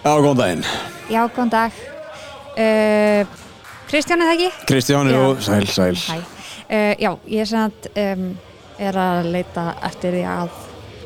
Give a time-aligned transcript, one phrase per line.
[0.00, 0.64] Já, góðan daginn.
[1.10, 1.80] Já, góðan dag.
[2.56, 3.26] Uh,
[3.90, 4.50] Kristján er það ekki?
[4.70, 5.16] Kristján, Já.
[5.18, 5.98] jú, sæl, sæl.
[6.00, 6.16] Hæ.
[6.70, 8.26] Uh, já, ég er, samt, um,
[8.80, 10.50] er að leita eftir því að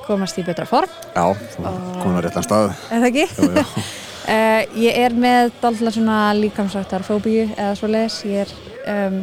[0.05, 0.91] komast í betra form.
[1.15, 1.25] Já,
[1.57, 1.65] þú
[2.03, 2.75] komin á réttan stað.
[2.93, 3.29] Er það ekki?
[3.39, 3.67] Jú, jú.
[4.25, 8.15] Uh, ég er með dálitlega svona líkamsrættarfóbíu eða svo leiðis.
[8.25, 9.19] Ég er um,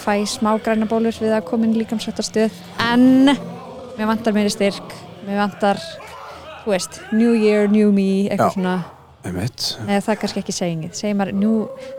[0.00, 4.96] fæ smá græna bólur við að koma inn í líkamsrættarstöð en mér vantar meiri styrk.
[5.22, 5.78] Mér vantar,
[6.64, 8.76] þú veist, New Year, New Me, eitthvað svona.
[9.28, 10.92] Eða það er kannski ekki segingið.
[10.96, 11.54] Segir maður, nú,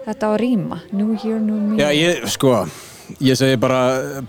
[0.05, 0.79] þetta á að rýma.
[0.95, 1.77] New Year, New Me.
[1.81, 2.53] Já, ég, sko,
[3.21, 3.81] ég segi bara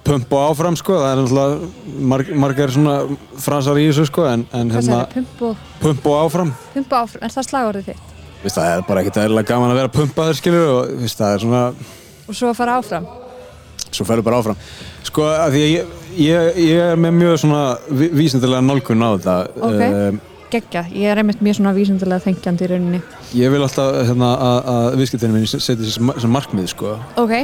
[0.05, 0.98] pump og áfram, sko.
[1.01, 2.97] Það er náttúrulega marg, margar svona
[3.41, 6.52] frasar í þessu, sko, en, en hérna, segir pump og, pump og áfram.
[6.74, 7.24] pump og áfram?
[7.29, 8.07] Er það slagorðið þitt?
[8.43, 11.43] Vist, það er bara ekkert eðlilega gaman að vera pumpaður, skilur, og vist, það er
[11.47, 11.65] svona,
[12.30, 13.09] Og svo að fara áfram?
[13.91, 14.59] svo ferur bara áfram.
[15.02, 19.09] Sko, að því að ég, ég, ég er með mjög svona ví- vísindilega nálgun á
[19.17, 19.37] þetta.
[19.61, 19.81] Ok.
[20.11, 23.01] Um, Gekkja, ég er einmitt mjög svona vísindilega þengjandi í rauninni.
[23.39, 24.30] ég vil alltaf, hérna,
[24.67, 26.97] að, viðskiptinu minni setja þessi sem, markmið, sko.
[27.23, 27.37] Ok,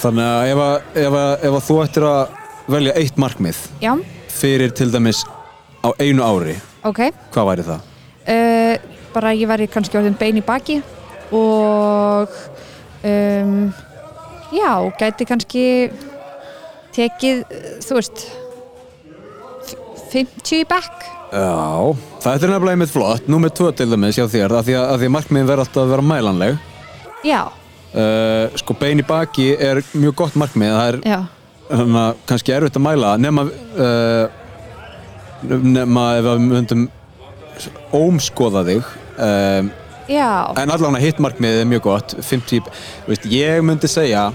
[0.00, 2.38] Þannig að ef, að, ef, að, ef að þú ættir að
[2.72, 3.90] velja eitt markmið já,
[4.32, 5.20] fyrir til dæmis
[5.84, 6.54] á einu ári,
[6.88, 7.00] ok.
[7.34, 7.82] hvað væri það?
[8.30, 10.78] Uh, bara ég væri kannski orðin bein í baki
[11.36, 12.32] og
[13.04, 13.72] um,
[14.56, 15.64] já, gæti kannski
[17.00, 17.42] tekið,
[17.88, 18.26] þú veist,
[19.66, 21.06] f- 50 í bekk.
[21.30, 24.86] Já, það er nefnilega einmitt flott, númer 2 til dæmis hjá þér, af því að,
[24.94, 26.60] að því markmiðin verður alltaf að vera mælanleg.
[27.26, 27.40] Já,
[27.90, 31.24] Uh, sko bein í baki er mjög gott markmið, það er
[31.74, 33.42] hana, kannski erfitt að mæla, nema,
[33.82, 34.28] uh,
[35.42, 36.84] nema ef við myndum
[37.98, 38.92] ómskoða þig,
[39.26, 39.72] um,
[40.06, 40.28] já.
[40.62, 42.70] en allavega hitt markmiðið er mjög gott, 50,
[43.08, 44.28] veist, ég myndi segja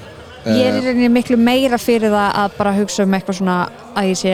[0.46, 3.58] Ég er í rauninni miklu meira fyrir það að bara hugsa um eitthvað svona
[3.98, 4.34] að ég sé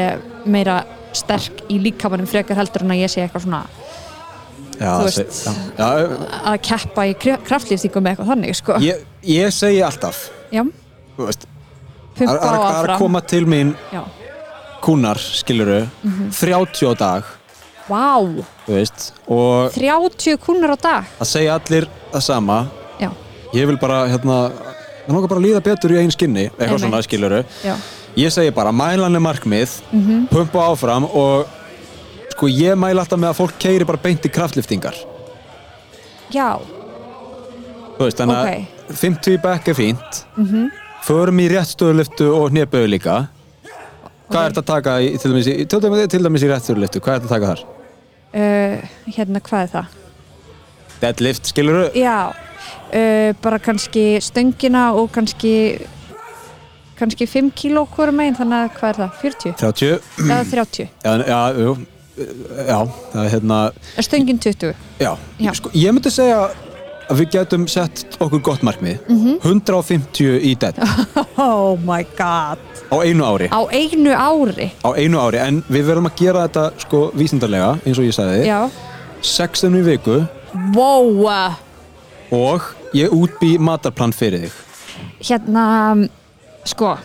[0.51, 0.81] meira
[1.15, 3.63] sterk í líkamanum frekar heldur en að ég sé eitthvað svona
[4.81, 5.43] Já, Þú veist.
[5.77, 6.05] já, já,
[6.49, 8.77] að keppa í kraftlýftingum með eitthvað þannig sko.
[8.81, 10.23] ég, ég segi alltaf
[11.19, 11.45] veist,
[12.17, 14.01] að, að, að koma til mín Já,
[14.81, 15.83] kúnar, skiluru
[16.33, 17.29] 30 á dag.
[18.65, 21.09] Þú veist, og 30 kúnar á dag?
[21.21, 22.57] Að segja allir það sama.
[23.01, 23.11] Já,
[23.53, 24.37] ég vil bara, hérna
[25.11, 26.83] ég langar bara að líða betur í einn skinni eitthvað Einmitt.
[26.85, 27.75] svona, skiluru já,
[28.17, 30.27] ég segi bara, mælanlega markmið Mhm.
[30.31, 31.47] pumpa áfram og
[32.31, 34.95] sko, ég mæla alltaf með að fólk keiri bara beint í kraftliftingar
[36.31, 36.57] já,
[37.97, 38.67] þú veist, þannig Ok.
[38.89, 40.23] að 50 í back er fínt
[41.05, 43.27] förum í réttstöðuliftu og hnéböðu líka
[44.31, 45.65] hvað er þetta að taka í, til, dæmis, í,
[46.23, 47.63] dæmis í réttstöðuliftu, hvað er þetta að taka þar?
[48.33, 48.75] uh,
[49.11, 49.85] hérna hvað er það?
[51.01, 51.89] Deadlift, skiluru?
[51.97, 52.31] Já,
[52.93, 55.53] uh, bara kannski stöngina og kannski
[56.99, 59.15] kannski 5 kíló hverju megin, þannig að hvað er það?
[59.21, 59.53] 40?
[59.57, 60.89] 30 Eða 30?
[61.03, 61.71] já, já, jú,
[62.67, 62.79] já,
[63.13, 63.61] það er hérna
[63.97, 64.75] Er stöngin 20?
[65.01, 65.53] já, Já.
[65.57, 66.43] Sko, ég myndi segja
[67.11, 69.01] að við getum sett okkur gott markmið
[69.43, 70.77] 150 í dead
[71.41, 74.69] Oh my god á einu ári Á einu ári?
[74.85, 78.45] á einu ári, en við verðum að gera þetta sko vísindarlega, eins og ég sagði
[78.45, 78.61] Já
[79.21, 80.21] 6 í viku
[80.75, 81.25] Wow
[82.31, 84.59] og ég útbý matarplan fyrir þig
[85.21, 85.63] Hérna,
[86.67, 86.95] sko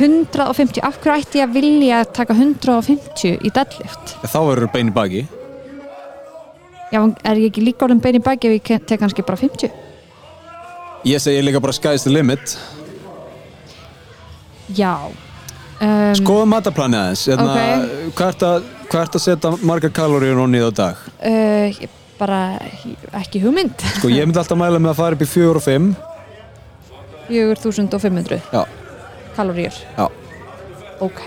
[0.00, 4.14] 150, af hverju ætti ég að vilja taka 150 í deadlift?
[4.24, 5.26] þá verður bein í baki
[6.90, 9.70] Já, er ég ekki líka orðin bein í baki ef ég tek kannski bara 50?
[11.06, 12.56] ég segi líka bara sky's the limit
[14.74, 18.18] Já um, skoðum matarplani aðeins hérna, Ok.
[18.18, 21.80] hvað ert að, setja margar kaloríur og niður á dag uh,
[22.20, 22.40] Bara
[23.16, 23.80] ekki hugmynd.
[23.96, 25.90] Sko ég myndi alltaf mæla með að fara upp í 4 og 5
[27.30, 28.64] 4500 já,
[29.36, 30.06] kaloríur já.
[31.00, 31.26] Ok,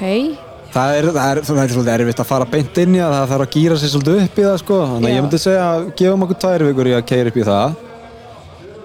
[0.73, 3.27] Það er, það, er, það er svolítið erfitt að fara beint inn í það, það
[3.31, 4.77] þarf að gýra sér svolítið upp í það sko.
[4.89, 5.15] Þannig að Já.
[5.19, 7.75] ég myndi segja að gefum okkur tvær vikur í að keira upp í það.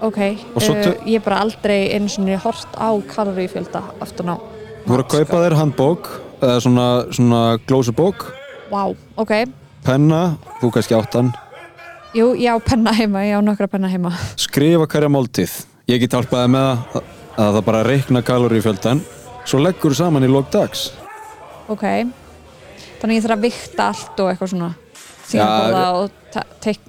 [0.08, 0.18] ok
[0.52, 4.36] Og svo uh, tö- Ég hef bara aldrei einu svona hort á kaloríufjölda aftur á
[4.84, 6.10] Þú voru að kaupa þér handbók,
[6.44, 6.86] eða svona,
[7.16, 8.28] svona glósubók,
[8.68, 8.82] Vá,
[9.16, 9.32] ok.
[9.88, 10.20] Penna,
[10.60, 11.32] þú kannski áttan,
[12.16, 14.14] Jú, ég á penna heima, ég á nokkra penna heima.
[14.40, 15.52] Skrifa hverja máltíð.
[15.88, 19.02] Ég get hjálpaði með það að það bara reikna kaloríufjöldan,
[19.44, 20.88] svo leggur þú saman í lók dags.
[21.68, 21.84] Ok.
[22.98, 24.70] Þannig ég þarf að vikta allt og eitthvað svona.
[25.28, 26.86] Því að Já, borða og tek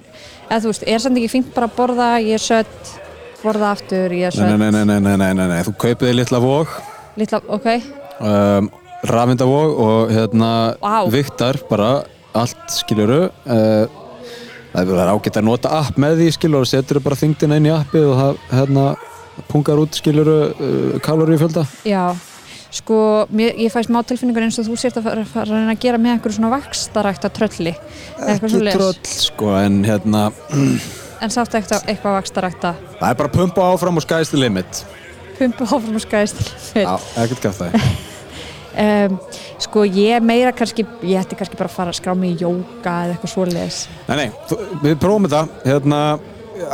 [0.49, 2.93] Eða þú veist, er samt ekki fínt bara að borða Ég er sött,
[3.43, 6.17] borða aftur, ég er sött nei, nei, nei, nei, nei, nei, nei, þú kaupið þér
[6.17, 6.71] litla vóg,
[7.19, 7.67] Lítla, ok,
[8.17, 8.69] um,
[9.13, 10.51] rafindavóg og hérna
[10.81, 10.95] Vá.
[11.11, 11.91] viktar bara
[12.33, 13.99] allt skiljuru uh,
[14.73, 17.75] það er ágætt að nota app með því skiljuru og setur bara þingdina inn í
[17.75, 18.87] appið og það hérna
[19.49, 21.65] pungar út skiljuru uh, kaloríufjölda.
[21.87, 22.03] Já
[22.69, 26.15] sko, mér, ég fæ smá tilfinningur eins og þú sért að fara, að gera með
[26.15, 27.73] einhverju svona vakstarækta trölli
[28.29, 30.27] ekki tröll sko en hérna
[31.23, 34.83] en sátt eitthvað, eitthvað vakstarækta það er bara pumpa áfram og sky's the limit.
[35.39, 36.45] Pumpu áfram og skæðist
[36.77, 37.81] já, ekkert gæft það
[38.85, 39.19] um,
[39.61, 42.95] sko ég meira kannski ég ætti kannski bara að fara að skrá mig í jóka
[43.05, 43.79] eða eitthvað svoleiðis.
[44.07, 45.63] Nei, nei, þú, við prófum þetta.
[45.67, 46.01] Hérna,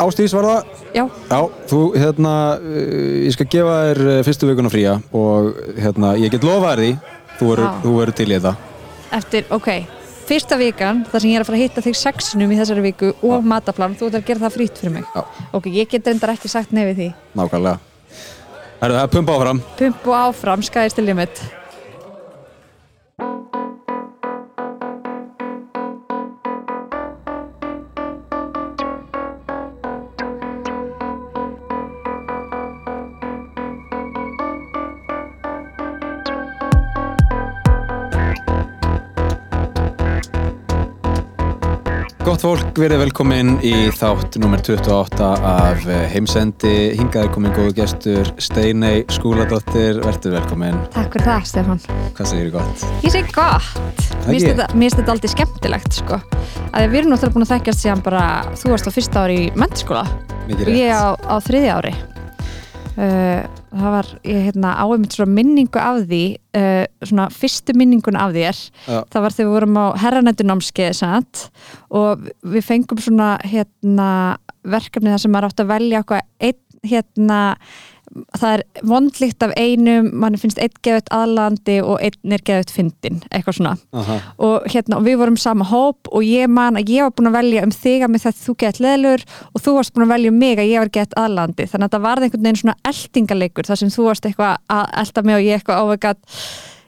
[0.01, 0.71] Ástís var það?
[0.95, 6.15] Já, Já, þú, hérna, uh, ég skal gefa þér uh, fyrstu vikuna fría og hérna,
[6.21, 6.95] ég get lofa þér því,
[7.35, 8.55] þú verður verður til í þetta.
[9.19, 9.69] eftir, ok
[10.25, 13.11] fyrsta vikan, þar sem ég er að fara að hitta þig sexinum í þessari viku
[13.27, 15.11] og mataplan þú ert að gera það frýtt fyrir mig.
[15.13, 15.21] Já.
[15.57, 17.09] ok, ég get reyndar ekki sagt nefið því.
[17.37, 17.77] Nákvæmlega.
[18.79, 19.61] Það er pumpa áfram.
[19.77, 21.43] pumpu áfram, skæðist til limit
[42.45, 46.73] fólk, verið velkomin í þátt nummer 28 af eh, heimsendi.
[46.99, 49.97] Hingað er komin góðu gestur Steinei Skúladóttir.
[50.03, 50.77] Verður velkomin.
[50.93, 52.85] takk fyrir það, Stefán Hvað segir þið gott?
[53.01, 54.37] ég segi gott, mér
[54.75, 56.19] finnst þetta, aldrei skemmtilegt sko.
[56.69, 59.53] að við erum náttúrulega búin að þekkjast síðan bara þú varst á fyrsta ári í
[59.57, 60.05] mennskóla
[60.45, 61.95] og ég á, á þriðja ári
[62.95, 63.45] uh,
[63.75, 66.23] það var ég hérna áeinmitt svona minningu af því
[66.57, 68.99] uh, svona fyrstu minningun af þér Já.
[69.11, 71.43] það var þegar við vorum á herranættunámskeið
[72.01, 74.09] og við fengum svona hérna
[74.65, 77.39] verkefni þar sem maður átt að velja eitthvað einn hérna
[78.37, 83.19] það er vondlíkt af einum mann finnst einn geðut aðlandi og einn er geðut fyndin,
[83.29, 83.73] eitthvað svona.
[84.39, 87.37] Og hérna, og við vorum sama hóp og ég man að ég var búin að
[87.39, 90.31] velja um þig að með þetta þú gett leðlur og þú varst búin að velja
[90.33, 93.69] um mig að ég var gett aðlandi þannig að það varði einhvern veginn svona eldingaleikur
[93.69, 96.21] þar sem þú varst eitthvað að elda mig og ég eitthvað óvegat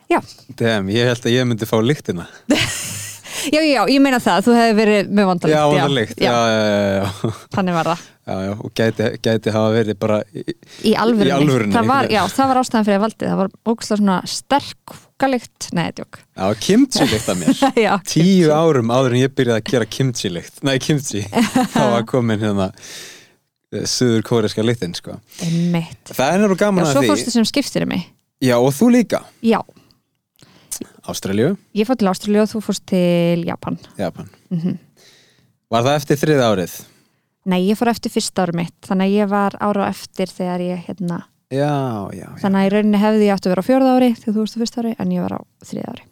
[0.08, 0.20] já,
[0.58, 2.28] Dem, ég held að ég myndi fá lyktina.
[3.56, 6.22] já, já, ég meina það þú hefði verið með Já, lykt.
[6.22, 7.34] Já, já, já, já.
[7.56, 10.42] þannig var það Já, já, og gæti, gæti hafa verið bara í,
[10.84, 14.00] í alvörunni, Í alvörunni, það var, já, það var ástæðan fyrir valdið það var ógustlega
[14.02, 17.62] svona sterk húkalikt nei, djók Já, kimchi lykt af mér.
[17.86, 20.60] já, Tíu árum áður en ég byrjaði að gera kimchi lykt.
[20.68, 21.24] Nei, kimchi.
[21.78, 22.68] þá var komin hérna
[23.88, 25.16] suður kóreska lyktin, sko.
[25.48, 27.14] einmitt Það er náttúrulega já, gaman svo að því.
[27.14, 28.04] fórstu sem skiptir mig
[28.44, 29.24] Já, og þú líka.
[29.44, 29.62] já,
[31.08, 34.28] Ástralju, ég fór til Ástralíu og þú fórst til Japan Japan.
[34.52, 34.76] Mhm.
[35.72, 36.76] Var það eftir þriða árið?
[37.48, 40.64] Nei, ég fór eftir fyrsta ári mitt þannig að ég var ára á eftir þegar
[40.66, 41.72] ég hérna, Já,
[42.12, 42.28] já, já.
[42.44, 44.58] þannig að í rauninni hefði ég átt að vera á fjórða ári þegar þú varst
[44.58, 46.04] á fyrsta ári en ég var á þriða ári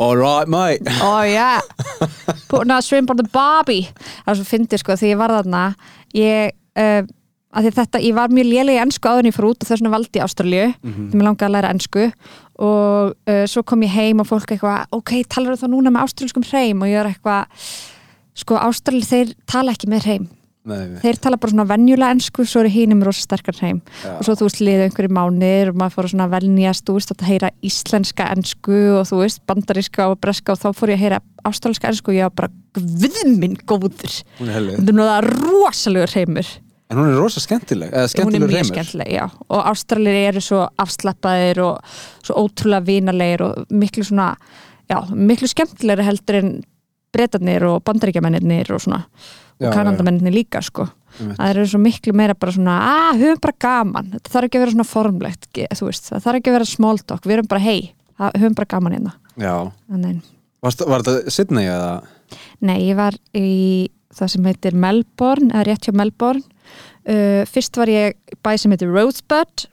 [0.00, 0.86] All right, mate.
[1.04, 1.60] Oh yeah
[2.48, 3.88] Putting a shrimp on the barbie
[4.24, 5.64] Það er svo fyndið sko þegar ég var þarna
[6.16, 7.02] ég, uh,
[7.74, 9.92] þetta, ég var mjög lélega í ennsku áður en ég fór út og þess vegna
[9.96, 11.10] valdi ég Ástralíu Mhm.
[11.10, 12.06] þegar mér langaði að læra ennsku
[12.60, 16.06] og uh, svo kom ég heim og fólk eitthvað ok, talar þú þá núna með
[16.06, 17.66] ástralskum hreim og ég er eitthvað
[18.38, 20.28] sko Ástralíu þeir tala ekki með hreim.
[20.68, 23.78] Nei, þeir tala bara svona venjulega ennsku svo eru hínum rosa sterkar hreim.
[24.04, 24.10] Já.
[24.18, 27.28] og svo þú veist liðið einhverju mánir og maður fór svona velnjast, þú veist að
[27.30, 31.20] heyra íslenska ennsku og þú veist bandaríska og breska og þá fór ég að heyra
[31.48, 34.18] ástralska ennsku og ég var bara guðminn góður.
[34.44, 36.50] Er þetta er það rosalegur hreimur.
[36.90, 38.74] En hún er rosa skemmtileg, eða hún er skemmtileg mjög reymur.
[38.74, 39.24] skemmtileg, já.
[39.46, 44.34] Og ástralir eru svo afslappaðir og svo ótrúlega vinalegir og miklu svona,
[44.90, 46.50] já, miklu skemmtilegri heldur en
[47.14, 49.04] bretarnir og bandaríkjamennir og svona
[49.60, 50.86] Já, og kanadamennir líka sko.
[51.20, 54.62] Það eru svo miklu meira bara svona að, höfum bara gaman, þetta þarf ekki að
[54.64, 57.26] vera svona formlegt veist, það þarf ekki að vera small talk.
[57.26, 57.80] Við erum bara hei,
[58.20, 59.16] höfum bara gaman hérna.
[59.40, 59.54] Já.
[60.64, 61.90] Varst, var þetta Sydney eða?
[62.62, 66.44] nei, ég var í það sem heitir Melbourne, eða rétt hjá Melbourne.
[67.08, 69.66] Uh, fyrst var ég bæ sem heitir Rosebud.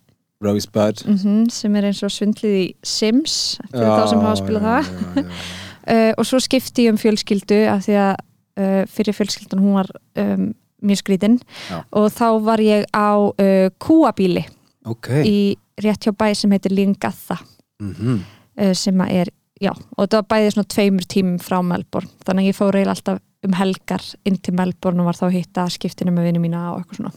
[0.43, 1.05] Rosebud.
[1.09, 4.91] mm sem er eins og svindlið í Sims fyrir þá sem hafa að spila það.
[4.91, 5.66] já, já, já.
[5.89, 8.15] Uh, og svo skipti ég um fjölskyldu af því að
[8.59, 10.53] uh, fyrir fjölskyldan hún var um,
[10.83, 11.39] mjög skrítin
[11.69, 11.83] Já.
[11.91, 14.45] og þá var ég á uh, kúabíli
[14.85, 15.09] Ok.
[15.25, 17.37] í rétt hjá bæ sem heitir Lingatha
[17.79, 18.23] Mhm.
[18.61, 19.27] uh, sem að er,
[19.61, 22.95] já, og þetta var bæðið svona tveimur tímum frá Melbourne þannig að ég fór eiginlega
[22.95, 26.63] alltaf um helgar inn til Melbourne og var þá að hitta skiptinu með vinnu mína
[26.73, 27.13] og eitthvað svona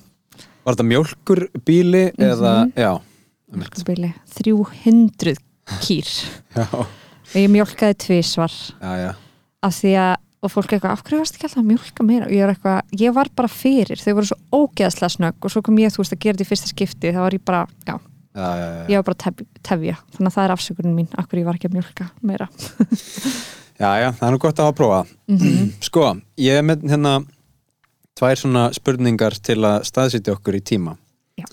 [0.65, 2.73] Var þetta mjölkurbíli eða, Mhm.
[2.77, 3.00] já.
[3.50, 5.37] Kúabíli, 300
[5.81, 6.09] kýr
[6.57, 6.67] Já,
[7.31, 7.51] og ég
[8.81, 9.15] já, já.
[9.63, 12.33] af því að og fólk eitthvað, af hverju varst ekki alltaf að mjólka meira og
[12.33, 15.81] ég, er eitthvað, ég var bara fyrir, þau voru svo ógeðslega snögg og svo kom
[15.83, 17.99] ég, þú veist, að gera þetta í fyrsta skipti þá var ég bara, já,
[18.31, 18.83] Já, já, já.
[18.89, 21.59] ég var bara tef, tefja þannig að það er afsökunin mín, af hverju ég var
[21.59, 22.49] ekki að mjólka meira
[23.81, 24.97] Já, já, það er nú gott að hafa að prófa.
[25.33, 25.69] Mhm.
[25.89, 26.09] Sko,
[26.45, 27.15] ég er með hérna
[28.21, 30.99] tvær svona spurningar til að staðsitja okkur í tíma.
[31.41, 31.47] Já.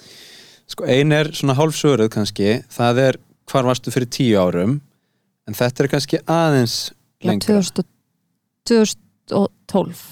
[0.68, 4.82] Sko, ein er svona hálfsöruð kannski, það er hvar varstu fyrir tíu árum
[5.48, 6.78] en þetta er kannski aðeins
[7.24, 7.62] lengra.
[7.62, 7.88] 2000
[8.68, 10.04] 2012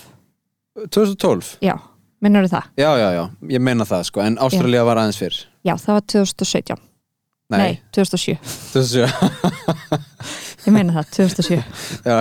[0.92, 1.58] 2012?
[1.64, 1.76] Já,
[2.24, 2.70] minnur það?
[2.80, 3.24] Já, já, já,
[3.56, 5.38] ég meina það sko en Ástralía var aðeins fyrr.
[5.68, 6.84] Já, það var 2017
[7.54, 8.40] Nei, 2007
[8.74, 9.06] 2007
[10.66, 11.62] Ég meina það, 2007
[12.08, 12.18] Já,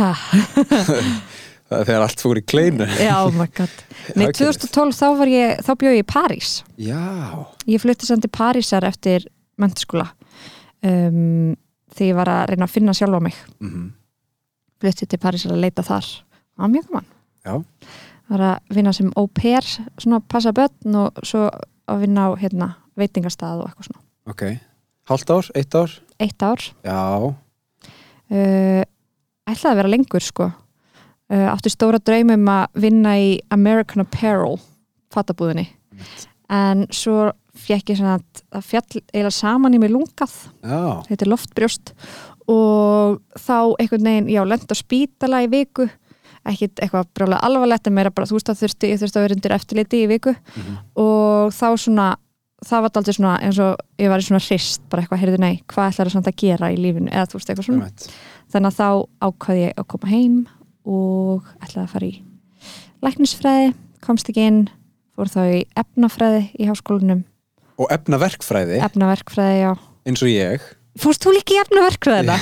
[1.70, 2.86] þegar allt fór í kleinu.
[2.98, 3.70] Já, oh my god.
[4.18, 6.52] Nei, Það er ekki 2012 þá var ég, þá bjóð ég í París.
[6.80, 7.02] Já,
[7.70, 9.26] Ég flutti samt til Parísar eftir
[9.60, 10.08] mentaskóla
[10.86, 11.52] um,
[11.94, 13.40] þegar ég var að reyna að finna sjálfa mig.
[13.60, 13.88] Mm
[14.80, 16.06] flutti til Parísar að leita þar.
[16.54, 17.10] Það var mjög gaman.
[17.40, 17.54] Já,
[18.30, 19.66] var að vinna sem au pair
[19.98, 21.46] svona passa börn og svo
[21.90, 22.68] að vinna á hérna,
[23.00, 24.02] veitingastað og eitthvað svona.
[24.30, 24.44] Ok.
[25.10, 25.94] Hálft ár, eitt ár?
[26.20, 26.64] eitt ár.
[26.86, 28.82] Já, uh,
[29.50, 30.50] ætlaði að vera lengur sko.
[31.30, 34.58] Uh, átti stóra draumum að vinna í American Apparel
[35.14, 35.66] fattabúðinni
[36.50, 37.30] en svo
[37.64, 40.36] fekk ég svona að það fjall eiginlega saman í mig lungað.
[40.64, 41.92] Já, þetta er loftbrjóst.
[42.50, 45.86] Og þá einhvern veginn, já, lent á spítala í viku.
[46.48, 49.36] Ekkit eitthvað brjálega alvarlegt en meira bara, þú veist að þurfti, ég þurfti að vera
[49.36, 50.34] undir eftirliti í viku.
[50.56, 50.76] Mhm.
[50.96, 52.08] og þá svona
[52.66, 55.62] það var aldrei svona eins og ég var í svona hrist bara eitthvað, heyrðu nei,
[55.70, 57.12] hvað ætlar það að gera í lífinu?
[57.12, 57.86] Eða þú veist eitthvað svona.
[57.88, 58.10] Einmitt.
[58.52, 58.88] þannig að þá
[59.28, 60.36] ákvaði ég að koma heim
[60.84, 62.22] og ætlaði að fara í
[63.00, 63.72] læknisfræði,
[64.04, 64.60] komst ekki inn
[65.16, 67.24] fór þá í efnafræði í háskólanum,
[67.80, 69.70] Og efnaverkfræði, efnaverkfræði, já.
[70.08, 70.64] Eins og ég.
[71.00, 72.34] Fórst þú líka í efnaverkfræðina?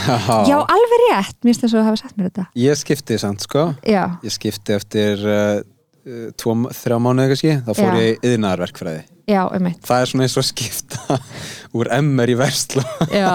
[0.49, 2.47] Já, alveg rétt, mér finnst þess að þú hafa sagt mér þetta.
[2.59, 3.66] Ég skipti samt sko.
[3.87, 5.61] Já, Ég skipti eftir uh,
[6.09, 7.54] uh, tvo, þrjá mánuði kannski.
[7.68, 8.00] Þá fór Já.
[8.00, 11.18] ég í yðnaðarverkfræði já, um eitt Það er svona eins og skipta
[11.78, 12.85] úr MR í verslu.
[13.12, 13.30] Já,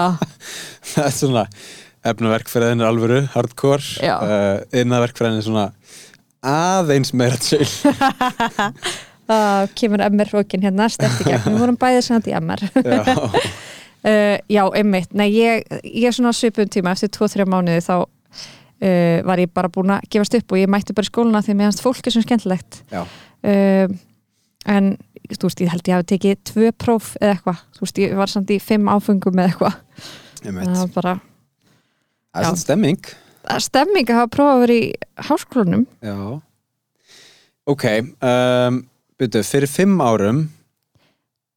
[0.92, 1.46] Það er svona
[2.04, 3.86] efnaverkfræðin er alvöru, hardcore.
[4.04, 4.16] Já.
[4.18, 5.68] uh, Yðnaðarverkfræðin er svona
[6.44, 7.64] aðeins meira chill
[9.30, 13.14] það kemur MR hrókin hérna stert í gegn, við vorum bæðið samt í MR Já,
[13.14, 16.92] uh, Já, einmitt, nei, ég, ég er svona svipum tíma.
[16.92, 20.96] Eftir 2-3 mánuði þá uh, var ég bara búin að gefast upp og ég mætti
[20.96, 22.82] bara í skóluna því hans fólk er svo skemmtilegt.
[22.92, 23.88] Uh,
[24.68, 24.96] en
[25.32, 28.32] þú veist, ég held ég hafi tekið tvö próf eða eitthvað, þú veist, ég var
[28.32, 29.78] samt í fimm áfengum eða eitthvað,
[30.44, 31.14] það var bara
[32.34, 33.04] Það er svona stemming.
[33.44, 34.86] Það er stemming að hafa prófað að vera í
[35.28, 35.84] háskólanum.
[36.02, 36.16] Já.
[37.70, 37.84] Ok,
[38.26, 38.80] um,
[39.20, 40.44] byrju, fyrir fimm árum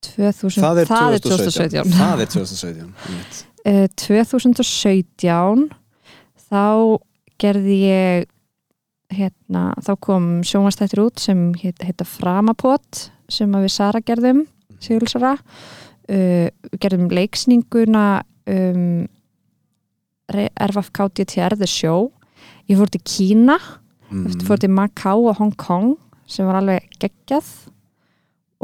[0.06, 3.44] 2000, Það er 2017 2017 Það er 2017 einmitt.
[3.68, 5.64] Eh, 2017
[6.48, 6.68] þá
[7.42, 8.28] gerði ég
[9.12, 14.46] hérna, þá kom sjónvastættir út sem heit, heita Framapot sem við Sara gerðum
[14.80, 18.06] Sigurðsara uh, við gerðum leiksninguna
[18.48, 19.04] um,
[20.28, 22.10] RFK DTR The Show.
[22.68, 23.58] Ég fór til Kína
[24.12, 24.44] mm.
[24.48, 25.96] fór til Macau og Hong Kong
[26.28, 27.50] sem var alveg geggjað.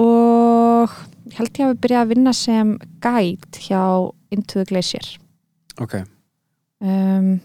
[0.03, 0.93] Og
[1.29, 3.83] ég held ég að við byrjaði að vinna sem guide hjá
[4.33, 5.05] Into the Glacier.
[5.81, 5.99] Ok,
[6.85, 7.35] um,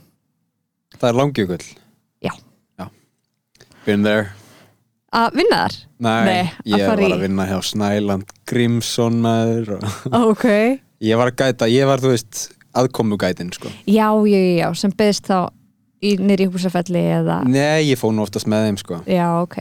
[0.97, 1.65] það er langjökull?
[2.25, 2.33] Já.
[2.81, 2.89] Já.
[3.87, 4.33] Been there?
[5.17, 5.77] Að vinna þar?
[6.05, 10.47] Nei, Nei, ég var að vinna hjá Snæland Grímsson maður og ok.
[11.09, 13.71] Ég var að gæta, ég var þú veist aðkomugætin sko.
[13.87, 15.53] Já, já, já, sem beðist þá
[16.03, 18.99] í nýri húsafelli eða Nei, ég fóð nú oftast með þeim sko.
[19.07, 19.61] Já, ok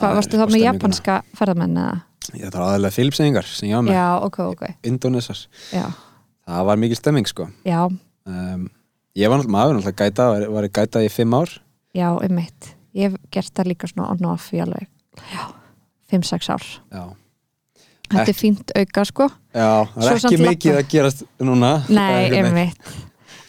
[0.00, 2.00] hvað varstu þá með japanska ferðamenn eða?
[2.36, 3.94] Ég þarf aðalega Filipsengingar sem ég á með.
[3.96, 4.66] Já, ok, ok.
[4.90, 5.40] Indonesar,
[5.74, 5.86] já,
[6.48, 7.48] það var mikil stemming sko.
[7.66, 8.68] Já, um,
[9.18, 11.56] Ég var náttúrulega maður náttúrulega gæta, var, var að gæta í fimm ár.
[11.96, 14.86] Já, um mitt ég gert það líka svona on off í alveg
[15.30, 15.42] já,
[16.10, 16.66] 5-6 ár.
[16.90, 17.02] Já,
[18.10, 19.28] þetta er fínt auka sko.
[19.54, 21.72] Já það er ekki mikið labba- að gerast núna.
[21.88, 22.46] Nei, Það neitt.
[22.46, 22.94] einmitt.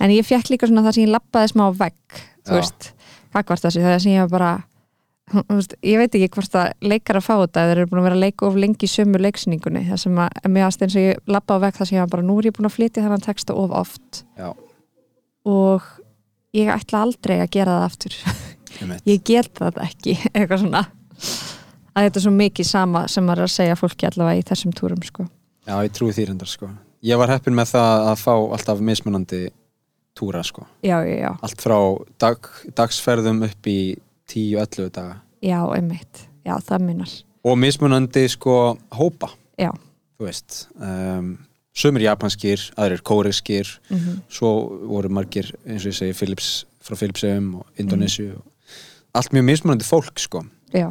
[0.01, 2.87] En ég fekk líka svona það sem ég lappaði smá vegg Þú veist,
[3.31, 4.51] hvað var Það sem ég var bara
[5.29, 8.17] veist, Ég veit ekki hvort að leikar að fá þetta Þeir eru búin að vera
[8.17, 11.21] að leika of lengi í sömu leiksningunni Það sem að, mér aðst eins og ég
[11.31, 13.25] lappaði á vegg Það sem ég var bara, nú er ég búin að flytja þennan
[13.25, 14.23] texta of oft.
[14.39, 14.49] Já.
[15.51, 15.87] Og
[16.57, 18.17] ég ætla aldrei að gera það aftur.
[19.05, 20.85] Ég get það ekki Eitthvað svona.
[21.91, 24.75] Að þetta er svo mikið sama sem maður er að segja fólki allavega í þessum
[24.75, 25.25] túrum sko.
[25.67, 26.69] Já, ég trúi því reyndar sko.
[27.05, 29.41] Ég var heppin með það að fá alltaf mismunandi
[30.17, 30.63] túra sko.
[30.85, 31.77] Já, já, já, Allt frá
[32.21, 32.47] dag,
[32.77, 33.77] dagsferðum upp í
[34.31, 35.21] 10-11 daga.
[35.43, 36.25] Já, einmitt.
[36.45, 37.13] Já, það minnar
[37.45, 38.57] Og mismunandi sko
[38.93, 39.31] hópa.
[39.59, 39.71] Já,
[40.17, 41.33] Þú veist um,
[41.73, 44.23] Sumir japanskir, aðrir kóriskir mhm.
[44.29, 44.51] Svo
[44.89, 46.51] voru margir eins og ég segi Philips,
[46.83, 48.39] frá Philipsum og Indonésiu
[49.17, 50.45] Allt mjög mismunandi fólk sko.
[50.71, 50.87] Já,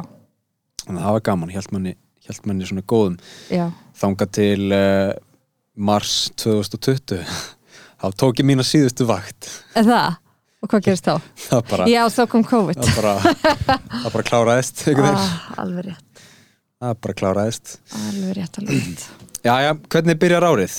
[0.85, 1.95] að það var gaman, hjælt manni,
[2.27, 3.15] hélt manni svona góðum.
[3.49, 3.63] Já.
[3.97, 5.13] Þanga til uh,
[5.73, 7.23] mars 2020
[8.01, 9.49] þá tók ég mína síðustu vakt.
[9.73, 10.20] Er það?
[10.61, 11.15] Og hvað gerist þá?
[11.49, 13.13] það bara, Já, þá kom COVID það bara,
[14.03, 15.23] það bara kláraðist einhvern veginn.
[15.23, 16.25] ah, Alveg rétt
[16.81, 19.07] það bara kláraðist Alveg rétt, alveg rétt
[19.47, 20.75] já, já, hvernig byrjar árið?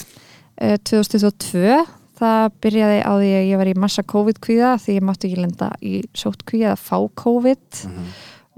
[0.63, 1.83] uh, 2022
[2.23, 5.69] það byrjaði á því að ég var í massa COVID-kvíða því ég mátti ekki lenda
[5.83, 8.11] í sótkvíða eða fá COVID Mhm.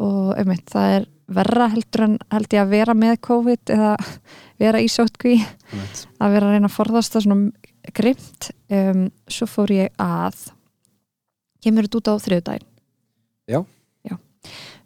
[0.04, 1.04] og einmitt, það er
[1.38, 3.92] verra heldur en held ég að vera með COVID eða
[4.60, 6.02] vera í sótkví Einmitt.
[6.20, 10.36] að vera að reyna að forðast það svona grimt um, svo fór ég að
[11.64, 12.68] kemur þetta út á þriðudaginn
[13.54, 13.61] Já.
[14.09, 14.14] Já.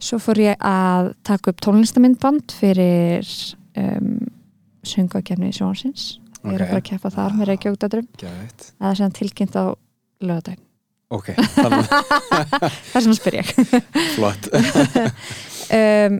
[0.02, 3.28] svo fór ég að taka upp tónlistamindband fyrir
[3.78, 4.16] um,
[4.86, 8.66] söngakefni sjónsins ég er að fara að keppa þar með Reykjavík-dætturum Gæðveit.
[8.78, 9.64] eða sem tilkynnt á
[10.22, 10.64] lögadaginn
[11.08, 11.30] Ok,
[12.92, 13.48] það sem spyr ég
[14.18, 14.48] flott.
[15.72, 16.18] um,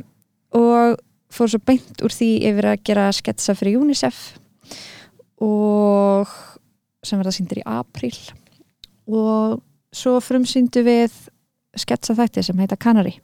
[0.57, 0.95] og
[1.37, 4.21] fór svo beint úr því yfir að gera sketsa fyrir UNICEF
[5.45, 6.31] og
[7.05, 8.17] sem verða síndir í apríl
[9.13, 9.61] og
[9.95, 11.15] svo frumsýndu við
[11.79, 13.19] sketsa þættir sem heita Canary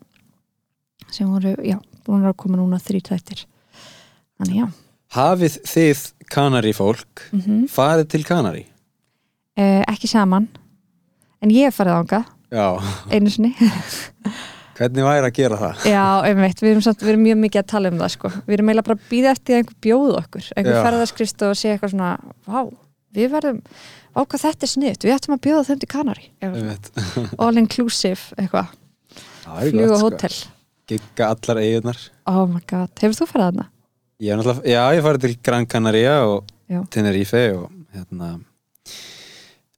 [1.13, 3.45] sem voru, já, búin að koma núna þrý þættir
[4.39, 4.67] þannig já
[5.15, 6.01] Hafið þið
[6.33, 8.65] Kanari fólk mm farið til Kanari?
[9.55, 10.49] ekki saman
[11.45, 12.79] en ég farið ánga Já,
[13.11, 13.55] einu sinni
[14.79, 15.85] hvernig væri að gera það?
[15.91, 18.31] Já, einmitt, við erum, samt, við erum mjög mikið að tala um það sko.
[18.47, 20.83] við erum eiginlega bara að býða eftir einhver bjóð okkur einhver Já.
[20.89, 22.11] ferðaskrist og sé eitthvað svona
[22.49, 22.61] vá,
[23.15, 23.61] við verðum,
[24.15, 26.27] á hvað þetta er sniðt við ættum að bjóða þeim til Kanari
[27.45, 28.73] all inclusive eitthvað
[29.45, 30.01] gott, og sko.
[30.07, 30.35] hótel
[30.85, 32.01] Gigga allar eigurnar.
[32.29, 33.63] oh my god, hefur þú farið
[34.35, 36.81] hef náttúrulega, já, ég farið til Gran Canaria og Já.
[36.89, 38.39] Tenerife og hérna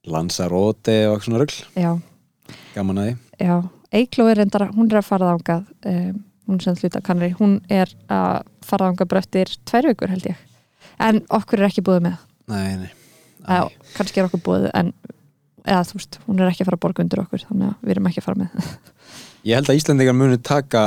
[0.07, 1.57] Lanzarote og svona rugl.
[1.75, 1.97] Já,
[2.75, 3.57] Gaman að því.
[3.97, 7.57] Eikló er reyndar, hún er að fara þangað um, hún er sem hluta Kanari hún
[7.71, 10.41] er að fara þangað bara eftir tvær vikur held ég
[11.03, 12.17] en okkur er ekki búið með
[12.47, 12.91] Nei, nei.
[13.47, 13.57] Æ,
[13.95, 14.93] kannski er okkur búið en
[15.67, 17.93] eða þú veist, hún er ekki að fara að borga undir okkur þannig að við
[17.95, 18.71] erum ekki að fara með
[19.47, 20.81] Ég held að Íslandingar muni taka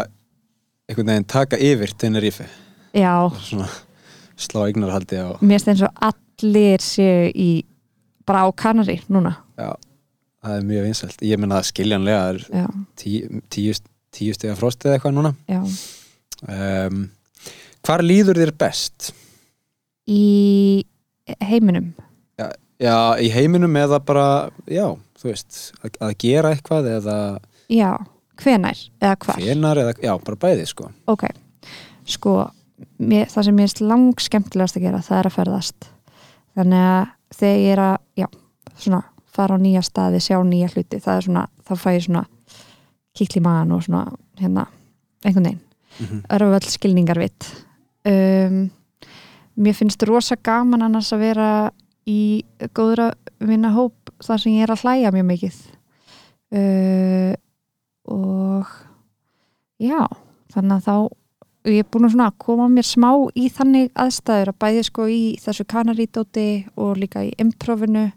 [0.91, 2.49] einhvern veginn taka yfir Tenerife.
[2.97, 3.69] Já, Svona
[4.41, 7.49] slá eignarhaldi á, mér finnst eins og allir séu í
[8.27, 9.71] bara á Kanari núna já,
[10.41, 11.25] það er mjög vinsælt.
[11.29, 12.69] Ég menna að skiljanlega það er
[13.01, 13.75] tíu, tíu,
[14.17, 15.35] tíu stiga frost eða eitthvað núna.
[15.49, 15.63] já
[16.41, 17.11] Um,
[17.85, 19.11] hvar líður þér best?
[20.09, 20.85] Í
[21.45, 21.91] heiminum
[22.81, 24.27] Já, í heiminum eða bara,
[24.71, 24.87] já,
[25.21, 27.19] þú veist, að, að gera eitthvað eða
[27.71, 27.91] Já,
[28.41, 29.43] hvenær eða hvar?
[29.45, 30.89] Hvenar eða, já, bara bæði, sko.
[31.11, 31.27] Ok,
[32.09, 32.35] sko
[32.97, 35.91] mér, það sem mér finnst lang skemmtilegast að gera það er að ferðast.
[36.59, 38.29] Þannig að þegar ég er að já,
[38.81, 42.25] svona fara á nýja staði sjá nýja hluti, það er svona þá fæ ég svona
[43.21, 44.05] kýkli magan og svona
[44.41, 44.67] hérna,
[45.25, 45.67] einhvern veginn.
[46.01, 46.21] Mm -hmm.
[46.33, 47.45] örföll skilningarvitt
[48.07, 48.71] um,
[49.55, 51.49] mér finnst rosa gaman annars að vera
[52.09, 52.45] í
[52.77, 55.59] góðra vinna hóp þar sem ég er að hlæja mjög mikið.
[56.51, 57.33] Uh,
[58.11, 58.71] og
[59.81, 60.03] já
[60.51, 60.97] þannig að þá
[61.71, 65.67] ég er búin að koma mér smá í þannig aðstæður að bæði sko í þessu
[65.69, 66.49] kanarítóti
[66.81, 68.09] og líka í improvinu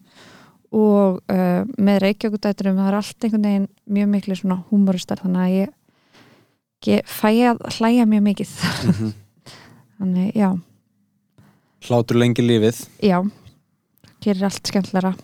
[0.74, 5.56] og uh, með reykjökudæturum það er allt einhvern veginn mjög miklu svona húmoristar þannig að
[5.60, 5.74] ég,
[6.90, 8.56] ég fæ að hlæja mjög mikið.
[10.00, 10.50] Þannig já,
[11.84, 12.80] Hlátur lengi lífið.
[13.04, 13.20] já
[14.24, 15.16] gerir allt skemmtlara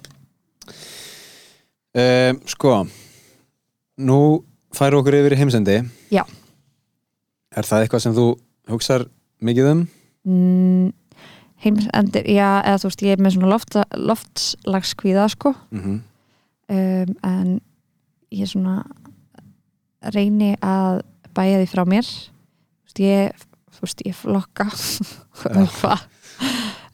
[1.90, 2.84] Um, sko,
[3.98, 4.18] nú
[4.78, 5.80] færu okkur yfir í heimsendi.
[6.14, 6.22] Já.
[7.58, 8.26] Er það eitthvað sem þú
[8.70, 9.08] hugsar
[9.42, 9.82] mikið um?
[10.30, 10.92] mm,
[11.64, 13.80] heimsendir, já, eða þú veist ég er með svona loft,
[14.12, 16.00] loftslagskvíða sko Mm -hmm.
[16.70, 17.62] um, en
[18.32, 18.84] ég svona
[20.14, 21.02] reyni að
[21.34, 23.32] bæja því frá mér þú veist, ég,
[23.72, 24.66] þú veist, ég flokka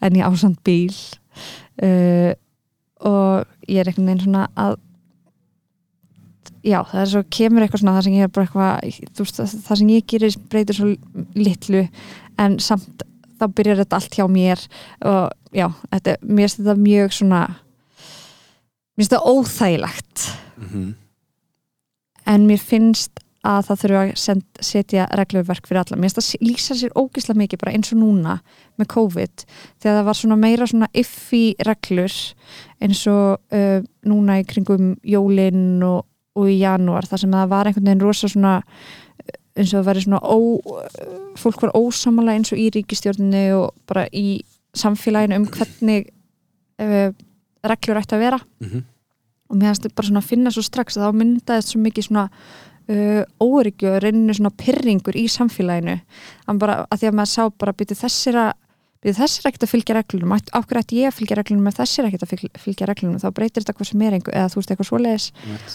[0.00, 0.94] en ég ásand bíl
[1.84, 2.32] uh,
[3.06, 4.76] og ég er einhvern veginn svona að
[6.66, 9.42] já, það er svo kemur eitthvað svona það sem ég er bara eitthvað þú veist,
[9.66, 10.92] það, sem ég gerir breytir svo
[11.36, 11.84] litlu
[12.42, 14.62] en samt þá byrjar þetta allt hjá mér.
[15.04, 17.40] Og já, þetta, mér finnst þetta mjög svona
[18.96, 20.28] mér finnst þetta óþægilegt.
[20.56, 20.94] Mm
[22.26, 26.48] en mér finnst að það þurfa að send, setja reglurverk fyrir alla mér finnst það
[26.48, 28.36] lýsa sér ógislega mikið bara eins og núna
[28.80, 32.18] með COVID þegar það var svona meira svona iffi reglur
[32.82, 36.04] eins og uh, núna í kringum jólin og,
[36.36, 38.56] og í janúar þar sem það var einhvern veginn rosa svona
[39.56, 40.38] eins og það væri svona ó,
[41.40, 44.42] fólk var ósamalega eins og í ríkistjórninu og bara í
[44.76, 46.10] samfélaginu um hvernig
[46.82, 47.08] uh,
[47.66, 48.82] reglur ætti að vera -hmm.
[49.48, 52.28] og mér finnst bara svona að finna svo strax að þá myndaðist svo mikið svona
[52.92, 55.98] uh, óryggju og reyninu svona pyrringur í samfélaginu.
[56.60, 58.52] Bara, að því að maður sá bara byrju þessir að
[59.04, 60.34] byrju þessir ekkert að fylgja reglunum.
[60.36, 63.20] Af hverju ætti ég að fylgja reglunum ef þessir ekkert að fylgja, reglunum?
[63.22, 65.28] Þá breytir þetta hvað sem er einhver, eða þú veist eitthvað svoleiðis.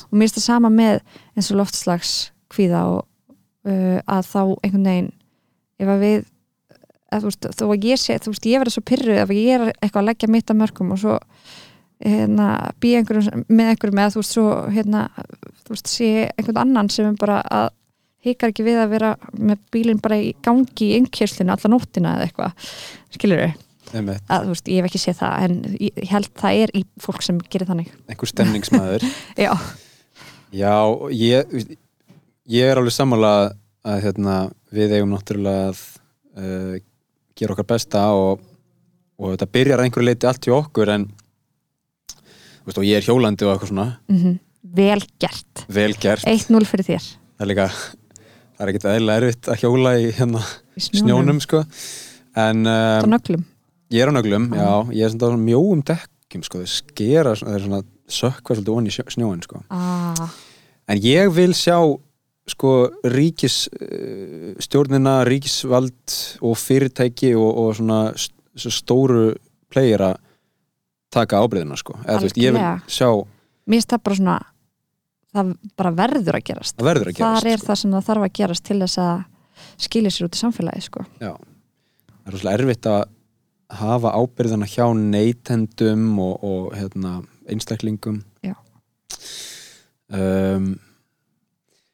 [0.10, 1.00] Og mér finnst það sama með
[1.38, 2.14] eins og loftslags
[2.52, 3.02] kvíða og
[3.70, 5.12] uh, að þá einhvern veginn
[5.82, 6.20] ef að við
[7.12, 9.52] að, þú veist, þó að ég sé, þú veist, ég verði svo pyrruð ef ég
[9.56, 11.18] er eitthvað að leggja mitt að mörgum og svo
[12.02, 12.48] hérna,
[12.82, 15.04] býja einhverjum með einhverjum eða þú veist, svo hérna,
[15.66, 17.70] þú veist, sé einhvern annan sem er bara að
[18.22, 22.28] hikar ekki við að vera með bílinn bara í gangi í innkjörslinu alla nóttina eða
[22.28, 22.74] eitthvað,
[23.18, 23.46] skilur
[23.92, 27.26] einmitt, að veist, ég hef ekki séð það en ég held það er í fólk
[27.26, 27.90] sem gerir þannig.
[28.08, 29.08] Einhver stemningsmaður.
[29.46, 29.56] Já,
[30.52, 30.84] Já,
[31.16, 31.76] ég,
[32.52, 33.54] ég er alveg sammála
[33.88, 34.36] að hérna,
[34.76, 35.84] við eigum náttúrulega að
[36.36, 36.74] uh,
[37.40, 38.42] gera okkar besta og,
[39.16, 41.08] og þetta byrjar einhverju leiti allt hjá okkur en
[42.66, 43.90] veist, og ég er hjólandi og eitthvað svona.
[44.12, 44.40] Mm
[44.72, 45.66] vel gert.
[45.74, 47.08] Vel gert, 1-0 fyrir þér.
[47.36, 50.44] Það er líka það er ekkert eðlilega erfitt að hjóla í hérna,
[50.78, 51.42] í snjónum.
[51.44, 51.64] sko.
[52.40, 53.16] En um,
[53.92, 54.62] ég er á nöglum, Já.
[54.62, 59.12] já, ég er svona mjóum dekkjum sko, skera, það er svona sökkva svolítið onni í
[59.18, 59.64] snjóin sko.
[59.74, 60.30] Ah,
[60.92, 61.78] En ég vil sjá
[62.52, 62.72] sko
[63.08, 69.22] ríkis uh, stjórnina, ríkisvald og fyrirtæki og, og svona st svo stóru
[69.72, 70.14] playera
[71.12, 71.98] taka ábyrðina sko.
[72.06, 74.38] Eða, veist, ég vil sjá mér finnst það bara svona
[75.32, 77.68] það bara verður að gerast það verður að gerast þar er sko.
[77.72, 79.24] það sem það þarf að gerast til þess að
[79.86, 81.04] skilja sér út í samfélagi sko.
[81.22, 81.32] Já.
[82.12, 83.02] Það er rosalega erfitt að
[83.82, 87.12] hafa ábyrðina hjá neytendum og, og hérna,
[87.48, 88.56] einstaklingum Já.
[90.12, 90.74] um,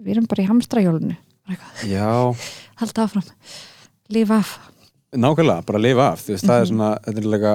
[0.02, 1.18] við erum bara í hamstrahjólunu
[1.88, 2.08] Já
[2.82, 3.28] halda áfram,
[4.14, 4.56] lífa af
[5.18, 6.70] Nákvæmlega, bara lifa af, þú veist, það er Mhm.
[6.74, 7.52] svona þetta er líka,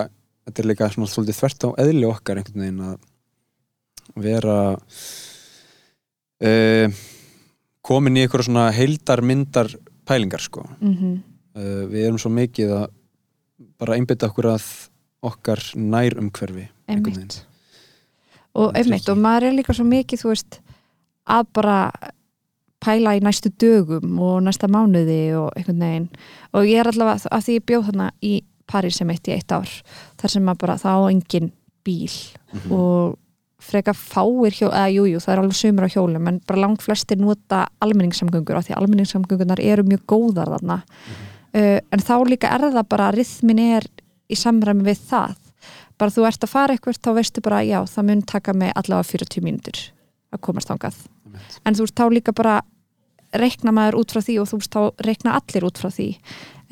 [0.47, 2.97] þetta er líka svona svolítið þvert á eðli okkar einhvern veginn að
[4.23, 4.57] vera
[6.43, 7.03] uh,
[7.83, 9.69] komin í einhverja svona heildarmyndar
[10.09, 10.67] pælingar sko.
[10.81, 11.21] Mm
[11.57, 12.87] uh, við erum svo mikið að
[13.81, 14.67] bara einbytta okkur að
[15.23, 17.37] okkar nær umhverfi einhvern veginn.
[18.59, 20.59] og einmitt og maður er líka svo mikið þú veist
[21.31, 21.77] að bara
[22.83, 26.09] pæla í næstu dögum og næsta mánuði og einhvern veginn.
[26.53, 28.33] Og ég er allavega að því ég bjóð þarna í
[28.73, 29.69] París sem eitt í eitt ár
[30.23, 31.53] þar sem maður bara þá engin
[31.85, 32.15] bíl
[32.53, 32.73] Mhm.
[32.73, 33.19] og
[33.63, 36.83] freka fáir hjól, eða jújú, jú, það er alveg sumur á hjólum en bara langt
[36.83, 40.81] flestir nota almenningssamgöngur af því almenningssamgöngunar eru mjög góðar þarna.
[41.55, 43.87] Uh, en þá líka er það bara rithmin er
[44.29, 45.37] í samræmi við það.
[45.99, 49.11] Bara þú ert að fara eitthvað þá veistu bara já, það mun taka mig allavega
[49.13, 49.79] 40 mínútur
[50.33, 50.97] að komast þangað.
[51.27, 51.61] Einmitt.
[51.65, 52.63] en þú veist þá líka bara
[53.33, 56.09] reikna maður út frá því og þú veist þá reikna allir út frá því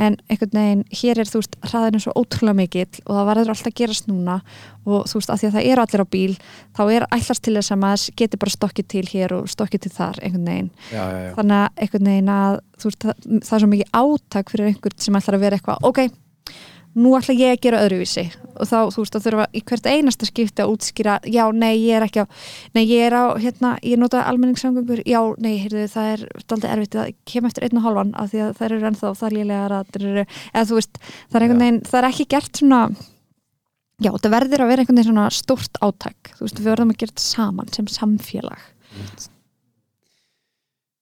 [0.00, 3.70] en einhvern veginn, hér er þú veist hraðinu svo ótrúlega mikill og það verður alltaf
[3.70, 4.38] að gerast núna
[4.86, 6.34] og þú veist að því að það eru allir á bíl
[6.78, 9.92] þá er ætlast til þess að maður geti bara stokkið til hér og stokkið til
[9.98, 11.30] þar einhvern veginn Já, já, já.
[11.36, 15.00] þannig að einhvern veginn að þú veist, það, það er svo mikið átak fyrir einhvern
[15.04, 16.02] sem ætlar að vera eitthvað, ok
[16.98, 18.24] nú ætla ég að gera öðruvísi.
[18.60, 22.00] Og þá, þú veist, að þurfa í hvert einasta skipti að útskýra, já, nei, ég
[22.00, 22.26] er ekki á
[22.74, 26.98] nei, ég er á, hérna, ég nota almenningssamgöngur, já, nei, heyrðu, það er daldið erfitt
[26.98, 30.02] að kem eftir einn og hálfan af því að það eru ennþá það lélegar að
[30.02, 31.00] eða þú veist,
[31.30, 32.82] það er einhvern veginn það er ekki gert svona
[34.00, 36.32] já, það verður að vera einhvern veginn svona stórt átak.
[36.36, 38.66] Þú veist, við verðum að gera þetta saman sem samfélag.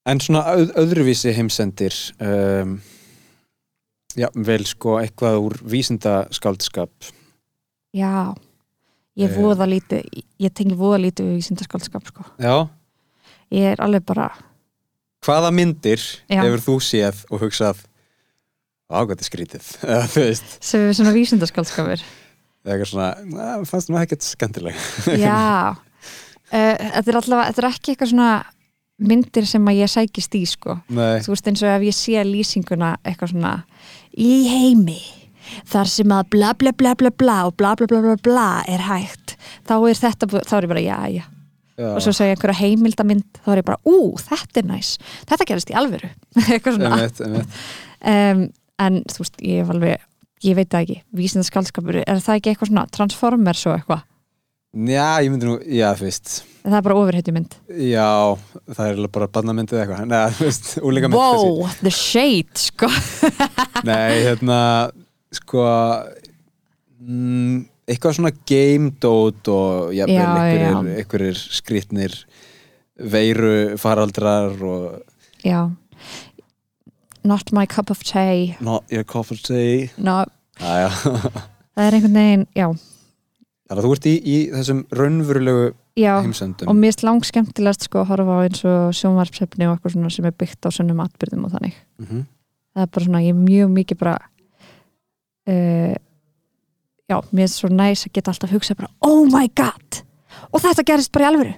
[0.08, 2.78] En svona öð, öðruvísi heimsendir um,
[4.18, 6.90] já, vel sko eitthvað úr vísindaskáldskap
[7.96, 8.34] Já,
[9.18, 9.36] ég Eh.
[9.38, 10.04] voða lítið
[10.38, 12.24] ég tengi voða lítið við vísindaskaldskap sko.
[12.38, 12.68] Já,
[13.50, 14.28] ég er alveg bara
[15.24, 15.98] hvaða myndir
[16.30, 16.42] Já.
[16.44, 17.80] hefur þú séð og hugsað
[18.88, 19.64] á hvað þetta er skrítið
[20.68, 24.78] sem við svona vísindaskaldskapur eða eitthvað svona na, fannst maður ekkert skemmtileg
[25.24, 25.74] Já uh,
[26.52, 28.30] þetta er allavega, þetta er ekki eitthvað svona
[28.98, 30.74] myndir sem að ég sækist í sko.
[30.90, 33.52] Nei, þú veist eins og ef ég sé lýsinguna eitthvað svona
[34.18, 34.98] í heimi
[35.68, 38.84] þar sem að bla bla bla bla bla og bla bla bla bla bla er
[38.88, 39.36] hægt
[39.68, 41.24] þá er þetta, þá er ég bara já já.
[41.78, 44.88] Já, og svo segja einhverja heimildamind þá er ég bara, ú, þetta er næs.
[45.30, 45.76] Þetta gerist í
[46.74, 46.96] svona.
[46.96, 47.58] Einmitt, einmitt.
[48.02, 48.40] um,
[48.82, 50.02] en þú veist, ég alveg
[50.42, 54.02] ég veit það ekki, vísindaskaldskapur er það ekki eitthvað svona Transformers og eitthvað
[54.76, 56.32] Já, ég myndi nú, já, þú veist.
[56.60, 57.54] Það er bara ofurhetjumynd.
[57.88, 58.08] Já,
[58.76, 60.02] það er bara barnamyndið eitthvað.
[60.10, 62.90] Nei, þú veist, úlíka mynd wow, the shade, sko.
[63.88, 64.58] Nei, hérna,
[65.38, 65.64] sko
[67.00, 71.00] mm, eitthvað svona game dot og jafnvel Já, einhverjir, já.
[71.00, 72.18] einhverjir skrýtnir
[72.98, 75.00] veiru faraldrar og
[75.46, 75.62] já.
[77.24, 78.56] Not my cup of tea.
[78.60, 79.88] Not your cup of tea.
[79.96, 80.24] No,
[80.60, 82.68] Æja, það er einhvern veginn, já,
[83.68, 85.66] þannig að þú ert í, í þessum raunverulegu
[85.98, 89.76] já heimsendum og mér er langt skemmtilegast sko að horfa á eins og sjónvarpsefni og
[89.76, 92.26] eitthvað svona sem er byggt á sönnum atbyrðum og þannig Mhm.
[92.74, 94.16] það er bara svona, ég er mjög mikið bara
[95.48, 95.94] uh,
[97.08, 100.02] já, mér er svo næs að geta alltaf hugsað bara, oh my god
[100.52, 101.54] og þetta gerist bara í alvöru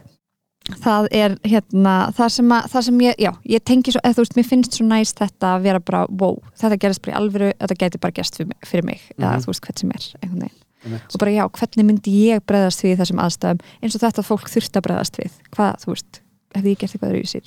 [0.84, 4.22] það er hérna það sem, að, það sem ég, já, ég tengi svo, eða þú
[4.24, 7.48] veist, mér finnst svo næst þetta að vera bara, wow, þetta gerist bara í alvöru
[7.58, 9.42] þetta geti bara gerst fyrir mig, fyrir mig eða Mhm.
[9.46, 10.58] þú veist, hvern sem er, einhvern veginn.
[10.88, 14.78] Og bara já, hvernig myndi ég bregðast við þessum aðstæðum, eins og þetta fólk þurft
[14.78, 16.20] að bregðast við, hvað, þú veist
[16.56, 17.44] hefði ég gert eitthvað í sér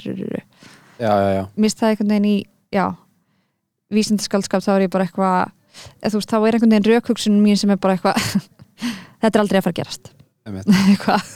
[1.60, 2.38] mist það einhvern veginn í,
[2.74, 2.86] já
[3.94, 5.54] vísindaskaldskap, þá er ég bara eitthvað
[6.12, 8.20] þú veist, þá er einhvern veginn rökhugsun mín sem er bara eitthvað
[9.24, 10.14] þetta er aldrei að fara að gerast.
[10.92, 11.28] Eitthvað,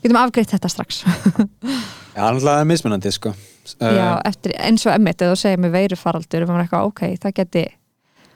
[0.00, 1.02] við getum afgreitt þetta strax.
[1.04, 3.34] Já, náttúrulega er mismunandi sko.
[3.76, 6.88] Já, uh, eftir, eins og emmitt eða þú segir með veirufaraldur og maður er eitthvað,
[6.88, 7.64] ok, það geti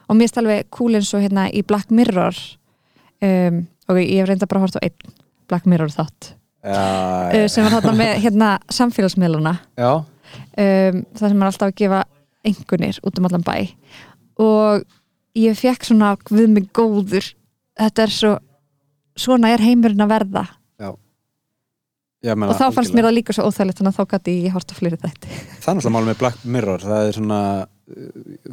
[0.09, 2.37] og mér er alveg cool eins og hérna í Black Mirror
[3.25, 5.17] um, og ég hef reynda bara að horfa á einn
[5.49, 6.35] Black Mirror þátt.
[6.67, 6.83] Já,
[7.33, 12.05] uh, sem var þarna með hérna samfélagsmiðluna já, um, það sem er alltaf að gefa
[12.49, 13.57] engunir út um allan bæ.
[14.43, 14.87] Og
[15.39, 17.33] ég fekk svona við mig góður
[17.79, 18.37] þetta er svo
[19.19, 20.45] svona er heimurinn að verða.
[20.79, 20.93] Já.
[22.35, 24.75] Meina, og þá fannst mér það líka svo óþægilegt þannig að þá gæti ég horta
[24.75, 28.09] fleiri þetta það er náttúrulega mál með Black Mirror það er svona uh,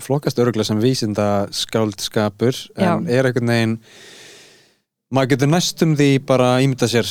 [0.05, 3.73] flokkast örgulega sem vísinda skáldskapur en er einhvern veginn
[5.15, 7.09] maður getur næstum því bara ímynda sér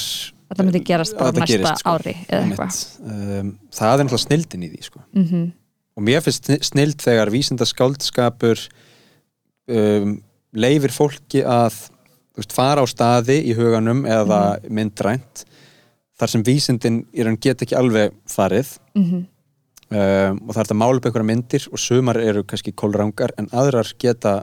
[0.55, 1.95] þetta myndi gerast bara næsta gerist, sko.
[1.97, 2.81] ári eða eitthvað.
[3.05, 5.05] Um, það er náttúrulega snildin í því sko.
[5.17, 5.53] mm
[5.95, 8.59] og mér finnst sni- snild þegar vísinda skáldskapur
[9.71, 10.17] um,
[10.55, 11.77] leifir fólki að
[12.35, 15.45] veist, fara á staði í huganum eða myndrænt
[16.19, 18.77] þar sem vísindin í raun get ekki alveg farið.
[18.95, 19.23] -hmm.
[19.91, 23.47] um, og það er þetta mála upp einhverja myndir og sumar eru kannski kólrangar en
[23.53, 24.43] aðrar geta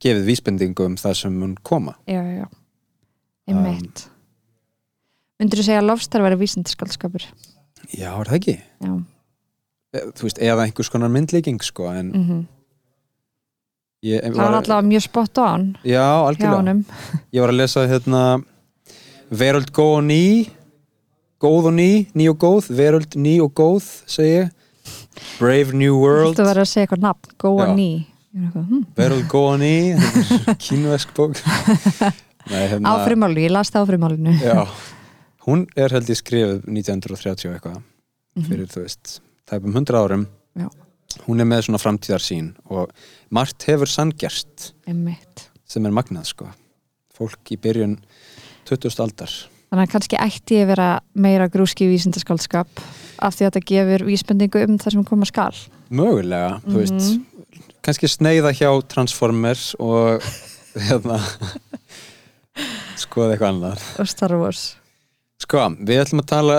[0.00, 1.96] gefið vísbendingu um það sem mun koma.
[2.06, 2.46] Já, já, já
[3.48, 4.04] einmitt.
[5.38, 7.24] Myndir þú segja að lofstar væri vísindaskaldskapur
[7.94, 8.56] Já, er það ekki?
[8.84, 8.92] já,
[9.88, 12.46] E, Þú veist, eða einhvers konar myndlíking sko, en mm
[14.06, 16.74] ég það var allavega mjög spot on Já, algjörlega.
[17.34, 18.20] Ég var að lesa hérna
[19.30, 20.20] Veröld góð og ný
[21.42, 24.52] Góð og ný, ný og góð Veröld ný og góð, segi ég.
[25.38, 26.36] Brave New World.
[26.38, 27.34] Þú verður að segja eitthvað nafn,
[28.38, 28.86] er eitthvað, hm.
[28.96, 29.74] Veröld góð og ný
[30.64, 31.42] Kínuesk bók
[32.48, 34.66] hérna, á frimálu, ég las það á frimálinu Já,
[35.46, 37.82] hún er held ég skrifuð 1930 og eitthvað
[38.38, 38.44] Mhm.
[38.46, 40.68] fyrir, þú veist, tæpum 100 árum Já.
[41.26, 42.90] hún er með svona framtíðarsýn og
[43.30, 43.88] margt hefur
[44.86, 46.46] einmitt sem er magnað sko
[47.18, 47.98] fólk í byrjun
[48.68, 49.00] 20.
[49.02, 49.28] aldar
[49.68, 52.68] Þannig að kannski ætti ég vera meira grúski í vísindaskaldskap
[53.18, 55.52] af því að þetta gefur vísbendingu um það sem koma skal.
[55.90, 57.24] mögulega, þú veist Mhm.
[57.82, 60.20] kannski sneiða hjá Transformers og
[60.88, 61.18] hérna
[62.98, 64.62] skoða eitthvað annað Og Star Wars.
[65.42, 66.56] Sko, við ætlum að tala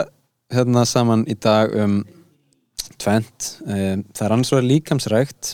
[0.53, 1.99] hérna saman í dag um
[2.99, 5.53] tvent, um, það er annars vegar líkamsrækt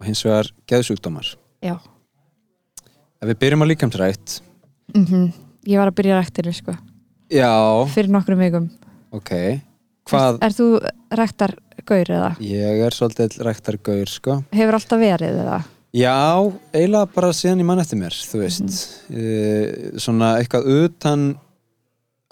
[0.00, 1.34] og hins vegar geðsjúkdómar.
[1.64, 1.76] Já.
[3.20, 4.40] Ef við byrjum á líkamsrækt
[4.94, 5.32] Mm
[5.64, 6.74] Ég var að byrja ræktinu, sko.
[7.32, 7.48] Já,
[7.88, 8.66] Fyrir nokkrum vikum.
[9.16, 9.30] ok
[10.04, 10.38] Hvað?
[10.44, 10.66] Er þú
[11.16, 11.54] ræktar
[11.88, 12.34] gaur eða?
[12.44, 15.62] Ég er svolítið ræktargaur, sko Hefur alltaf verið eða?
[15.94, 16.42] Já,
[16.74, 18.64] eiginlega bara síðan ég mann eftir mér, þú veist
[19.10, 21.22] mm Svona eitthvað utan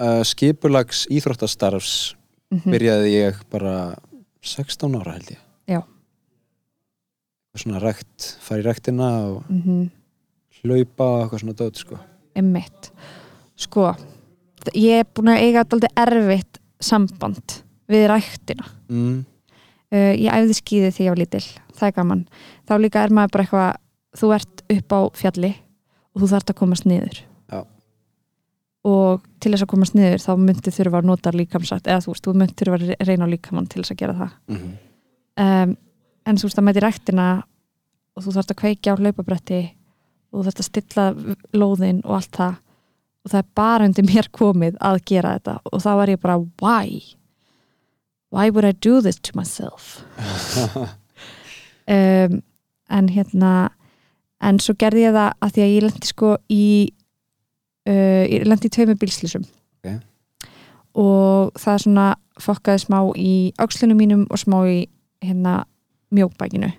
[0.02, 2.16] uh, skipulags íþróttastarfs
[2.52, 3.94] Mm byrjaði ég bara
[4.44, 5.38] 16 ára held ég
[5.70, 5.80] Já.
[7.56, 9.90] Svona rækt, fara í ræktina og Mm
[10.62, 11.96] hlaupa og eitthvað svona dót sko.
[12.38, 12.92] Emmitt.
[13.58, 13.88] Sko,
[14.78, 17.56] ég er búin að eiga alltaf erfitt samband
[17.90, 18.68] við ræktina.
[19.90, 21.44] uh, ég æfði skíði þegar ég var lítil
[21.82, 22.22] það er gaman,
[22.72, 25.52] þá líka er maður bara eitthvað þú ert upp á fjalli
[26.12, 27.20] og þú þarft að komast niður
[27.52, 27.60] Já.
[28.88, 32.24] og til þess að komast niður þá myndi þurfa að nota líkamsagt eða þú veist,
[32.26, 34.72] þú myndi þurfa að reyna á líkamann til þess að gera það mm
[35.40, 35.76] um,
[36.26, 37.28] en þú veist að mæti ræktina
[38.12, 39.62] og þú þarft að kveikja á hlaupabretti
[40.32, 41.06] og þú þarft að stilla
[41.56, 42.60] lóðin og allt það
[43.22, 46.38] og það er bara undir mér komið að gera þetta og þá var ég bara
[46.62, 47.02] why?
[48.32, 50.00] Why would I do this to myself?
[51.86, 52.40] um,
[52.92, 53.52] en hérna
[54.42, 56.64] en svo gerði ég það að því að ég lendi sko í
[57.88, 59.44] uh, ég lendi í tveimur bílslýsum
[59.82, 59.98] Ok.
[61.02, 62.06] og það svona
[62.42, 64.78] fokkaði smá í ákslunum mínum og smá í
[65.22, 65.62] hérna
[66.12, 66.72] mjókbækinu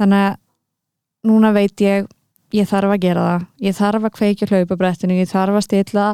[0.00, 0.38] þannig að
[1.30, 2.08] núna veit ég
[2.56, 6.06] ég þarf að gera það, ég þarf að kveikja hlaupabrettinu, ég þarf að stilla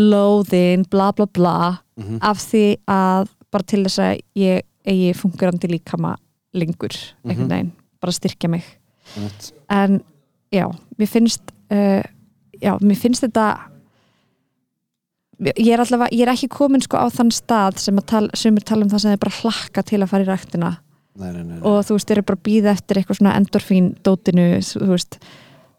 [0.00, 1.56] lóðin, bla bla bla
[2.00, 2.18] Mhm.
[2.22, 6.16] af því að bara til þess að ég eigi fungurandi líkama
[6.54, 6.88] lengur
[7.26, 7.48] einhvern Mhm.
[7.50, 8.64] veginn, bara styrkja mig.
[9.16, 9.52] Einmitt.
[9.70, 10.00] en
[10.52, 10.66] já,
[10.98, 12.02] mér finnst uh,
[12.62, 13.46] já, mér finnst þetta
[15.40, 18.84] ég er allavega ég er ekki komin sko á þann stað sem tala, sumir tala
[18.84, 20.72] um það sem er bara hlakka til að fara í ræktina.
[21.20, 24.92] Nei, nei, nei, og þú veist, eru bara býða eftir eitthvað svona endorfín dótinu, þú
[24.92, 25.18] veist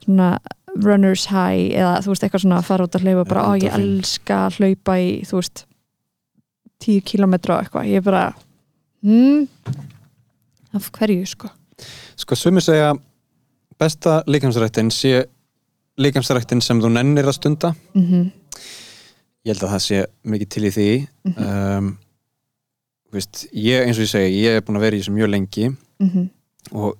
[0.04, 0.34] svona
[0.76, 3.78] runners high eða þú veist, eitthvað svona að fara út að hlaupa bara, ó, ég
[3.78, 5.64] elska að hlaupa í, þú veist
[6.82, 8.26] 10 kilometra og eitthvað, ég er bara
[9.06, 9.48] hmm,
[10.78, 11.52] af hverju sko
[12.18, 12.94] Sko, sumir segja
[13.80, 15.26] besta líkamsræktin sé
[16.02, 18.30] líkamsræktin sem þú nennir að stunda mm
[19.42, 20.88] ég held að það sé mikið til í því
[21.26, 21.86] um,
[23.10, 25.30] þú veist, ég, eins og ég segi, ég er búin að vera í þessu mjög
[25.34, 26.28] lengi -hmm.
[26.78, 26.98] og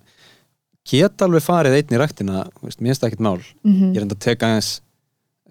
[0.90, 3.92] get alveg farið einn í ræktina þú veist, mér finnst það ekkert mál Mhm.
[3.94, 4.82] ég er enda að teka aðeins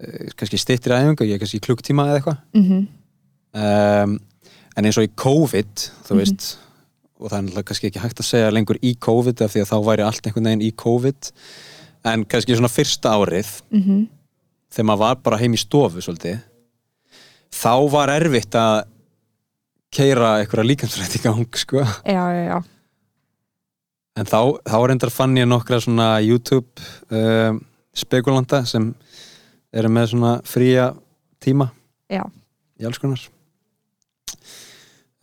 [0.03, 2.87] uh, kannski stittir æfingu, ég er kannski klukktíma eða eitthvað Mhm.
[3.53, 4.19] um,
[4.75, 6.17] en eins og í COVID þú Mhm.
[6.19, 6.57] veist
[7.21, 9.69] og það er náttúrulega kannski ekki hægt að segja lengur í COVID af því að
[9.71, 11.31] þá væri allt einhvern veginn í COVID
[12.11, 14.07] en kannski svona fyrsta árið Mhm.
[14.71, 16.39] þegar maður var bara heim í stofu svolítið
[17.51, 18.83] þá var erfitt að
[19.91, 21.83] keira einhverja líkansrætt í gang sko.
[22.05, 22.63] já, já, já
[24.17, 26.67] en þá, þá reyndar fann ég nokkra svona YouTube
[27.11, 27.61] um,
[27.95, 28.93] spekulanta sem
[29.73, 30.89] eru með svona fría
[31.43, 31.69] tíma
[32.11, 32.23] Já.
[32.79, 33.19] í alls konar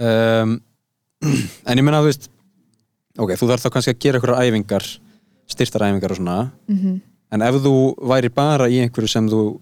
[0.01, 0.59] um,
[1.22, 2.28] en ég menna þú veist
[3.18, 4.85] ok, þú þarf þá kannski að gera einhverjar æfingar
[5.48, 7.00] styrtar æfingar og svona Mhm.
[7.33, 9.61] en ef þú væri bara í einhverju sem þú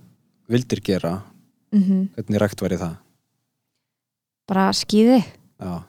[0.48, 1.22] vildir gera
[1.72, 2.08] Mhm.
[2.14, 2.96] hvernig rækt væri það
[4.46, 5.24] bara skýði
[5.60, 5.82] já,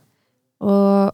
[0.61, 1.13] og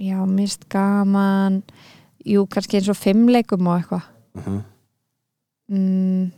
[0.00, 1.62] já, mist gaman
[2.26, 4.02] jú, kannski eins og fimmleikum og eitthvað
[4.36, 4.62] uh -huh.
[5.70, 6.32] mm,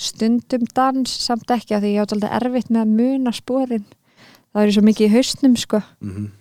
[0.00, 3.84] stundum dans samt ekki að því ég átt alltaf erfitt með að muna sporin.
[4.54, 5.82] Það er svo mikið í haustnum sko.
[6.02, 6.32] Mm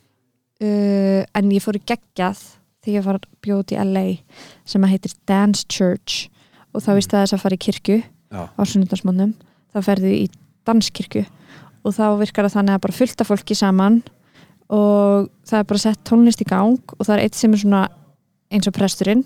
[0.63, 2.41] uh, en ég fór í geggjað
[2.83, 4.05] þegar ég var bjóð í LA
[4.67, 6.29] sem að heitir Dance Church.
[6.73, 9.35] Og þá vist það þess að fara í kirkju já, á sunnundarsmónum
[9.73, 10.25] þá ferðu í
[10.67, 11.23] danskirkju.
[11.83, 14.01] Og þá virkar það þannig að bara fullta fólki saman.
[14.73, 17.83] Og það er bara sett tónlist í gang og það er eitt sem er svona
[18.53, 19.23] eins og presturinn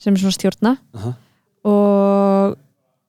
[0.00, 0.76] sem er svona stjórna.
[0.96, 1.12] Uh
[1.60, 2.54] og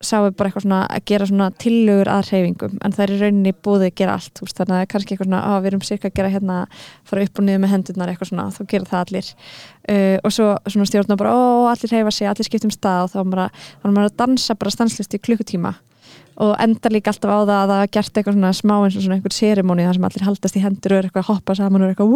[0.06, 3.20] sá er bara eitthvað svona að gera svona tillögur að hreyfingum en það er í
[3.22, 5.84] rauninni búið að gera allt úst, þannig að er kannski eitthvað svona að við erum
[5.88, 6.58] cirka að gera hérna
[7.12, 9.30] fara upp og niður með hendurnar eitthvað svona þá gera það allir.
[9.92, 11.40] Uh, og svo svona stjórna bara ó
[11.72, 15.22] allir hreyfa sig, allir skiptum stað og þá er maður að, dansa bara stanslist í
[15.22, 15.76] klukkutíma.
[16.42, 19.06] Og enda líka alltaf á það að það er gert eitthvað svona smá eins og
[19.06, 21.92] svona einhver sérimóni þar sem allir haldast í hendur og eitthvað að hoppa saman og
[21.92, 22.14] eitthvað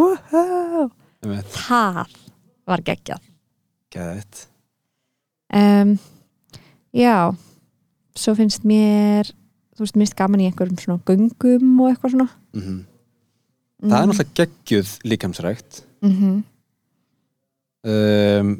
[5.52, 5.98] um,
[6.92, 7.34] já
[8.16, 9.28] svo finnst mér
[9.76, 12.28] þú veist, mist gaman í einhverjum svona göngum og eitthvað svona.
[12.56, 12.84] Mm
[13.76, 15.82] það er náttúrulega geggjuð líkamsrækt.
[16.00, 16.38] Mm
[17.86, 18.54] um,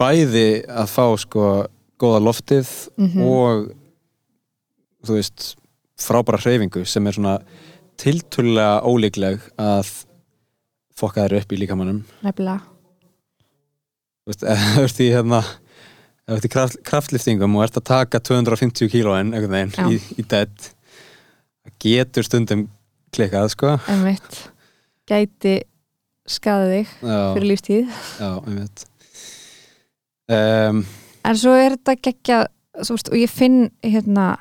[0.00, 1.44] bæði að fá sko
[2.00, 3.20] góða loftið Mhm.
[3.22, 3.70] og
[5.06, 5.54] þú veist
[5.96, 7.38] frábæra hreyfingu sem er svona
[7.96, 9.92] tiltölulega ólíkleg að
[10.96, 12.60] fokka þær upp í líkamannum nefnilega.
[14.24, 15.40] Þú veist, ef þú ert í hérna
[16.26, 20.54] ef þú ert í kraft, kraftliftingum og ert að taka 250 kílóin í, í dead
[20.58, 22.66] það getur stundum
[23.14, 23.76] klikkað sko.
[23.90, 24.40] Einmitt.
[25.06, 25.60] Gæti
[26.26, 27.98] skaði þig já, fyrir lífstíð.
[28.18, 28.30] Já,
[30.34, 30.82] um,
[31.22, 32.40] en svo er þetta geggja
[32.90, 34.34] og ég finn hérna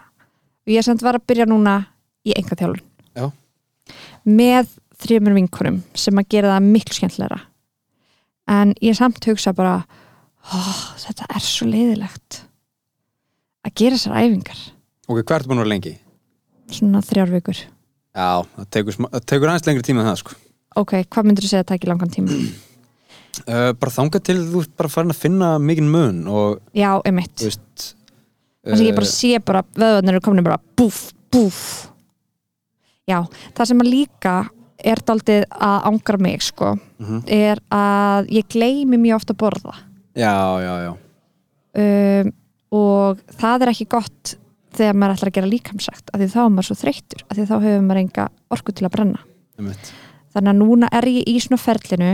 [0.65, 1.77] ég er samt var að byrja núna
[2.25, 2.81] í enga þjálfun
[3.15, 3.29] Já.
[4.25, 7.39] með þrjumur vinkonum sem að gera það miklu skemmtilegra.
[8.49, 9.83] En ég samt hugsa bara
[10.53, 12.41] oh, þetta er svo leiðilegt
[13.65, 14.62] að gera þessar æfingar
[15.08, 15.95] ok, hvað ertu búin að vera lengi?
[16.73, 20.38] svona þrjár vikur já, það tekur, það tekur aðeins lengri tíma en það sko
[20.81, 22.39] ok, hvað myndir þú segja að taka í langan tíma?
[23.45, 27.36] uh, bara þangað til þú ert bara farin að finna mikinn mun og já, einmitt
[27.39, 27.91] þú veist
[28.65, 31.62] að ég bara uh, sé bara vöðvarnir eru komin bara búf, búf
[33.10, 33.21] já,
[33.58, 34.36] það sem að líka
[34.86, 37.21] er daldið að ángra mig sko, mhm.
[37.31, 39.75] er að ég gleymi mjög ofta að borða
[40.15, 40.93] já, já, já.
[41.75, 42.32] Um,
[42.71, 44.36] og það er ekki gott
[44.75, 47.45] þegar maður ætlar að gera líkamsagt af því þá er maður svo þreyttur, af því
[47.49, 49.19] þá hefur maður enga orku til að brenna.
[49.60, 49.91] Einmitt.
[50.36, 52.10] þannig að núna er ég í svona ferlinu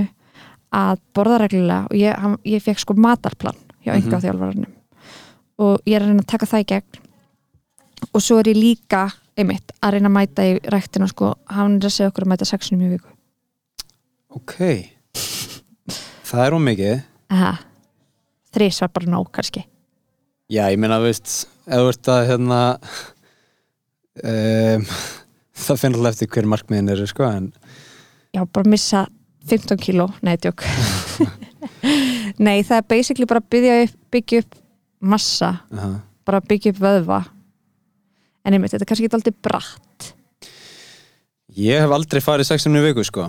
[0.78, 4.04] að borða reglulega og ég, hann, ég fekk sko matarplan hjá Mhm.
[4.04, 4.72] enga þjálfararnum
[5.58, 7.00] og ég er að reyna að taka það í gegn.
[8.14, 11.86] Og svo er ég líka einmitt að reyna að mæta í ræktina sko, hann er
[11.90, 13.10] að segja okkur að mæta sexunum í viku.
[14.36, 14.56] Ok.
[16.26, 17.58] Það er ómikið Aha.
[18.56, 19.64] Þrís var bara nóg kannski.
[20.52, 22.60] Já, ég meina, veist, ef þú ert að hérna
[24.20, 24.86] um,
[25.66, 27.52] það finnir alltaf eftir hver markmiðin eru, sko, en
[28.36, 29.06] já, bara missa
[29.48, 30.66] 15 kíló, nei, tjók
[32.46, 34.58] nei, það er basically bara byggja upp, byggja upp
[35.02, 37.18] massa, uh bara byggja upp vöðva.
[38.46, 40.12] En einmitt, þetta er kannski ekki alltaf bratt.
[41.58, 43.26] Ég hef aldrei farið sexunni í viku, sko.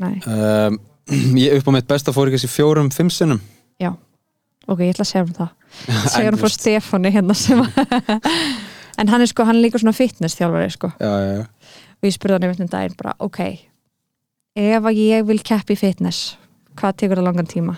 [0.00, 0.78] Nei, um,
[1.44, 3.42] ég upp á mitt besta fór ekki þessi fjórum, fimm sinnum
[3.84, 5.52] ok, ég ætla að segja um það.
[6.14, 7.60] Segja um frá veist, Stefáni hérna sem
[9.00, 10.90] en hann er sko, hann er líka svona fitness þjálfari sko.
[10.98, 11.76] Já, já, já.
[12.00, 13.40] og ég spurði hann einmitt um daginn bara, ok
[14.56, 16.36] ef að ég vil keppi fitness
[16.76, 17.76] hvað tekur það langan tíma?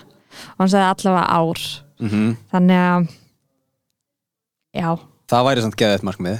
[0.55, 1.65] Og hann sagði allavega ár.
[1.99, 3.07] Mm þannig að
[4.79, 4.89] já,
[5.29, 6.39] það væri samt geðið markmið.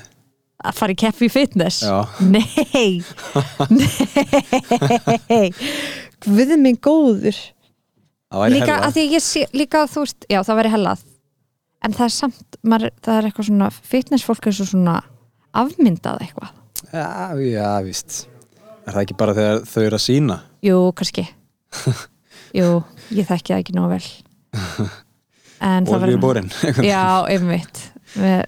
[0.60, 1.82] Að fara í keppi fitness?
[1.84, 3.04] Já, nei.
[5.30, 5.52] Nei.
[6.26, 7.38] Guð minn góður
[8.54, 11.06] líka að því ég sé, líka þú veist, já það væri hellað.
[11.86, 14.96] En það er samt, maður, það er eitthvað svona fitnessfólk er svo svona
[15.56, 16.54] afmyndað eitthvað,
[16.92, 17.08] já,
[17.48, 18.22] já, víst.
[18.86, 21.26] Er það ekki bara þegar þau eru að sína jú, kannski.
[22.60, 22.70] Jú,
[23.14, 24.06] ég þekki það ekki nóg vel.
[25.94, 26.50] Olvíu bórin
[26.82, 27.84] já, einmitt.
[28.18, 28.48] Með,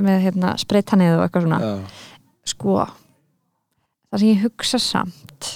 [0.00, 1.58] með hérna spreytannið og eitthvað svona.
[1.60, 2.08] Já,
[2.48, 2.78] sko
[4.08, 5.48] það sem ég hugsa samt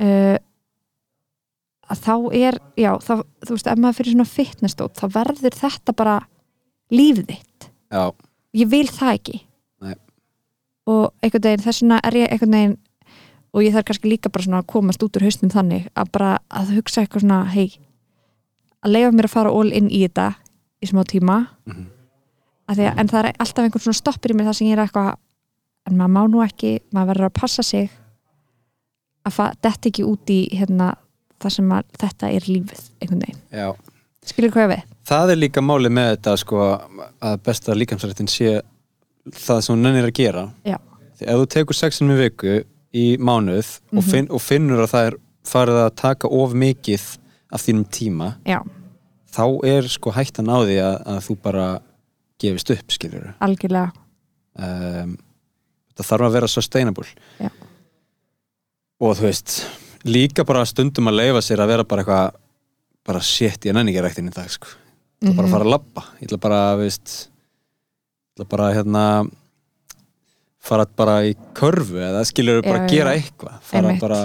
[0.00, 0.36] uh,
[1.88, 3.12] að þá er já, þá,
[3.46, 6.16] þú veist, ef maður fyrir svona fitnessdót þá verður þetta bara
[6.92, 8.02] lífið þitt já,
[8.60, 9.36] ég vil það ekki
[9.84, 9.94] Nei.
[10.88, 12.76] og einhvern veginn þess vegna er ég einhvern veginn
[13.56, 16.32] og ég þarf kannski líka bara svona að komast út úr hausnum þannig að bara
[16.52, 17.68] að hugsa eitthvað svona hei,
[18.84, 20.28] að leifa mér að fara all in í þetta
[20.84, 21.86] í smá tíma Mhm.
[22.68, 24.84] að að, en það er alltaf einhvern svona stoppur í mér það sem ég er
[24.84, 25.14] eitthvað
[25.88, 27.88] en maður má nú ekki, maður verður að passa sig
[29.24, 30.90] að þetta ekki út í hérna,
[31.42, 33.76] það sem að þetta er lífið einhvern veginn,
[34.28, 34.82] skilur hvað við?
[35.08, 36.64] Það er líka máli með þetta sko,
[37.24, 38.60] að besta líkamsrættin sé
[39.32, 40.42] það sem hún nennir að gera.
[40.64, 40.76] Já.
[41.18, 42.52] því ef þú tekur sexin með viku
[42.94, 44.10] í mánuð og, Mhm.
[44.10, 47.06] finn, og finnur að það er farið að taka of mikið
[47.52, 48.60] af þínum tíma já,
[49.32, 51.80] þá er sko hættan á því að, að þú bara
[52.38, 53.92] gefist upp skilur algjörlega.
[54.58, 55.16] Um,
[55.96, 57.06] það þarf að vera sustainable.
[57.40, 57.50] Já.
[59.00, 59.52] og þú veist
[60.06, 62.36] líka bara stundum að leifa sér að vera bara eitthvað
[63.08, 64.68] bara shit, ég nenni ekki ræktin í dag sko.
[65.22, 69.04] ég ætla bara að fara að labba ég ætla bara, veist ég ætla bara hérna
[70.68, 73.22] fara bara í körfu eða skilur bara Já, að gera já.
[73.22, 74.02] eitthvað fara Einmitt.
[74.04, 74.20] bara,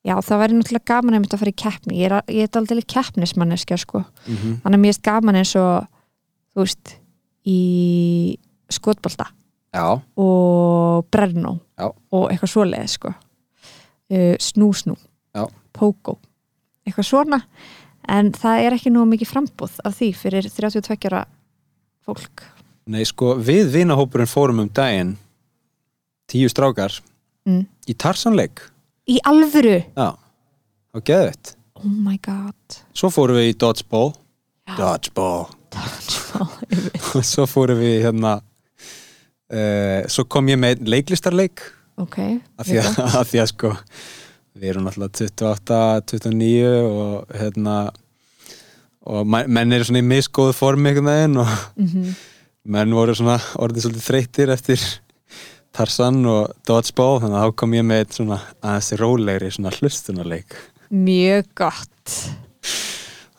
[0.00, 2.82] Já, það væri náttúrulega gaman einmitt að fara í keppni ég er, ég er aldrei
[2.88, 5.88] keppnismanneskja sko mm þannig að mér er gaman eins og
[6.54, 6.94] þú veist
[7.46, 7.58] í
[8.70, 9.26] skotbolta
[9.74, 9.86] já,
[10.16, 11.90] og brennó Já.
[12.12, 13.12] og eitthvað svoleið sko
[14.10, 14.96] uh, snú snú
[15.34, 15.46] Já.
[15.76, 16.18] pókó,
[16.86, 17.42] eitthvað svona.
[18.10, 21.26] En það er ekki nú mikið frambúð af því fyrir 32 ára
[22.06, 22.44] fólk.
[22.90, 25.14] Nei sko við vinahópurinn fórum um daginn
[26.30, 26.96] tíu strákar
[27.46, 27.64] mm.
[27.90, 28.64] í tarsanleik
[29.10, 30.08] í alvöru, já,
[30.94, 32.80] og geðvett oh my god.
[32.96, 34.12] Svo fórum við í dodgeball.
[34.68, 34.76] Já.
[34.78, 35.48] dodgeball.
[35.70, 41.62] Dodgeball, svo fórum við hérna uh, svo kom ég með leiklistarleik
[42.02, 42.18] ok,
[42.60, 43.72] af því að, að því að sko
[44.60, 45.80] við erum náttúrulega 28,
[46.10, 47.76] 29 og hérna
[49.10, 52.10] og menn eru svona í misgóðu formi einhvern veginn og mm
[52.68, 54.82] menn voru svona orðið svolítið þreyttir eftir
[55.76, 60.56] Tarzan og Dodgeball þannig að þá kom ég með einn svona aðeins rólegri svona hlustunarleik.
[60.90, 62.16] Mjög gott.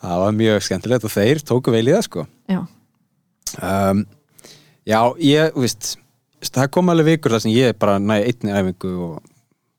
[0.02, 2.26] Það var mjög skemmtilegt og þeir tóku vel í það sko.
[2.50, 2.60] Já,
[3.60, 4.04] um,
[4.82, 5.92] Já, ég, þú veist
[6.50, 9.22] það kom alveg vikur þar sem ég bara næ einni æfingu og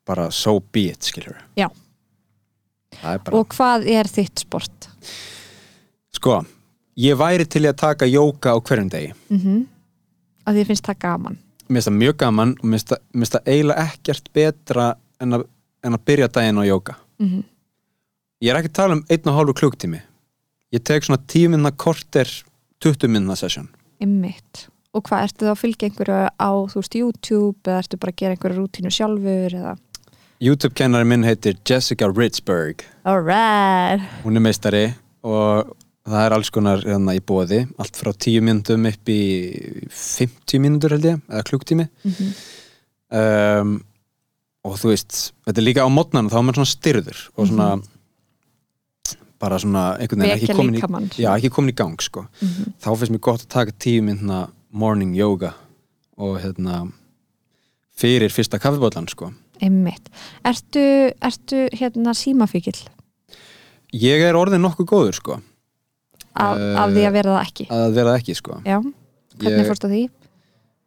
[0.07, 1.69] bara so be it, skilur Já.
[3.03, 4.87] Bara, og hvað er þitt sport?
[6.13, 6.43] sko
[6.99, 9.13] ég væri til í að taka jóka á hverjum degi.
[9.33, 9.63] Mm
[10.43, 11.35] að því finnst það gaman.
[11.69, 14.87] Mér finnst það mjög gaman og mér finnst það- eiginlega ekkert betra
[15.23, 15.45] en að,
[15.83, 17.43] en að byrja daginn á jóka mm
[18.43, 20.01] Ég er ekki að tala um einn og hálfu klukktími
[20.73, 22.27] Ég tek svona tíu minna korter
[22.81, 23.69] 20 minna session.
[24.01, 24.67] Einmitt.
[24.93, 28.19] Og hvað, ertu þá að fylgja einhverju á, þú veist, YouTube eða ertu bara að
[28.21, 29.77] gera einhverju rútínu sjálfur eða?
[30.43, 34.03] YouTube-kennari minn heitir Jessica Ritzberg Alright.
[34.25, 34.83] hún er meistari
[35.23, 35.71] og
[36.03, 39.21] það er alls konar hérna í bóði allt frá 10 myndum upp í
[39.87, 42.35] 50 mínútur held ég, eða klukktími Mm
[43.13, 43.73] um,
[44.63, 47.69] og þú veist þetta er líka á mótnan þá er maður svona styrður og svona
[49.43, 52.23] bara svona einhvern veginn ekki komin, í, já, ekki komin í gang sko.
[52.39, 52.75] Mhm.
[52.79, 54.37] þá finnst mér gott að taka 10 myndna
[54.73, 55.53] morning yoga
[56.17, 56.83] og hérna
[57.97, 59.31] fyrir fyrsta kaffibólan sko.
[59.63, 60.09] Einmitt.
[60.45, 60.81] Ertu,
[61.23, 62.79] ertu hérna símafíkil
[63.93, 65.35] ég er orðin nokkuð góður sko,
[66.33, 67.65] af, Eh, af því að vera það ekki?
[67.69, 68.55] að vera það ekki sko.
[68.65, 68.79] Já,
[69.37, 70.03] hvernig Ég- fórst að því?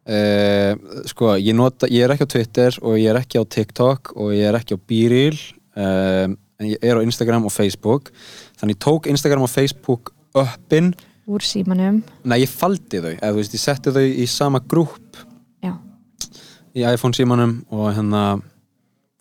[0.07, 4.13] Uh, sko, ég, nota, ég er ekki á Twitter og ég er ekki á TikTok
[4.15, 5.35] og ég er ekki á Bíril
[5.75, 8.11] um, en ég er á Instagram og Facebook
[8.55, 10.93] þannig tók Instagram og Facebook uppin,
[11.27, 12.01] Úr símanum?
[12.23, 15.17] nei ég faldi þau eða þú veist, ég setti þau í sama grúp
[15.63, 15.73] Já.
[16.77, 18.21] í iPhone símanum og hérna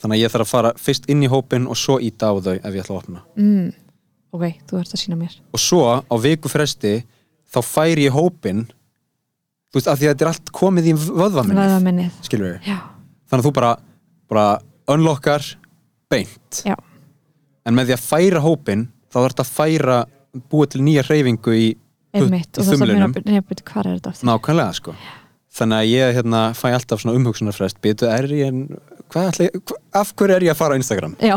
[0.00, 2.54] þannig að ég þarf að fara fyrst inn í hópin og svo íta á þau
[2.61, 3.72] ef ég ætla að opna Mm.
[4.36, 5.34] Ok, þú ert að sína mér.
[5.54, 6.98] og svo á viku fresti
[7.50, 8.66] þá færi ég hópin
[9.72, 12.78] þú veist, af því að þetta er allt komið í vöðvaminnið, skilur við Já,
[13.30, 13.72] þannig að þú bara,
[14.30, 14.46] bara
[14.94, 15.42] unlockar
[16.11, 16.76] beint já,
[17.66, 19.96] en með því að færa hópin þá þarf þetta að færa
[20.52, 21.66] búa til nýja hreyfingu í
[22.23, 24.29] einmitt og það er mér að nefnir hvað er þetta aftur?
[24.31, 24.95] nákvæmlega sko.
[25.57, 27.79] Þannig að ég hérna, fæ alltaf svona umhugsunarfrest.
[27.81, 28.59] Býtu er ég en
[29.97, 31.14] af hverju er ég að fara á Instagram?
[31.23, 31.37] Já,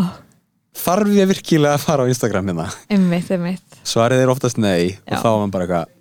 [0.76, 2.66] þarf ég virkilega að fara á Instagram hérna?
[2.92, 3.80] Einmitt, einmitt.
[3.88, 5.22] Svarið er oftast nei og Já.
[5.24, 5.96] þá er man bara eitthvað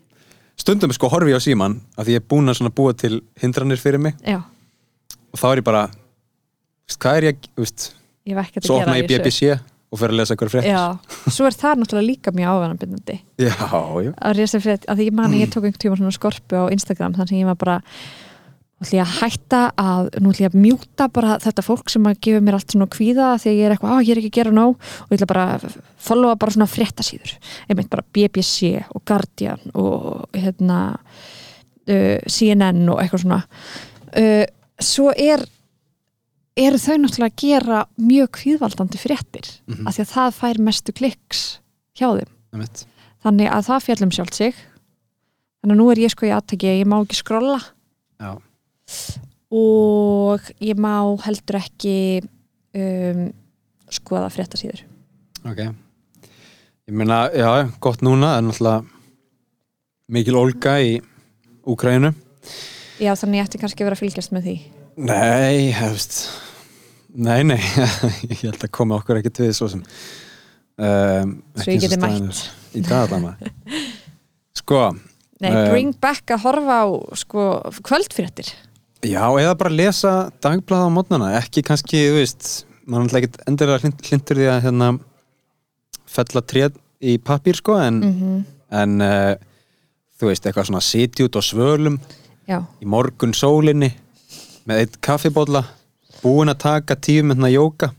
[0.59, 3.79] stundum sko horfi ég á síman af því ég er búin að búa til hindranir
[3.79, 4.17] fyrir mig.
[4.27, 4.41] Já,
[5.33, 5.85] og þá er ég bara
[6.99, 7.91] hvað er ég, að- veist,
[8.27, 9.07] svo að gera opna ég.
[9.07, 10.83] BBC og fer að lesa eitthvað frétt Já,
[11.33, 15.19] svo er það náttúrulega líka mjög áverðanbindandi já, já, að reysa frétt, að því ég
[15.21, 17.79] man að ég tók einhvern tíma svona skorpu á Instagram þannig að ég var bara
[18.79, 22.05] nú ætlum ég að hætta að, nú ætlum ég að mjúta bara þetta fólk sem
[22.07, 24.39] að gefa mér allt svona kvíða að ég er eitthvað, á ég er ekki að
[24.39, 24.77] gera nóg.
[24.79, 27.35] Og ég ætla bara að followa bara svona fréttasíður.
[27.67, 33.41] Einmitt bara BBC og Guardian og hérna uh, CNN og eitthvað svona.
[34.15, 34.47] Uh,
[34.79, 35.43] svo er
[36.59, 39.87] eru þau náttúrulega að gera mjög kvíðvaldandi fréttir Mhm.
[39.87, 41.43] af því að það fær mestu kliks
[41.99, 42.33] hjá þeim.
[42.53, 42.85] Einmitt.
[43.25, 44.55] þannig að það fjallum sjálft sig.
[45.63, 47.59] Þannig að nú er ég sko í aðtæki að ég má ekki skrolla
[48.21, 48.31] já,
[49.51, 50.95] og ég má
[51.25, 51.97] heldur ekki
[52.79, 53.23] um,
[53.91, 54.83] skoða fréttasíður.
[55.49, 55.59] Ok.
[56.89, 58.85] Ég meina, já, gott núna en náttúrulega
[60.09, 60.95] mikil ólga í
[61.69, 62.15] Úkrænu
[62.99, 64.55] já þannig ég ætti kannski að vera að fylgjast með því.
[65.05, 66.15] Nei, hefst
[67.15, 67.59] nei, nei,
[68.33, 69.83] ég held að koma okkur ekkert við svo sem
[70.79, 72.43] um, Svo ég geti mætt.
[72.77, 73.53] í dag allavega
[74.61, 74.83] sko,
[75.39, 75.69] Nei, Eh.
[75.71, 77.43] bring back að horfa á sko,
[77.87, 78.49] kvöldfréttir.
[79.07, 82.49] Já, eða bara lesa dagblaða á mótnana, ekki kannski, þú veist
[82.89, 84.89] maður er náttúrulega ekkert hlind, hlindur því að hérna
[86.11, 88.39] fella tréð í pappír sko en, mm
[88.69, 89.33] en uh,
[90.21, 91.95] þú veist, eitthvað svona sitja út á svölum
[92.51, 93.93] Já, í morgun sólinni
[94.69, 95.63] með eitt kaffibólla
[96.23, 97.93] búin að taka tíu myndna jóka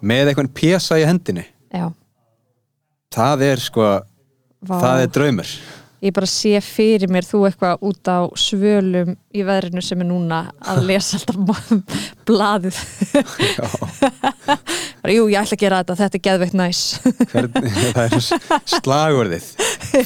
[0.00, 1.44] með eitthvað pjesa í hendinni.
[1.74, 1.88] Já.
[3.14, 3.88] Það er sko,
[4.62, 4.76] Vá.
[4.78, 5.52] það er draumur.
[5.98, 10.44] Ég bara sé fyrir mér þú eitthvað út á svölum í veðrinu sem er núna
[10.62, 11.38] að lesa alltaf
[15.02, 16.84] bara, Jú, ég ætla að gera þetta, þetta er geðveikt næs.
[17.32, 17.50] Hvern,
[17.96, 18.14] það er
[18.76, 19.50] slagurðið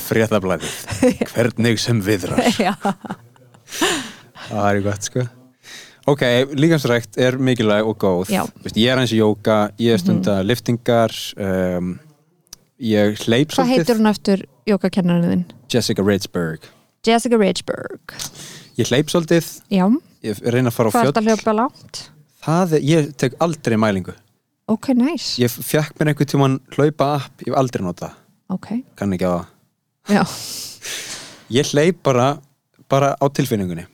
[0.07, 0.81] fréttablaðið.
[1.35, 2.41] Hvernig sem viðrar.
[2.57, 2.73] Já,
[4.49, 5.29] það er gott sko
[6.11, 6.23] ok,
[6.59, 8.33] líkansrækt er mikilvæg og góð.
[8.65, 11.95] Vist, ég er eins í jóka, ég er stunda liftingar um,
[12.83, 15.45] ég hleyp hvað heitir hún eftir jókakennarinn þinn?
[15.73, 16.67] Jessica Ritzberg
[17.07, 18.17] Jessica Ridgeberg
[18.79, 19.87] ég hleyp svolítið, Já,
[20.25, 22.03] ég reyna að fara á hvað er þetta að hljópa langt?
[22.43, 24.15] það er, ég tek aldrei mælingu.
[24.71, 28.19] Ok, næs ég fekk mér einhvern tímann hlaupa app, ég hef aldrei notað.
[28.53, 29.31] Ok, kann ekki
[30.11, 30.25] já.
[31.53, 32.39] Ég hleyp bara
[32.89, 33.85] bara á tilfinningunni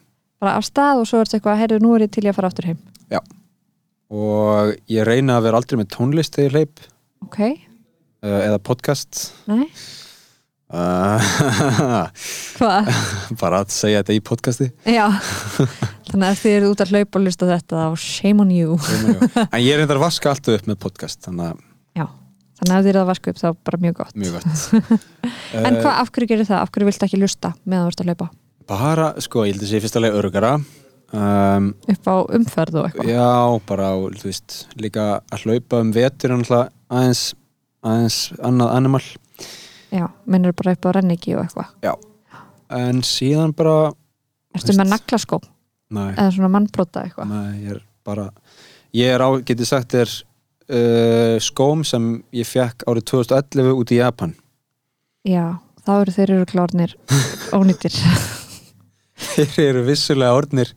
[0.43, 2.39] bara af stað og svo er þetta eitthvað, heyrðu, nú er ég til ég að
[2.41, 2.81] fara aftur heim.
[4.09, 6.85] Og ég reyna að vera aldrei með tónlist þegar ég hleyp.
[7.27, 7.39] Ok,
[8.25, 9.19] uh, eða podcast.
[9.51, 9.67] Nei,
[10.79, 11.29] uh,
[12.57, 12.89] hvað?
[13.43, 14.71] bara að segja þetta í podcasti.
[14.89, 15.05] Já,
[16.09, 18.81] þannig að þið eru út að hlaupa og lusta þetta á shame on you.
[19.51, 21.63] En ég reyndar að vaska alltaf upp með podcast þannig að
[22.01, 22.07] Já,
[22.63, 24.17] þannig að þið eru að vaska upp þá bara mjög gott.
[24.17, 25.07] Mjög gott.
[25.59, 26.61] En hvað, af hverju gerir það?
[26.65, 28.27] Af hverju viltu ekki lusta meðan þú ert að hlaupa?
[28.69, 33.13] Bara, sko, ég held að sé fyrsta leið örugara um, Upp á umferð og eitthvað.
[33.15, 37.23] Já, bara þú veist líka að hlaupa um vetur aðeins,
[37.85, 39.03] aðeins annað animal.
[39.95, 42.09] Já, minnur bara upp á renniki og eitthvað.
[42.79, 43.93] En síðan bara
[44.57, 45.39] Ertu með naglaskó
[45.95, 47.31] nei, eða svona mannbrota eitthvað?
[47.33, 48.27] nei, ég er bara
[48.97, 54.01] ég er á, getið sagt er uh, skóm sem ég fekk árið 2011 út í
[54.01, 54.35] Japan.
[55.29, 56.97] Já, þá eru þeir eru klárnir
[57.57, 57.97] ónýttir
[59.19, 60.73] þeir eru vissulega orðnir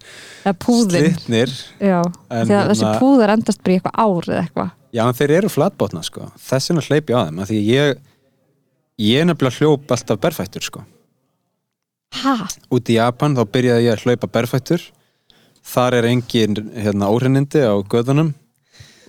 [2.48, 4.72] því að þessi hérna- púðar endast bara í eitthvað ár eða eitthvað.
[4.92, 6.26] Já, en þeir eru flatbótna sko.
[6.42, 8.02] Þess vegna hleyp ég á þeim af því ég
[9.02, 10.84] ég nefnilega hljóp alltaf berfættur sko.
[12.22, 12.34] Ha?
[12.76, 14.84] út í Japan þá byrjaði ég að hlaupa berfættur.
[15.62, 18.34] Þar er engin hérna, óhrennindi á göðunum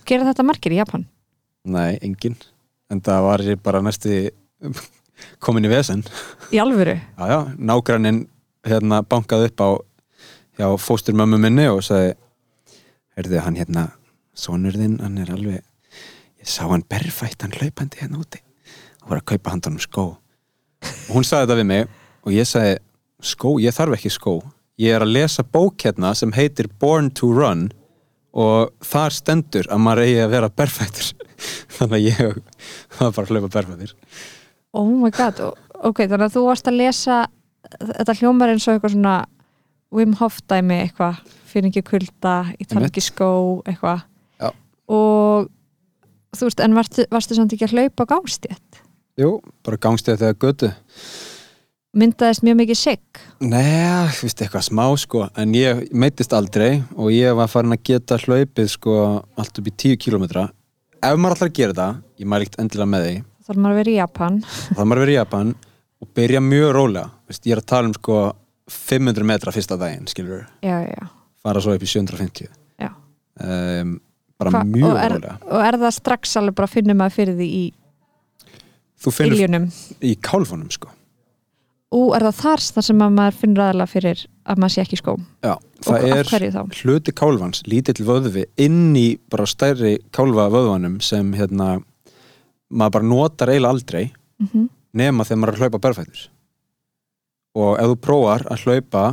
[0.05, 1.07] Gera þetta margir í Japan?
[1.65, 2.35] nei, engin.
[2.91, 4.29] En það var ég bara næstu
[5.43, 6.03] komin í vesen.
[6.53, 6.95] Í alvöru?
[6.99, 8.27] já, já, nágrannin
[8.67, 9.69] hérna bankaði upp á
[10.59, 12.15] hjá fósturmömmu minni og sagði
[13.17, 13.85] heyrðu hann hérna
[14.37, 15.61] sonur þinn, hann er alveg
[16.43, 18.41] ég sá hann berfætt, hann hlaupandi hérna úti.
[19.03, 20.05] Og var að kaupa handan um skó.
[20.83, 21.85] Og hún sagði þetta við mig
[22.23, 22.75] og ég sagði,
[23.23, 24.35] skó, ég þarf ekki skó.
[24.81, 27.69] Ég er að lesa bók hérna sem heitir Born to Run
[28.33, 31.11] og þar stendur að maður eigi að vera berfættur.
[31.77, 32.21] Þannig að ég
[32.97, 33.95] var bara að hlaupa berfættur.
[34.73, 35.39] Oh my god,
[35.85, 37.17] ok, þannig að þú varst að lesa
[37.79, 39.17] þetta hljómar eins og eitthvað svona
[39.93, 41.19] Wim Hof dæmi eitthvað
[41.49, 43.29] fyrir ekki kulda, í tala ekki skó
[43.69, 44.07] eitthvað.
[44.93, 45.51] Og
[46.35, 48.81] þú veist, en varstu, varstu samt ekki að hlaupa gangstétt?
[49.21, 50.71] Jú, bara gangstið þegar götu.
[51.93, 53.21] Myndaðist mjög mikið sigg?
[53.45, 55.27] Nei, þú veist, eitthvað smá sko.
[55.37, 58.97] En ég meittist aldrei og ég var farin að geta hlaupið sko
[59.37, 60.47] allt upp í 10 kilometra
[61.03, 61.87] ef maður ætlar að gera þetta,
[62.21, 63.13] ég mæli ekkert endilega með því.
[63.43, 64.39] Þarf maður að vera í Japan.
[64.47, 65.53] Þá þarf maður að vera í Japan
[66.03, 67.09] og byrja mjög rólega.
[67.29, 68.17] Veist, ég er að tala um sko
[68.71, 71.07] 500 metra fyrsta daginn, skilur já.
[71.43, 72.47] fara svo upp í 750
[72.79, 72.89] Já.
[73.43, 73.97] um,
[74.39, 75.37] bara Hva, mjög og, er, rólega.
[75.47, 77.63] og er það strax alveg bara að finna maður fyrir því í
[79.27, 79.69] iljunum?
[80.01, 80.91] í kálfunum sko.
[81.93, 84.97] Og er það þar þar sem að maður finnur aðalega fyrir að maður sé ekki
[84.97, 85.25] í skóm?
[85.45, 85.53] Já,
[85.85, 86.31] það er
[86.81, 91.75] hluti kálfans, lítill vöðvi inn í bara stærri kálfa vöðvanum sem hérna
[92.73, 94.05] maður bara notar eiginlega aldrei.
[94.41, 96.23] Mm nema þegar maður er að hlaupa berfættur
[97.53, 99.03] og ef þú prófar að hlaupa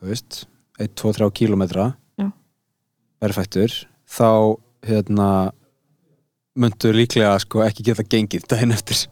[0.00, 0.44] þú veist,
[0.82, 2.28] 1-2-3 kílometra Já.
[3.22, 3.74] berfættur
[4.08, 4.30] þá
[4.88, 5.28] hérna
[6.58, 9.06] myndu líklega sko ekki geta gengið daginn eftir.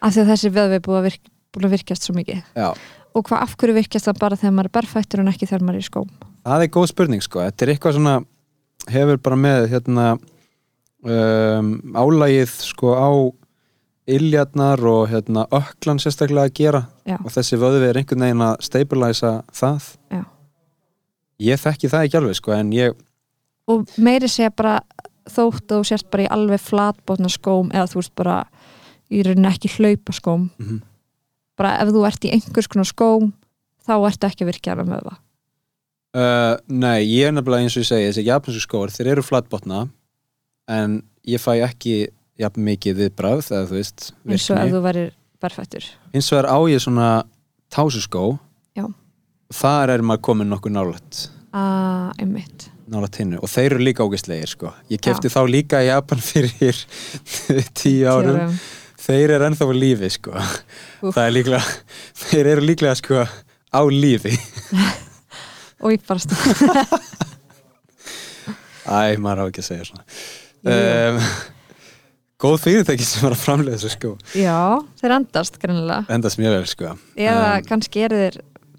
[0.00, 2.40] Af því að þessi vöðvi er búið að, virk, búið að virkjast svo mikið.
[2.56, 2.68] Já,
[3.16, 5.78] og hvað af hverju virkjast það bara þegar maður er berfættur en ekki þegar maður
[5.78, 6.14] er í skóm?
[6.46, 7.42] Það er góð spurning sko.
[7.44, 8.14] Þetta er eitthvað svona
[8.92, 10.06] hefur bara með hérna
[11.02, 13.08] um, álægið sko á
[14.06, 17.16] iljarnar og hérna öklan sérstaklega að gera Já.
[17.18, 20.22] og þessi vöðvi er einhvern veginn að stabilisa það Já.
[21.50, 22.94] ég þekki það ekki alveg sko en ég
[23.66, 24.76] og meiri segja bara
[25.26, 28.36] þótt að þú sért bara í alveg flatbotna skóm eða þú veist bara
[29.10, 30.80] í rauninni ekki hlaupa skóm Mhm.
[31.58, 33.32] bara ef þú ert í einhvers konar skóm
[33.86, 35.18] þá ertu ekki að virkja alveg með það
[36.16, 39.88] uh, nei, ég er nefnilega eins og ég segi þessi japansku skóar, þeir eru flatbotna
[40.70, 42.08] en ég fæ ekki
[42.42, 44.66] jafn mikið viðbræð eða þú veist eins og virkni.
[44.68, 45.10] ef þú værir
[45.42, 45.84] berfættur
[46.14, 47.08] hins vegar á ég svona
[47.72, 48.24] tásuskó
[48.76, 48.86] Já.
[49.52, 51.22] þar er maður komin nokkuð nálægt
[51.56, 54.72] að einmitt nálægt hinnu og þeir eru líka ógæstlegir sko.
[54.92, 56.76] ég kefti þá líka í Japan fyrir
[57.74, 58.58] tíu árum Tíu árum.
[59.06, 60.32] þeir eru ennþá á lífi sko.
[61.02, 61.14] Úff.
[61.16, 61.64] það er líklega
[62.26, 64.36] þeir eru líklega sko á lífi
[65.82, 66.36] og ég bara stund
[68.86, 70.04] æ, maður á ekki að segja svona
[70.70, 71.20] um,
[72.42, 74.10] góð fyrirtæki sem var að framlega þessu sko.
[74.36, 74.56] Já,
[75.00, 76.04] þeir endast greinilega.
[76.12, 76.92] Endast mjög vel sko.
[77.16, 78.36] Eða Um, kannski eru þeir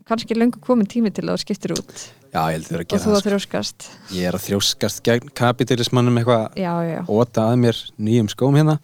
[0.08, 2.04] kannski er löngu komin tími til að þú skiptir út.
[2.28, 3.30] Já, ég held að og gera þú það að sko.
[3.30, 3.88] þrjóskast.
[4.14, 6.46] Ég er að þrjóskast gegn kapitalismannum eitthvað.
[6.60, 8.78] Já, já, óta að mér nýjum skóm hérna.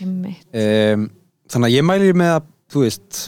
[0.00, 0.46] Einmitt.
[0.54, 1.08] Um,
[1.50, 3.20] þannig að ég mæli með að þú veist,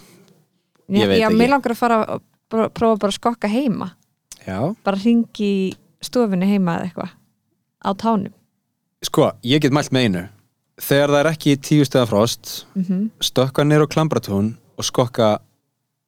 [0.87, 1.37] Ég já, veit já, ekki.
[1.41, 2.21] mér langar að fara að
[2.53, 3.91] pró- prófa bara að skokka heima.
[4.47, 4.61] Já.
[4.87, 7.11] Bara ringi í stofunni heima eða eitthvað.
[7.83, 8.33] Á tánum.
[9.03, 10.23] Sko, ég get mælt með einu
[10.81, 15.39] þegar það er ekki tíu stöða frost mm stökka nýr á klambratún og skokka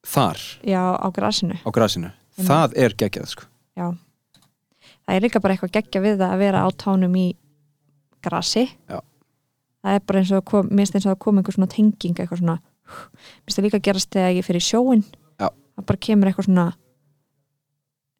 [0.05, 0.39] þar.
[0.63, 1.57] Já, á grasinu.
[1.65, 2.11] Á grasinu.
[2.39, 3.47] Það er geggjað sko.
[3.75, 7.27] Það er líka bara eitthvað geggja við að vera á tánum í
[8.21, 8.67] grasi.
[8.89, 8.99] Já.
[9.81, 12.41] það er bara eins og kom, minnst eins og að koma einhver svona tenging eitthvað
[12.41, 12.57] svona
[13.45, 15.03] minnst það líka gerast þegar ég fyrir sjóin
[15.39, 15.47] Já.
[15.49, 16.65] það bara kemur eitthvað svona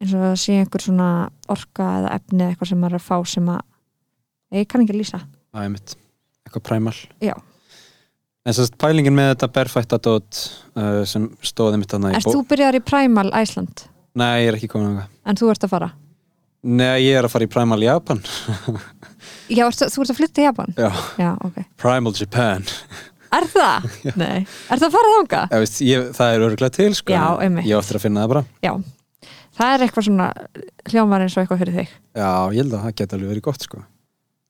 [0.00, 1.08] eins og að sé einhver svona
[1.52, 4.94] orka eða efni eða eitthvað sem maður er að fá sem að ég kann ekki
[4.96, 5.20] að lýsa.
[5.52, 5.96] Það er mitt,
[6.50, 7.34] eitthvað præmal Já.
[8.46, 10.42] en sérst pælingin með þetta berfættadót
[10.74, 13.86] uh, sem stóði mitt þarna í Erst þú byrjar í Primal Æsland
[14.18, 15.90] nei, ég er ekki komin á það en þú ert að fara?
[16.66, 18.20] nei, ég er að fara í Primal Japan
[19.50, 20.74] Já, ert, þú ert að flytta í Japan?
[20.78, 20.90] já,
[21.20, 22.66] Já, ok Primal Japan
[23.30, 23.84] Er það?
[24.18, 24.40] Nei.
[24.42, 25.40] Er það að fara þanga?
[25.54, 27.68] Ég veist, ég, það er örgulega til sko, Já, einmitt.
[27.70, 28.72] ég á eftir að finna það bara Já.
[29.60, 30.26] Það er eitthvað svona
[30.90, 31.92] hljómar eins og eitthvað fyrir þig.
[32.18, 33.82] já, ég held að það geti alveg verið gott sko.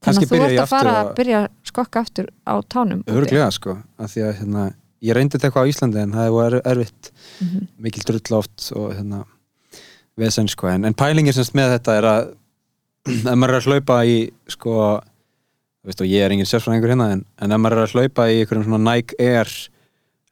[0.01, 3.03] Þannig að þú ert að fara að byrja að skokka aftur á tánum.
[3.05, 3.13] úti.
[3.13, 4.63] örgulega sko, af því að hérna,
[5.03, 7.67] ég reyndi þetta eitthvað á Íslandi en það var erfitt Mhm.
[7.79, 9.25] mikil drull oft og hérna,
[10.17, 12.35] vesen sko, en, en pælingin semst með þetta er að
[13.33, 14.17] ef maður er að hlaupa í
[14.49, 15.01] sko,
[15.85, 18.41] veist og ég er engin sérfræðingur hérna en, en ef maður er að hlaupa í
[18.43, 19.49] einhverjum svona Nike Air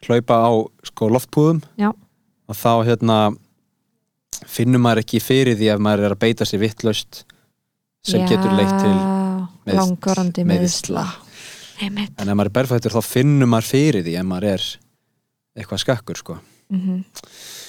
[0.09, 0.51] hlaupa á
[0.85, 1.93] sko loftpúðum Já.
[2.49, 3.37] og þá hérna
[4.47, 7.25] finnur maður ekki fyrir því ef maður er að beita sér vittlaust
[8.07, 9.18] sem getur leitt til Já,
[9.77, 11.05] langvarandi meðsla.
[11.85, 14.67] En ef maður er berfættur þá finnur maður fyrir því ef maður er
[15.59, 16.39] eitthvað skakkur sko.
[16.69, 17.05] Mhm.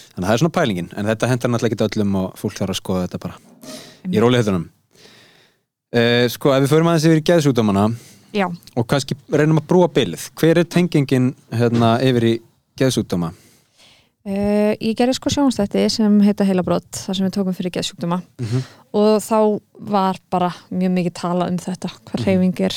[0.09, 2.73] þannig að það er svona pælingin en þetta hendur náttúrulega ekki öllum og fólk þarf
[2.73, 3.35] að skoða þetta bara.
[4.09, 4.65] Í róliðhættunum
[5.95, 7.85] uh, sko ef við förum aðeins yfir í geðsúkdómana
[8.77, 12.33] og kannski reynum að brúa bilið hver er tengingin hérna yfir í
[12.79, 13.31] geðsúkdóma
[14.29, 18.63] uh, ég gerði sko sjónstætti sem heita heilabrót, þar sem við tókum fyrir geðsjúkdóma Mhm.
[18.93, 19.37] og þá
[19.79, 22.25] var bara mjög mikið talað um þetta, hvað Mhm.
[22.25, 22.75] reyfing er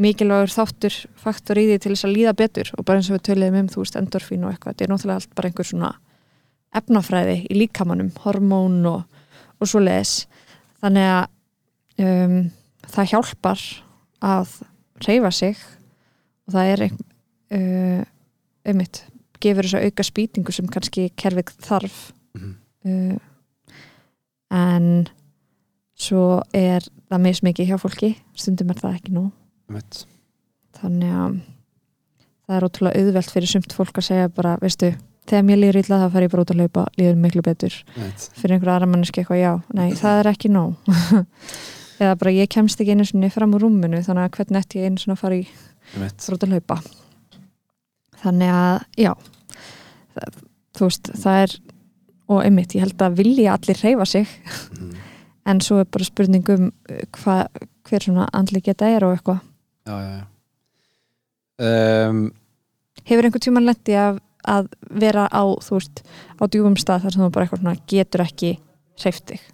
[0.00, 3.26] mikilvægur þáttur faktor í því til þess að líða betur og bara eins og við
[3.28, 5.90] töluðum um þú veist endorfín og eitthvað, þetta er náttúrulega allt bara einhver svona
[6.74, 9.04] efnafræði í líkamannum, hormón og,
[9.60, 10.26] og svo leiðis
[10.82, 12.50] þannig að um,
[12.86, 13.64] það hjálpar
[14.22, 14.54] að
[15.06, 15.56] reyfa sig
[16.46, 18.04] og það er uh,
[18.64, 19.02] einmitt,
[19.40, 21.98] gefur þess að auka spýtingu sem kannski kerfið þarf
[22.34, 22.54] Mhm.
[22.86, 23.18] uh,
[24.54, 25.08] en
[26.00, 29.24] svo er það mismikið hjá fólki stundum er það ekki nú
[29.68, 30.04] einmitt.
[30.80, 31.40] þannig að
[32.48, 34.92] það er ótrúlega auðvelt fyrir sumt fólk að segja bara, veistu,
[35.30, 38.30] þegar mér líður illa þá fer ég bara út að hlaupa, líður miklu betur einmitt.
[38.40, 40.74] fyrir einhverja aðra manneski eitthvað já, nei, það er ekki nóg
[42.00, 44.88] eða bara ég kemst ekki einu sinni fram úr rúminu þannig að hvernig ætti ég
[44.90, 45.44] einu sinni að fara í
[45.94, 46.22] einmitt.
[46.24, 46.80] fara út að hlaupa
[48.22, 49.12] þannig að, já.
[50.16, 50.40] Það,
[50.78, 51.56] þú veist, það er
[52.30, 54.34] og einmitt, ég held að vilja allir reyfa sig.
[54.78, 54.98] Mhm.
[55.50, 57.36] en svo er bara spurning um uh, hva,
[57.88, 59.40] hver svona andli geta er og eitthvað.
[59.88, 60.26] Já, já, já.
[61.60, 62.20] Um,
[63.04, 64.70] hefur einhver tímann lendi að, að
[65.02, 66.02] vera á, þú veist,
[66.40, 68.52] á djúfum stað þar sem þú bara eitthvað svona getur ekki
[69.02, 69.48] hreyft þig?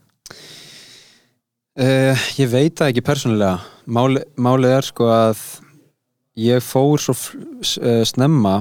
[1.77, 3.57] Uh, ég veit það ekki persónulega.
[3.87, 5.43] Máli, málið er sko að
[6.37, 7.17] ég fór svo
[7.81, 8.61] eh, snemma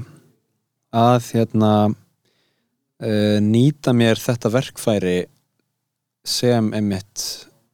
[0.96, 5.18] að hérna uh, nýta mér þetta verkfæri
[6.26, 7.26] sem einmitt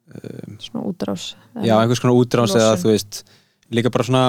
[0.10, 1.28] um, svona útrás
[1.62, 3.22] já, einhvers konar útrás eða þú veist
[3.70, 4.24] líka bara svona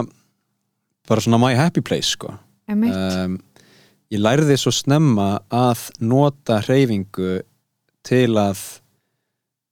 [1.09, 2.35] bara svona my happy place sko.
[2.71, 3.39] Um,
[4.13, 7.41] ég lærði svo snemma að nota hreyfingu
[8.07, 8.61] til að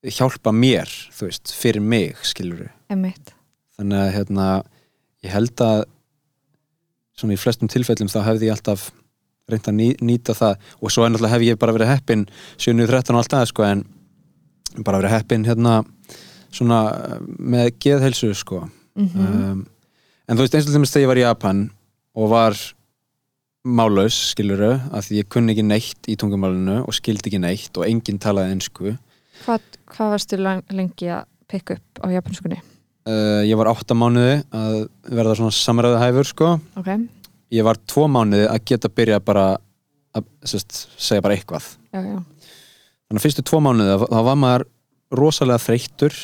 [0.07, 3.35] hjálpa mér, þú veist, fyrir mig skilur einmitt.
[3.79, 4.47] Þannig að hérna,
[5.27, 5.85] ég held að
[7.21, 8.89] svona í flestum tilfellum þá hefði ég alltaf
[9.51, 10.59] reynt að ný, nýta það.
[10.81, 13.85] Og svo er náttúrulega hef ég bara verið heppin 7.13 og allt það sko en
[14.87, 15.81] bara verið heppin hérna
[16.55, 16.81] svona
[17.39, 18.65] með geðhelsu sko.
[18.99, 19.67] Mm um,
[20.31, 21.61] en þú veist eins og þeim þegar ég var í Japan
[22.15, 22.59] og var
[23.67, 27.89] málaus skiluru að því ég kunni ekki neitt í tungumálinu og skildi ekki neitt og
[27.89, 28.95] enginn talaði ensku.
[29.43, 32.61] Hvað, hvað varstu lengi að pikka upp á japanskunni
[33.09, 34.77] uh, ég var átta mánuði að
[35.09, 36.51] verða svona samræðahæfur sko.
[36.81, 36.91] Ok,
[37.55, 39.47] ég var tvo mánuði að geta byrja bara
[40.17, 41.73] að sest, segja bara eitthvað.
[41.95, 42.21] Já, já,
[43.09, 44.69] þannig að fyrstu tvo mánuði þá var maður
[45.21, 46.17] rosalega þreyttur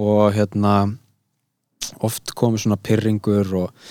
[0.00, 0.74] og hérna
[2.04, 3.86] oft komið svona pyrringur og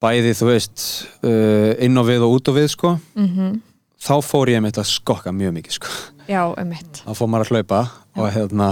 [0.00, 0.86] bæði þú veist
[1.26, 2.94] uh, inn á við og út á við sko.
[3.18, 3.60] Mm
[4.00, 5.94] þá fór ég þetta að skokka mjög mikið sko.
[6.30, 7.02] Já, einmitt.
[7.04, 7.80] Þá fór maður að hlaupa
[8.16, 8.68] og hérna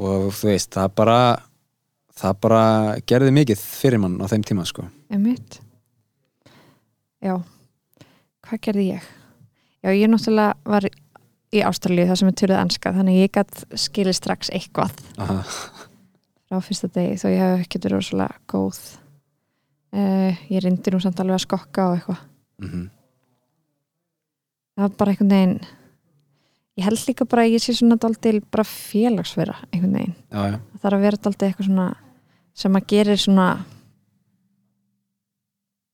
[0.00, 1.18] og þú veist það bara
[2.18, 2.62] það bara
[3.08, 4.86] gerði mikið fyrir mann á þeim tíma sko.
[5.12, 5.58] Einmitt.
[7.22, 7.36] Já,
[8.46, 9.10] hvað gerði ég?
[9.82, 10.86] Já, ég náttúrulega var
[11.52, 14.96] í Ástralíu það sem er töluð anska þannig ég gætt skilið strax eitthvað.
[15.20, 15.42] Aha.
[16.48, 18.80] frá fyrsta degi þó ég hef ekki verið rosalega góð.
[19.92, 22.26] Uh, ég reyndi nú samt alveg að skokka og eitthvað.
[22.62, 22.90] Mm
[24.72, 25.58] það var bara einhvern veginn
[26.78, 30.58] ég held líka bara að ég sé svona daldil bara félagsverða einhvern veginn já, já.
[30.58, 31.88] það þarf að vera daldil eitthvað svona
[32.62, 33.48] sem að gerir svona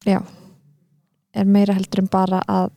[0.06, 0.18] já
[1.38, 2.68] er meira heldur en bara að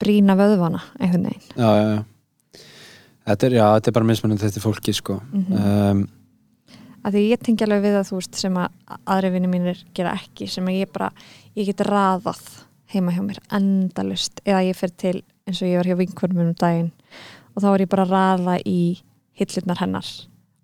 [0.00, 2.04] brína vöðvana einhvern veginn Já.
[3.30, 6.08] Þetta er, þetta er bara mismunandi þetta er fólki sko mm um,
[7.00, 10.10] að því ég tengi alveg við það þú veist sem að aðri vinni mínir gera
[10.18, 11.06] ekki sem að ég bara,
[11.56, 12.42] ég get raðað
[12.92, 15.14] heima hjá mér endalust eða ég fer til
[15.50, 16.92] eins og ég var hjá vinkvörnum um daginn
[17.54, 18.80] og þá var ég bara að raða í
[19.36, 20.08] hillirnar hennar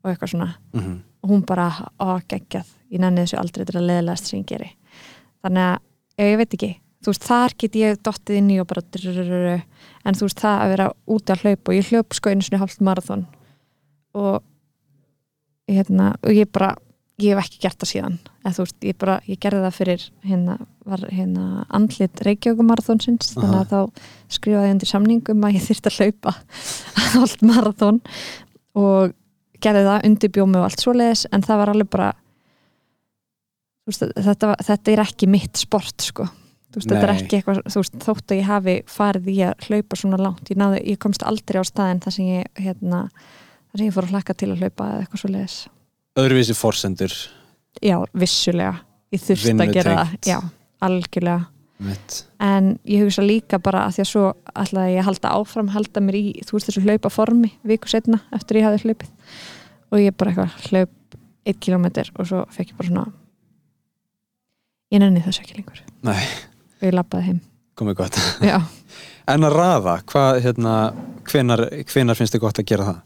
[0.05, 0.51] og eitthvað svona.
[0.77, 1.67] Mm og hún bara
[1.99, 2.69] á geggjað.
[2.95, 4.69] Ég nenni þessu aldrei til að leðilegast sem ég geri.
[5.43, 5.81] Þannig að,
[6.17, 6.69] ef ég veit ekki.
[7.03, 9.65] Þú veist, þar get ég dottið inn í og bara drrrrrrr,
[10.07, 12.61] en þú veist, það að vera úti að hlaupa og ég hlaup sko einu svona
[12.63, 13.27] hálft marathon
[14.17, 14.39] og
[15.71, 16.71] hérna, og ég bara
[17.23, 18.17] ég hef ekki gert það síðan.
[18.45, 20.57] Þú veist, ég bara, ég gerði það fyrir hérna,
[20.87, 26.35] var hérna andlit Reykjavíkumarathonsins, þannig að þá skrifaði undir samningum að ég þyrfti að hlaupa
[27.15, 28.03] hálft marathon
[28.77, 29.15] og
[29.65, 32.11] gerði það undirbjómi og allt svoleiðis en það var alveg bara
[33.89, 36.27] veist, þetta, þetta er ekki mitt sport sko.
[36.77, 39.97] Veist, þetta er ekki eitthvað, þú veist, þótt að ég hafi farið í að hlaupa
[39.97, 43.07] svona langt ég, náði, ég komst aldrei á staðin þar sem ég hérna,
[43.71, 45.57] þar sem ég fór að hlakka til að hlaupa eða eitthvað svoleiðis
[46.17, 47.13] Öðruvísi forsendur.
[47.85, 48.79] Já, vissulega,
[49.13, 50.17] ég þurfti að gera það.
[50.31, 50.39] Já,
[50.87, 51.43] algjörlega.
[51.85, 54.25] Mitt en ég hugsa líka bara að því að svo
[54.57, 58.61] ætlaði ég halda áfram, halda mér í þú veist þessu hlaupa formi viku setna eftir
[58.61, 59.13] ég hafði hlaupið.
[59.93, 63.07] Og ég bara eitthvað hlaup 1 kilometr og svo fekk ég bara svona
[64.93, 65.83] ég nenni þessu ekki lengur.
[66.07, 66.23] Nei,
[66.81, 67.45] og ég labbaði heim.
[67.77, 68.21] Komið gott.
[69.27, 70.73] En að raða, hvað, hérna
[71.27, 72.99] hvenar, hvenar finnst þið gott að gera það?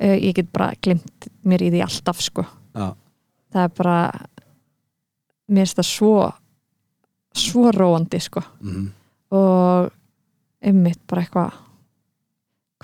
[0.00, 2.46] Uh, ég get bara glimt mér í því alltaf sko.
[2.74, 2.92] Já,
[3.54, 3.98] það er bara
[5.48, 6.14] mér finnst það svo
[7.34, 8.42] svo róandi sko.
[8.64, 8.92] Mm
[9.34, 9.90] og
[10.64, 11.56] einmitt bara eitthvað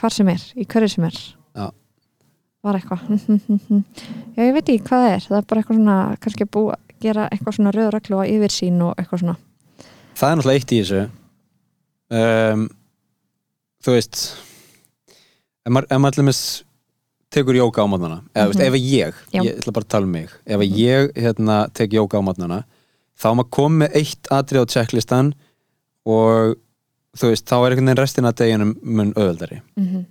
[0.01, 1.19] hvar sem er, í hverju sem er.
[1.57, 1.67] Já.
[2.65, 3.05] var eitthvað
[4.37, 5.27] já ég veit ekki hvað það er.
[5.29, 8.83] Það er bara eitthvað svona, kannski að búa gera eitthvað svona rauður reglu á yfirsýn
[8.85, 9.37] og eitthvað svona.
[10.21, 11.03] Það er náttúrulega eitt í þessu.
[12.11, 12.67] Um,
[13.85, 14.25] þú veist
[15.65, 16.19] ef maður, ef maður
[17.31, 18.67] tekur jóka á mótnana eða veist, Mhm.
[18.67, 19.43] ef ég, Já.
[19.45, 20.75] ég ætla bara að tala um mig ef Mhm.
[20.77, 22.65] ég hérna, tek jóka á mótnana
[23.19, 25.35] þá er maður komið með eitt atrið á checklistan
[26.07, 26.57] og
[27.17, 30.05] þú veist, þá er einhvern veginn restin af deginum mun öðuldari mm -hmm.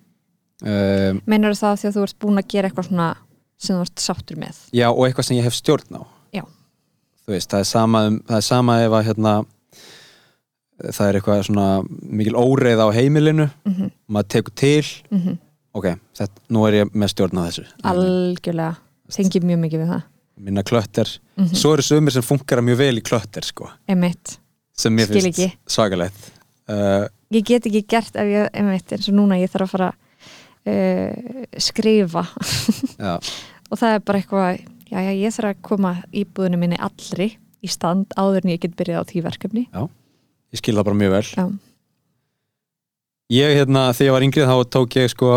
[1.11, 3.15] um, meinar það því að þú ert búin að gera eitthvað svona
[3.57, 6.03] sem þú ert sáttur með já, og eitthvað sem ég hef stjórn á
[6.33, 6.43] Já.
[7.25, 9.45] þú veist, það er sama, um, það er sama ef að hérna
[10.79, 13.91] það er eitthvað svona mikil óreið á heimilinu mm -hmm.
[14.09, 14.83] maður tekur til
[15.77, 17.65] ok, þetta, nú er ég með stjórn á þessu.
[17.91, 18.73] Algjörlega.
[19.13, 20.03] Tengi mjög mikið við það.
[20.39, 21.55] Minna klötter, mm -hmm.
[21.55, 23.69] svo eru sumir sem funkar mjög vel í klötter sko,
[24.95, 25.49] mér Skil ekki.
[25.67, 26.31] svakalegt.
[26.69, 29.89] Uh, ég get ekki gert ef ég, einmitt, eins og núna ég þarf að fara
[30.69, 32.23] uh, skrifa.
[32.99, 33.19] Já,
[33.69, 34.59] og það er bara eitthvað
[34.89, 38.77] já, já, ég þarf að koma íbúðinu minni allri í stand áður en ég get
[38.79, 39.65] byrjað á því verkefni.
[40.49, 41.25] Ég skil það bara mjög vel.
[41.35, 41.45] Já,
[43.35, 45.33] ég hérna, þegar ég var yngrið þá tók ég sko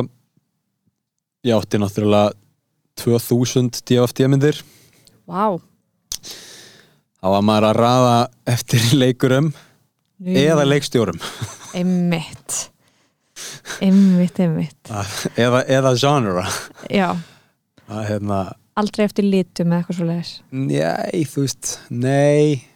[1.43, 2.33] ég átti náttúrulega
[3.03, 4.63] 2000 DFT myndir.
[5.27, 5.59] Vá.
[7.23, 8.17] Þá var maður að raða
[8.53, 9.53] eftir leikurum
[10.23, 11.19] Nú, eða leikstjórum.
[11.79, 12.59] Einmitt.
[13.83, 14.91] Einmitt, einmitt.
[15.35, 16.45] Eða, eða genre.
[16.93, 17.09] Já,
[17.91, 18.43] að hérna,
[18.79, 22.69] aldrei eftir litum eða eitthvað svo leiðis nei, þú veist nei.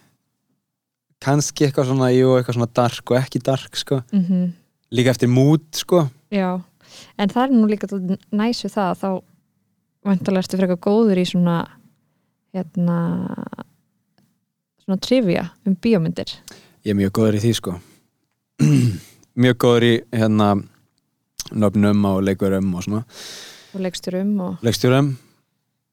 [1.23, 4.47] Kannski eitthvað svona, jú, eitthvað svona dark og ekki dark, sko, mm
[4.87, 6.05] líka eftir mood, sko.
[6.31, 6.61] Já,
[7.17, 9.09] en það er nú líka dálítið næs við það að þá
[10.07, 11.57] vantarlega ertu frekar góður í svona
[12.55, 12.97] hérna
[14.87, 16.31] svona trivia um bíómyndir.
[16.85, 17.77] Ég er mjög góður í því, sko.
[19.37, 20.53] Mjög góður í hérna
[21.53, 23.01] nöfnum og leikurum og svona.
[23.75, 25.11] Og leiksturum og leikstjórum.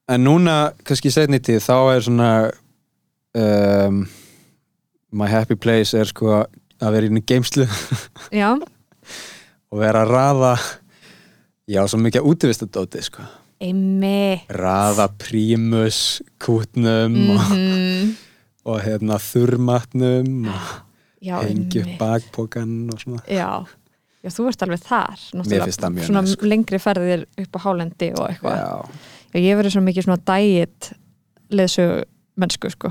[0.09, 0.55] En núna,
[0.85, 2.29] kannski setni tíð þá er svona
[3.35, 4.05] um,
[5.11, 7.65] my happy place er sko að vera í geimslu
[8.41, 10.53] já, og vera að raða
[11.69, 13.25] já, svo mikið útivistadóti sko.
[13.63, 18.13] Einmi raða prímus kútnum og, mm
[18.69, 20.69] og hérna þurrmatnum og
[21.21, 21.99] já, hengi upp einmitt.
[22.01, 23.21] bakpokan og svona.
[23.29, 23.61] Já,
[24.25, 26.49] já, þú ert alveg þar Mér finnst það mjög svona næs, sko.
[26.49, 28.57] lengri ferðir upp á hálendi og eitthvað.
[28.57, 29.03] Já,
[29.35, 30.91] Já, ég verið svo mikið svona diet
[31.51, 32.03] leðsögu
[32.39, 32.89] mennsku sko.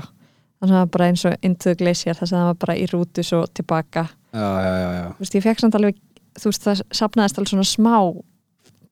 [0.61, 3.41] Þannig að bara eins og the glacier þess að það var bara í rútu svo
[3.51, 4.05] tilbaka.
[4.31, 5.07] Já, já, já.
[5.17, 5.99] þú veist, ég fekk samt alveg
[6.39, 7.97] þú veist, það sapnaðist alveg svona smá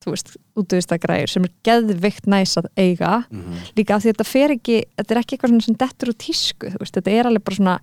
[0.04, 3.24] þú veist, útvistagræður sem er geðvikt næs að eiga.
[3.30, 6.70] Mm líka af því þetta fer ekki, þetta er ekki eitthvað sem dettur úr tísku,
[6.74, 7.78] þú veist, þetta er alveg bara svona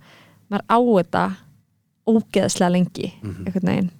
[0.52, 1.24] maður á þetta
[2.12, 3.44] ógeðslega lengi, Mhm.
[3.46, 3.90] einhvern veginn.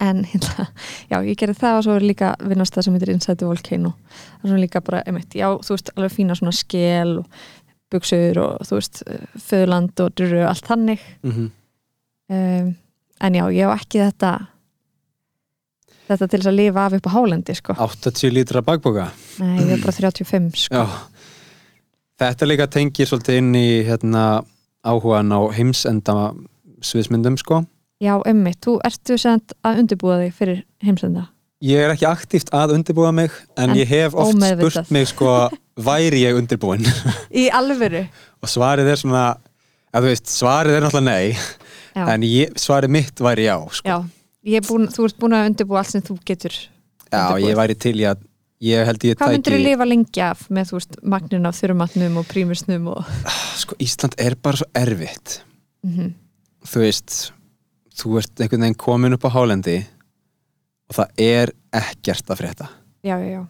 [0.00, 0.66] En hérna,
[1.10, 3.92] já, ég gerði það og svo er líka vinnast það sem heitir Inside the Volcano.
[3.92, 7.26] Það er svona líka bara, einmitt, já, þú veist alveg fína svona skel og
[7.92, 9.02] buksur og þú veist,
[9.38, 11.00] föðland og druru allt þannig.
[11.22, 11.50] Mhm.
[12.30, 12.74] um,
[13.20, 14.32] en já, ég hef ekki þetta
[16.08, 17.76] þetta til þess að lifa af upp á hálendi sko.
[17.80, 19.10] 80 lítra bakpoka
[19.42, 20.82] nei, ég er bara 35 sko.
[20.82, 20.84] Já,
[22.24, 24.24] þetta líka tengir svolítið inn í hérna,
[24.84, 26.32] áhugan á heimsenda
[26.84, 27.62] sviðsmyndum sko.
[28.04, 31.28] já, emmi, þú ertu sent að undirbúa þig fyrir heimsenda
[31.64, 35.48] Ég er ekki aktíft að undirbúa mig en, En ég hef oft spurt mig sko,
[35.80, 36.84] væri ég undirbúin
[37.32, 38.02] í alvöru
[38.44, 39.22] og svarið er svona
[39.94, 41.38] að þú veist, svarið er náttúrulega nei
[41.94, 43.88] já, en ég, svarið mitt væri já sko.
[43.88, 43.96] já.
[44.44, 47.48] Ég búin, þú ert búin að undirbúa allt sem þú getur já undirbúið.
[47.48, 48.26] ég væri til í að
[48.64, 51.56] ég held ég hvað myndir þú tæki lifa lengi af með þú veist magnin af
[51.60, 53.08] þurrumatnum og prímusnum og
[53.62, 55.40] sko, Ísland er bara svo erfitt.
[55.86, 56.12] Mm
[56.64, 57.16] þú veist
[57.94, 59.76] þú ert einhvern veginn komin upp á hálendi
[60.88, 62.68] og það er ekkert að frétta.
[63.04, 63.42] Já, já, já,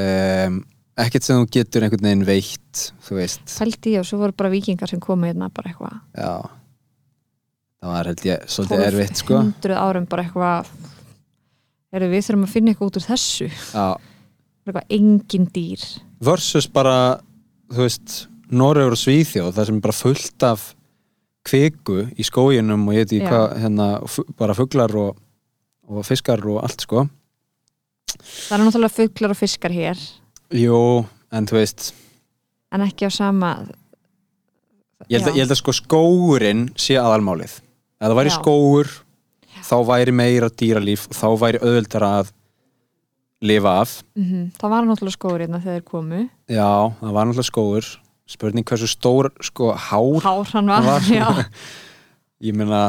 [0.00, 0.60] um,
[1.04, 3.44] ekkert sem þú getur einhvern veginn veitt þú veist.
[3.52, 6.00] Fældi ég og svo voru bara vikingar sem komu hérna bara eitthvað.
[6.16, 6.32] Já
[7.86, 9.40] það var held ég svolítið erfitt sko.
[9.40, 10.70] 1200 árum bara eitthvað
[11.94, 13.46] Heru, við þurfum að finna eitthvað út úr þessu.
[13.72, 13.84] Já,
[14.66, 15.84] Bara eitthvað engin dýr.
[16.26, 16.96] Versus bara
[17.72, 18.16] þú veist,
[18.50, 20.64] Noregur og Svíþjóð það sem er bara fullt af
[21.46, 23.30] kviku í skóginum og ég veit ekki Já.
[23.30, 23.86] hvað hérna,
[24.42, 25.20] bara fuglar og,
[25.86, 27.06] og fiskar og allt sko.
[28.16, 30.02] Það eru náttúrulega fuglar og fiskar hér.
[30.54, 30.80] Jú,
[31.32, 31.92] en þú veist.
[32.74, 33.54] En ekki á sama
[35.06, 37.60] ég held, að, ég held að sko skógurinn sé aðalmálið
[38.00, 38.36] ef það væri Já.
[38.38, 38.90] skógur
[39.66, 42.32] þá væri meira dýralíf og þá væri auðvöldara að
[43.46, 43.94] lifa af.
[44.16, 46.20] Mhm, það var náttúrulega skóður hérna þegar þeir komu.
[46.48, 46.70] Já,
[47.00, 47.88] það var náttúrulega skógur.
[48.26, 51.00] Spurning hversu stór sko hár hár hann var, var.
[51.06, 51.44] já,
[52.48, 52.88] ég meina,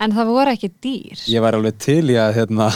[0.00, 1.18] En það voru ekki dýr.
[1.28, 2.68] ég var alveg til í að hérna,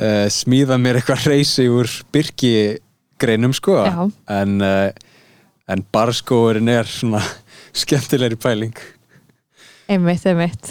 [0.00, 3.82] uh, smíða mér eitthvað reysi úr byrkigreinum sko.
[3.84, 4.06] Já.
[4.32, 4.88] en, uh,
[5.68, 7.20] en barskóurinn er svona
[7.82, 8.72] skemmtilegri pæling
[9.90, 10.70] Einmitt, einmitt.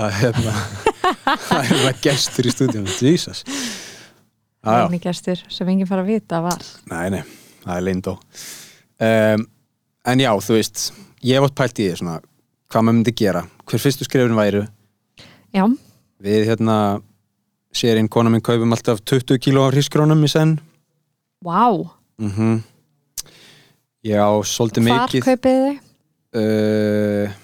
[0.00, 0.52] Að hérna
[1.48, 3.42] það er það gestur í stúdíunum Jesus.
[3.44, 4.84] Já, já.
[4.86, 6.62] Einu gestur sem enginn fara að vita var.
[6.92, 7.22] Nei, nei,
[7.64, 9.44] það er lindó um,
[10.08, 10.84] En já, þú veist
[11.26, 12.16] ég átt pælt í því svona
[12.70, 14.62] hvað maður myndi gera, hver fyrstu skrifin væru.
[15.56, 15.64] Já,
[16.22, 16.76] við hérna
[17.74, 20.56] sérinn kona minn kaupum alltaf 20 kíló af hrískrónum í senn.
[21.44, 21.66] Vá.
[22.22, 22.60] Mm
[24.00, 25.24] Ég á svolítið Hvar mikið.
[25.26, 25.80] kaupið þið?
[26.40, 27.34] uh,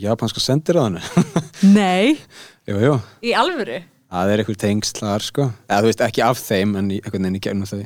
[0.00, 2.16] Japanska sendir að hann Nei.
[2.68, 3.80] Jú, jú, Í alvöru?
[4.14, 5.48] það er eitthvað tengslar sko.
[5.68, 7.80] Eða þú veist ekki af þeim en einhvern veginn í gegnum þau.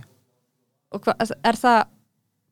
[0.96, 1.78] Og hva, er það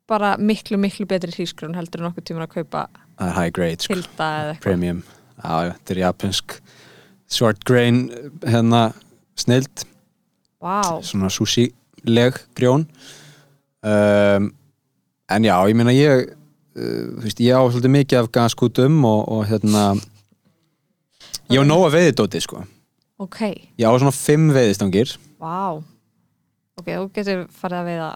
[0.09, 2.87] bara miklu, miklu betri hrísgrón heldur en okkur tímur að kaupa
[3.19, 3.95] það er high grade sko.
[3.97, 4.63] Hilda eða eitthvað?
[4.67, 5.01] Premium.
[5.37, 6.57] Já, þetta er japansk
[7.37, 8.03] short grain
[8.47, 8.83] hérna
[9.37, 9.85] snild,
[10.63, 11.67] Vá, svona sushi
[12.09, 12.87] leg grjón.
[13.87, 14.51] Um,
[15.31, 16.31] en já, ég meina ég
[16.77, 19.85] veist, ég á svolítið mikið af gaskútum og, og hérna
[21.53, 22.63] ég á nóga veiðidóti sko.
[23.23, 23.41] Ok,
[23.81, 25.15] ég á svona fimm veiðistangir.
[25.41, 25.81] Vá.
[26.77, 28.11] Ok, þú getur farið að veiða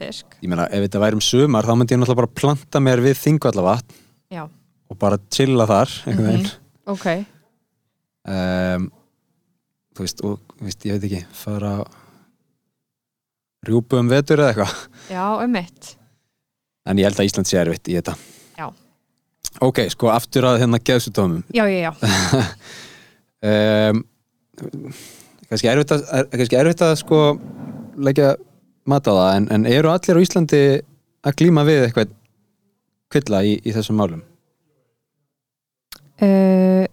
[0.00, 0.38] fisk.
[0.40, 3.18] Ég meina, ef þetta væri um sumar þá myndi ég náttúrulega bara planta mér við
[3.20, 3.98] þingvallavatn
[4.32, 4.46] Já,
[4.88, 6.50] og bara chilla þar einhvern veginn.
[6.90, 7.06] Ok.
[8.30, 8.88] Um,
[9.92, 11.74] þú veist, og veist, ég veit ekki fara
[13.68, 14.76] rjúpu um vetur eða eitthvað.
[15.12, 15.96] Já, um mitt
[16.88, 18.14] en ég held að Ísland sé erfitt í þetta.
[18.58, 18.66] Já.
[19.66, 21.92] ok, sko, aftur að hérna geðsutómum Já, já, já,
[23.50, 24.04] um,
[25.50, 27.20] kannski erfitt að kannski erfitt að sko
[28.00, 28.34] leggja
[28.88, 30.62] mat á það en, en eru allir á Íslandi
[31.26, 32.14] að glíma við eitthvað
[33.10, 34.22] kvilla í, í þessum málum?
[36.20, 36.86] Uh,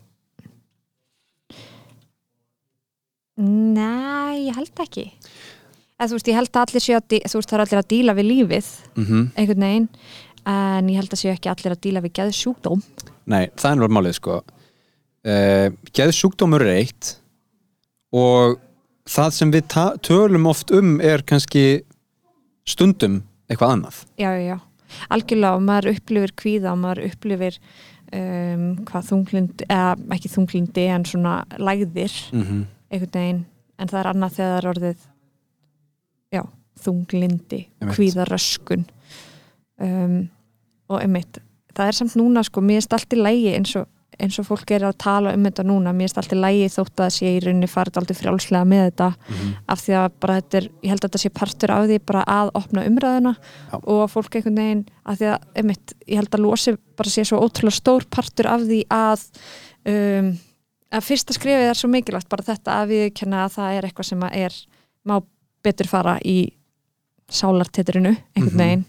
[3.37, 5.03] Nei, ég held ekki
[5.97, 7.91] eða, Þú veist, ég held að allir séu að þú veist, það er allir að
[7.93, 9.89] díla við lífið mm einhvern veginn
[10.47, 12.83] en ég held að séu ekki allir að díla við geðsjúkdóm.
[13.27, 14.37] Nei, það er náttúrulega málið sko.
[15.27, 17.17] Uh, Geðsjúkdómur er eitt
[18.15, 18.61] og
[19.07, 19.75] það sem við
[20.05, 21.83] tölum oft um er kannski
[22.67, 23.99] stundum eitthvað annað.
[24.19, 24.57] Já, já, já,
[25.11, 27.59] algjörlega og maður upplifir kvíða og maður upplifir
[28.13, 32.65] um, hvað þunglind eða ekki þunglindi en svona lægðir mm -hmm.
[32.91, 33.45] einhvern veginn.
[33.77, 35.05] En það er annað þegar orðið
[36.33, 36.43] já,
[36.83, 37.97] þunglindi Einmitt.
[37.97, 38.87] kvíðaröskun
[39.81, 40.17] um,
[40.87, 41.41] og einmitt
[41.77, 43.85] það er samt núna sko, mér er allt í lægi eins og,
[44.17, 47.03] eins og fólk er að tala um þetta núna mér er allt í lægi þótt
[47.05, 49.09] að sé í rauninni farið aldrei frjálslega með þetta
[49.69, 52.25] af því að bara þetta er, ég held að þetta sé partur af því bara
[52.37, 53.77] að opna umræðuna Já.
[53.77, 57.27] og að fólk einhvern veginn af því að, einmitt, ég held að losi bara sé
[57.27, 59.27] svo ótrúlega stór partur af því að
[59.93, 60.35] um,
[60.97, 64.09] að fyrsta skrifið er svo mikilvægt bara þetta að við kenna að það er eitthvað
[64.09, 64.61] sem að er
[65.07, 65.19] má
[65.63, 66.51] betur fara í
[67.29, 68.57] sálartitrinu einhvern Mhm.
[68.61, 68.85] veginn.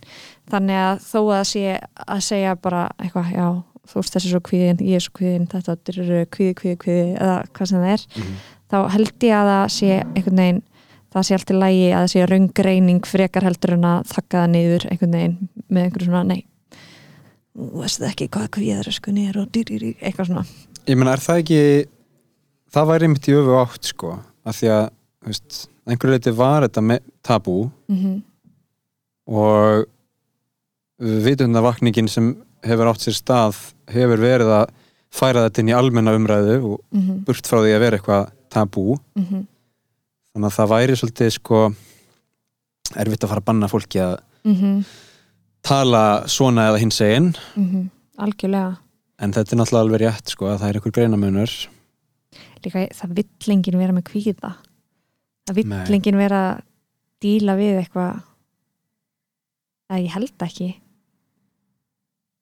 [0.51, 4.79] Þannig að þó að sé að segja bara eitthvað, já, þú veist þessi svo kvíðin
[4.85, 8.03] ég er svo kvíðin, þetta er kvíði, kvíði, kvíði eða hvað sem það er
[8.69, 10.63] þá held ég að það sé einhvern veginn
[11.09, 14.51] það sé allt í lægi að það sé raungreining frekar heldur en að þakka það
[14.53, 16.43] niður einhvern veginn með einhverju svona nei
[17.57, 20.45] þú veist ekki hvað kvíðaröskun er og dýrýri, eitthvað svona.
[20.87, 21.61] Ég meina, er það ekki
[22.77, 24.13] það væri einmitt í öfu átt sko
[24.45, 24.91] af því að,
[25.27, 27.71] veist, einhverju leiti var þetta tabú.
[27.91, 28.23] Mm
[29.29, 29.85] og
[30.99, 32.31] vitundavakningin sem
[32.65, 33.59] hefur átt sér stað
[33.93, 34.71] hefur verið að
[35.13, 37.19] færa þetta inn í almenna umræðu og -hmm.
[37.29, 38.97] burt frá því að vera eitthvað tabú.
[39.15, 39.47] Mm
[40.33, 41.61] þannig að það væri svolítið sko
[42.97, 44.85] erfitt að fara að banna fólki að -hmm.
[45.63, 47.91] tala svona eða hins einn Mhm.
[48.19, 48.79] algjörlega.
[49.19, 51.69] En þetta er náttúrulega alveg rétt sko að það er einhver greinamunur
[52.65, 54.55] líka það vill enginn vera með kvíða
[55.57, 55.97] Nei.
[55.99, 56.65] enginn vera að
[57.25, 58.21] díla við eitthvað
[59.89, 60.69] að ég held ekki.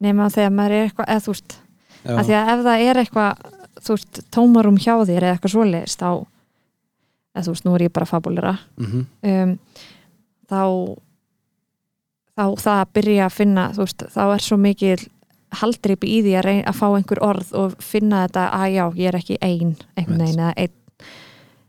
[0.02, 1.58] Nema þegar maður er eitthvað eða þú veist,
[2.04, 3.44] að því að ef það er eitthvað
[3.86, 6.10] þú veist, tómarum hjá þér eða eitthvað svoleiðist þá
[7.36, 9.58] eða þú veist, nú er ég bara fabulera mm um,
[10.46, 10.62] þá
[12.36, 15.06] þá það að byrja að finna þú veist, þá er svo mikið
[15.56, 19.08] haldreipi í því að, reyna, að fá einhver orð og finna þetta að já, ég
[19.08, 20.74] er ekki ein einhvern veginn eða einn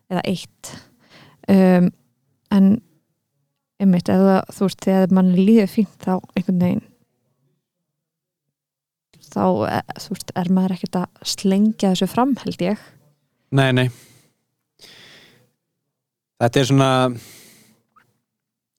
[0.08, 0.72] eða eitt
[1.54, 1.90] um,
[2.52, 2.68] en
[3.78, 6.86] einmitt, eða þú veist, þegar mann líður fínt þá einhvern veginn
[9.28, 12.84] þá, eh, þú veist, er maður ekkert að slengja þessu fram, held ég.
[13.52, 13.88] Nei, nei.
[16.38, 16.90] Þetta er svona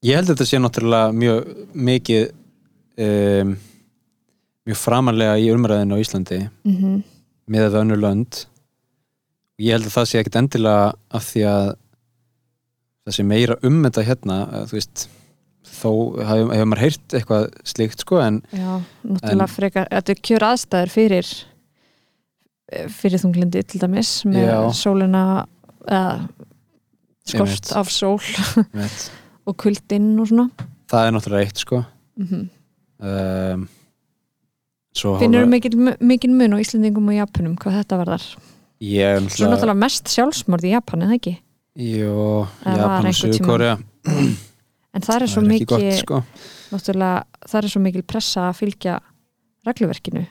[0.05, 2.29] ég held að þetta sé náttúrulega mjög mikið
[3.03, 3.57] um,
[4.69, 7.01] mjög framanlega í umræðinu á Íslandi mm -hmm.
[7.47, 8.45] með við önnur lönd.
[9.59, 11.75] Ég held að það sé ekkit endilega af því að
[13.09, 14.37] það sé meira um þetta hérna
[14.69, 15.05] þú veist
[15.69, 15.91] þó
[16.29, 18.71] hefur hef maður heyrt eitthvað slíkt sko en Já,
[19.05, 21.31] náttúrulega frekar Þetta er kjör aðstæður fyrir
[22.93, 24.57] fyrir þunglindi til dæmis með Já.
[24.77, 25.23] sólina
[25.89, 26.27] eða
[27.29, 27.71] skort Einmitt.
[27.79, 28.21] af sól
[29.49, 30.47] og kuldinn og svona
[30.89, 31.81] það er náttúrulega eitt sko
[32.19, 32.45] mm
[32.99, 33.67] um,
[34.99, 38.25] svo Finnur hafa- mikil, mikil mun á Íslendingum og Japanum hvað þetta varðar
[38.83, 41.35] ég er Svo náttúrulega mest sjálfsmorð í Japan, eða ekki?
[42.63, 43.13] Það var Japan og.
[43.19, 43.77] Suðukorea
[44.89, 46.23] En það er svo ekki mikil gott sko
[46.69, 48.99] náttúrulega, það er svo mikil pressa að fylgja
[49.67, 50.23] regluverkinu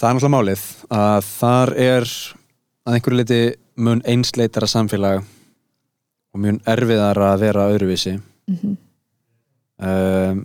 [0.00, 0.62] Það er náttúrulega málið
[0.96, 2.06] að þar er
[2.86, 3.40] að einhverju leiti
[3.80, 5.20] mun einsleitara samfélag
[6.30, 8.76] og mun erfiðar að vera öðruvísi mm -hmm.
[9.84, 10.40] um,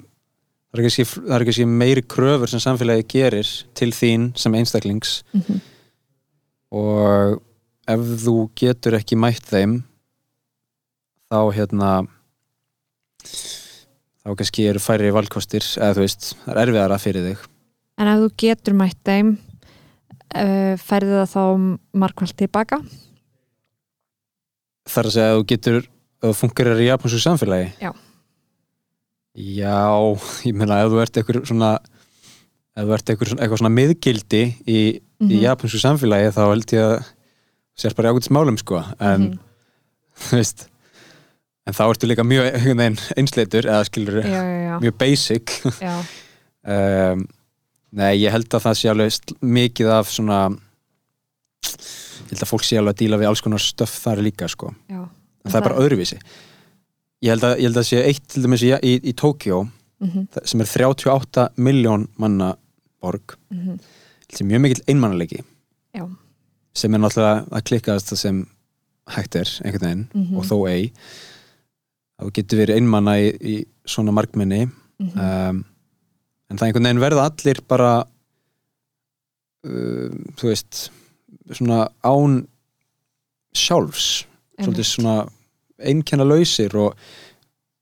[0.72, 5.24] það, er kannski, það er kannski meiri kröfur sem samfélagi gerir til þín sem einstaklings
[5.34, 5.60] Mhm.
[6.72, 7.42] og
[7.92, 9.80] ef þú getur ekki mætt þeim
[11.32, 11.90] þá hérna
[14.26, 17.44] þá kannski eru færri valkostir eða þú veist, það er erfiðara fyrir þig
[18.02, 21.44] En ef þú getur mætt þeim uh, færði það þá
[22.04, 22.82] markvælt tilbaka
[24.90, 27.92] þar að segja að þú getur að þú fungerir í japansku samfélagi Já.
[29.36, 29.78] Já,
[30.48, 31.72] ég meina ef þú ert eitthvað svona
[32.76, 34.80] ef þú ert eitthvað svona, svona miðgildi í,
[35.16, 35.32] Mhm.
[35.32, 36.96] í japansku samfélagi þá held ég að
[37.76, 39.40] sér bara ágætis málum sko en Mhm.
[40.26, 40.68] þú veist
[41.68, 42.46] en þá ertu líka mjög
[43.18, 47.28] einsleitur eða skilur Já, já, mjög basic um,
[47.96, 50.40] Nei, ég held að það sé alveg mikið af svona
[52.26, 54.74] ég held að fólk sé alveg að díla við alls konar stöff þar líka sko
[54.92, 55.02] já.
[55.06, 56.18] en það er bara öðruvísi
[57.24, 60.28] ég held að, ég held að sé eitt til dæmis í, í, í Tókjó mm
[60.44, 62.52] sem er 38 miljón manna
[63.02, 63.80] borg -hmm.
[64.30, 65.40] sem er mjög mikill einmannalegi
[65.96, 66.06] Já.
[66.76, 68.42] Sem er náttúrulega að klikkaðast það sem
[69.16, 70.38] hægt er einhvern veginn Mhm.
[70.38, 70.92] og þó ei
[72.22, 73.56] þú getur verið einmanna í, í
[73.86, 74.66] svona markminni
[75.00, 75.20] Mhm.
[75.20, 75.66] um,
[76.50, 77.94] en það einhvern veginn verða allir bara
[79.66, 80.90] um, þú veist
[81.54, 82.46] svona án
[83.56, 84.26] sjálfs
[84.60, 85.16] svolítið svona
[85.80, 86.96] einkenna lausir og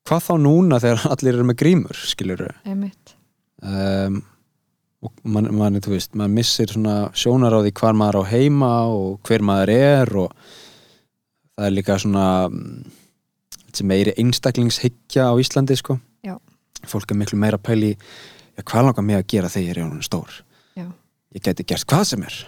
[0.08, 3.14] hvað þá núna þegar allir eru með grímur skilur Einmitt.
[3.62, 4.24] um,
[5.04, 8.72] og mann, man, þú veist maður missir svona sjónar á því hvar maður á heima
[8.92, 10.36] og hver maður er og
[11.54, 12.84] það er líka svona mm,
[13.90, 15.98] meiri einstaklingshyggja á Íslandi sko.
[16.24, 16.38] Já.
[16.88, 17.94] fólk er miklu meira pæli
[18.62, 20.42] hvað langar mig að gera þegar ég er stór?
[20.78, 20.88] Já.
[21.36, 22.40] ég geti gert hvað sem er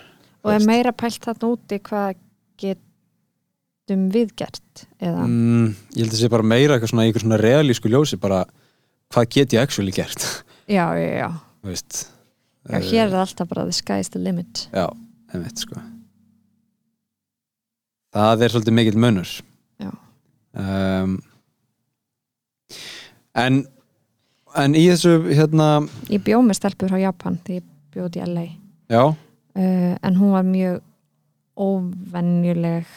[0.46, 2.20] Og er meira pælt þarna úti hvað
[2.62, 5.26] getum við gert eða?
[5.26, 8.44] Mm, ég held að sé bara meira eitthvað svona, eitthvað svona realísku ljósi bara
[9.14, 10.28] hvað get ég actually gert?
[10.70, 11.30] Já, já, já,
[11.66, 12.06] veist
[12.70, 14.66] já, hér er það alltaf bara the sky is the limit.
[14.74, 14.88] Já,
[15.34, 15.82] einmitt sko.
[18.16, 19.32] Það er svolítið mikill munur.
[19.82, 19.92] Já.
[20.56, 21.18] um,
[23.36, 23.66] En
[24.56, 25.66] En í þessu hérna
[26.08, 28.46] Ég bjó með stelpur frá Japan þegar ég bjóð í LA
[28.88, 30.78] Já, uh, en hún var mjög
[31.60, 32.88] óvenjuleg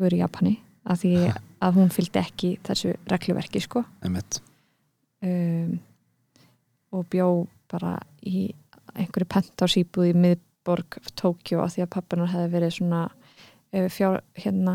[0.00, 0.52] voru í Japani
[0.86, 1.14] af því
[1.60, 3.82] að hún fylgdi ekki þessu regluverki sko.
[4.04, 4.40] Einmitt.
[5.22, 5.78] Um,
[6.94, 7.26] og bjó
[7.70, 7.96] bara
[8.26, 8.50] í
[8.94, 14.74] einhverju pentásýbúð í miðborg Tókjó af því að pappinar hefði verið svona uh, fjár, hérna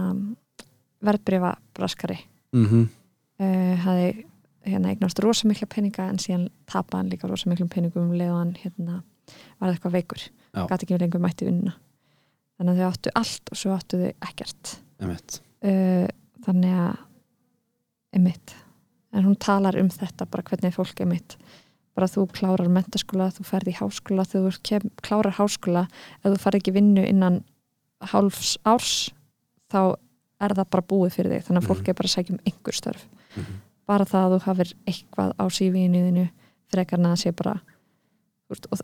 [1.06, 2.20] verðbrifa braskari
[2.56, 2.66] mm
[3.40, 4.26] uh, hefði
[4.66, 8.56] hérna eignast rosa mikla peninga en síðan tapaði hann líka rosa miklum peningum um hann
[8.58, 9.04] hérna
[9.60, 10.22] var eitthvað veikur.
[10.56, 11.76] Gæti ekki lengur mætti vinna
[12.56, 14.76] þannig að þau áttu allt og svo áttu þau ekkert.
[15.66, 16.08] Uh,
[16.46, 16.98] þannig að
[18.16, 18.56] einmitt.
[19.16, 21.38] En hún talar um þetta bara hvernig fólk einmitt
[21.96, 25.86] bara þú klárar mentaskóla, þú ferð í háskóla þú kem, klárar háskóla
[26.24, 27.44] ef þú farið ekki vinnu innan
[28.12, 29.12] hálfs árs
[29.72, 29.96] þá
[30.44, 31.90] er það bara búið fyrir þig þannig að fólk Mhm.
[31.90, 33.06] er bara að sækja um einhver störf
[33.38, 33.62] Mhm.
[33.88, 36.30] bara það að þú hafir eitthvað á sífiðinu
[36.72, 37.62] frekar en að sé bara
[38.46, 38.80] þú veist, og,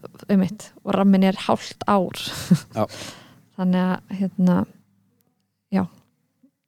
[0.96, 2.16] rammin er hálft ár
[2.74, 2.86] Já.
[3.58, 4.66] þannig að hérna
[5.72, 5.88] já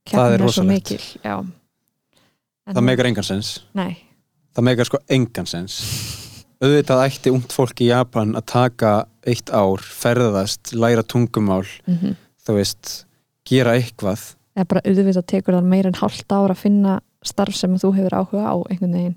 [0.06, 0.90] Það er rosalegt.
[2.68, 3.98] Það meikar engan sens nei,
[4.54, 6.23] Það meikar sko engan sens
[6.64, 8.92] Auðvitað ætti ungt fólk í Japan að taka
[9.28, 12.94] eitt ár, ferðast, læra tungumál mm þú veist,
[13.48, 14.34] gera eitthvað.
[14.58, 18.16] Eða bara auðvitað tekur það meira en hálft ár að finna starf sem þú hefur
[18.20, 19.14] áhuga á einhvern veginn.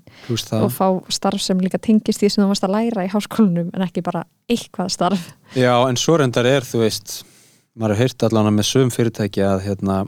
[0.61, 3.83] Og fá starf sem líka tengist því sem þú varst að læra í háskólanum en
[3.83, 5.25] ekki bara eitthvað starf.
[5.59, 7.17] Já, en svo reyndar er, þú veist
[7.77, 9.99] maður har heyrt allan með sögum fyrirtæki að hérna,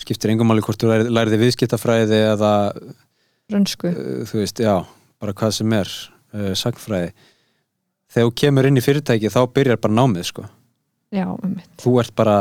[0.00, 2.54] skiptir engum máli hvort þú lærið, læriði viðskiptafræði eða,
[3.52, 3.90] rönsku.
[3.90, 4.74] uh, þú veist, já
[5.20, 5.90] bara hvað sem er,
[6.34, 7.12] uh, sagfræði
[8.10, 10.46] þegar þú kemur inn í fyrirtæki þá byrjar bara námið, sko.
[11.14, 12.38] Já, um þú ert bara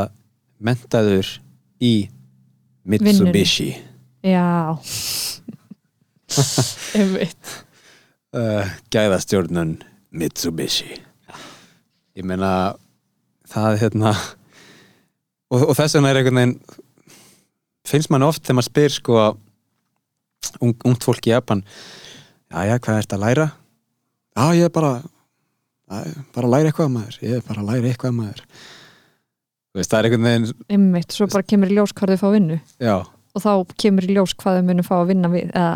[0.59, 1.35] mentaður
[1.81, 2.09] í
[2.89, 3.73] Mitsubishi.
[4.25, 4.77] Já.
[6.99, 9.79] Um uh, gæðastjórnun
[10.13, 10.99] Mitsubishi.
[12.13, 12.75] Ég meina
[13.49, 14.11] það er hérna
[15.49, 16.57] og, og þess vegna er einhvern veginn
[17.89, 19.17] finnst mann oft þegar maður spyr sko
[20.61, 21.63] ung, ungt fólk í Japan
[22.49, 23.47] já já hvað ert að læra
[24.39, 24.91] já ég er bara
[25.89, 27.17] að, bara að læra eitthvað maður.
[27.25, 28.41] Ég er bara að læra eitthvað maður.
[29.69, 30.47] Þú veist, það er einhvern veginn
[30.77, 32.59] um mitt, svo bara kemur í ljós hvað þau fá vinnu.
[32.81, 32.95] Já,
[33.35, 33.51] og þá
[33.83, 35.75] kemur í ljós hvað þau munu fá að vinna við eða,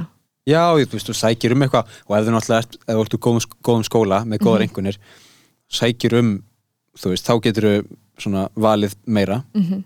[0.49, 1.91] já þú veist, þú sækir um eitthvað.
[2.09, 4.67] Og ef þú náttúrulega ert, ef þú ert úr góðum, góðum skóla með góðar Mhm.
[4.69, 4.97] einhvernir
[5.73, 6.31] sækir um,
[6.97, 9.43] þú veist, þá getur þú svona valið meira.
[9.55, 9.83] Mm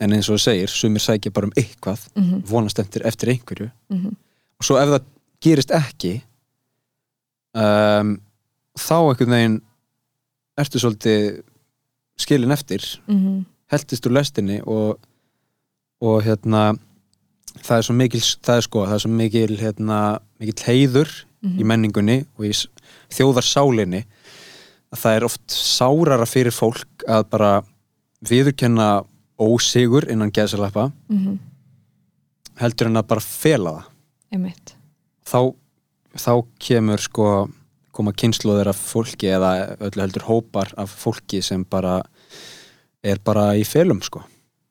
[0.00, 3.70] en eins og þú segir, sumir sækja bara um eitthvað -hmm, vonast eftir, eftir einhverju.
[3.90, 4.14] Mm
[4.60, 5.02] og svo ef það
[5.42, 6.22] gerist ekki
[7.54, 8.16] um,
[8.78, 9.60] þá einhvern veginn
[10.58, 11.42] ertu svolítið
[12.18, 12.82] skilin eftir.
[13.06, 14.98] -hmm, heldist úr lestinni og,
[16.00, 16.74] og hérna
[17.62, 19.98] það er svo mikil, það er sko, það er svo mikil hérna,
[20.40, 21.12] mikil heiður
[21.42, 22.52] mhm, í menningunni og í
[23.14, 24.04] þjóðarsálinni
[24.88, 27.52] að það er oft sárara fyrir fólk að bara
[28.28, 28.88] viðurkenna
[29.38, 31.38] ósigur innan geðsalappa mhm,
[32.58, 33.94] heldur en að bara fela það.
[34.34, 34.74] Um mitt
[35.28, 35.40] þá,
[36.16, 36.32] þá
[36.62, 37.28] kemur sko
[37.98, 39.52] koma kynnslóðir af fólki eða
[39.82, 41.98] öllu heldur hópar af fólki sem bara
[43.02, 44.22] er bara í felum sko.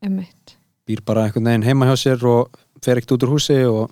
[0.06, 0.56] Um mitt,
[0.88, 3.92] býr bara einhvern veginn heima hjá sér og fer ekkert út úr húsi og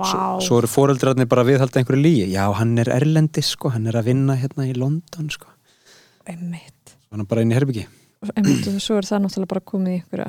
[0.00, 3.72] Vá, svo, svo eru foreldrarnir bara að viðhalda einhverju lígi já, hann er erlendi sko,
[3.74, 5.50] hann er að vinna hérna í London sko,
[6.30, 7.84] um mitt hann er bara inn í herbyggi
[8.22, 10.28] og einmitt, og svo er það náttúrulega bara komið í einhverja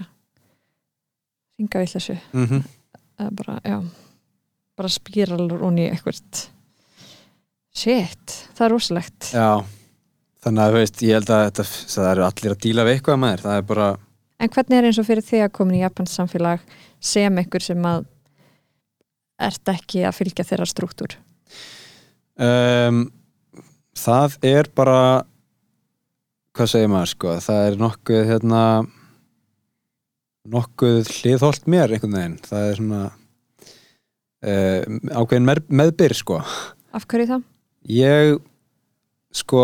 [1.61, 2.63] ringa við þessu mm -hmm.
[3.37, 3.77] bara, já
[4.79, 6.21] bara spíralur onni eitthvað
[7.71, 9.31] shit, það er rosalegt.
[9.31, 9.63] Já,
[10.43, 13.21] þannig að þú veist ég held að þetta, það eru allir að díla við eitthvað
[13.23, 13.89] maður, það er bara
[14.41, 16.63] en hvernig er eins og fyrir þig að komin í Japans samfélag
[17.01, 18.07] sem einhver sem að
[19.41, 21.17] ert ekki að fylgja þeirra struktúr?
[22.41, 23.03] Um,
[23.97, 24.97] það er bara
[26.57, 27.37] hvað segir maður sko?
[27.45, 28.63] Það er nokkuð hérna
[30.51, 33.01] nokkuð hliðholt mér einhvern veginn, það er svona
[34.41, 36.39] ákveðin með, meðbyr sko.
[36.91, 37.43] Af hverju það?
[37.89, 38.37] ég
[39.33, 39.61] sko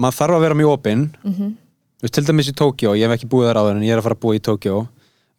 [0.00, 1.06] maður þarf að vera mjög opinn.
[1.24, 1.54] Mm -hmm.
[2.04, 4.14] Til dæmis í Tókjó, ég hef ekki búið þar áður en ég er að fara
[4.14, 4.86] að búa í Tókjó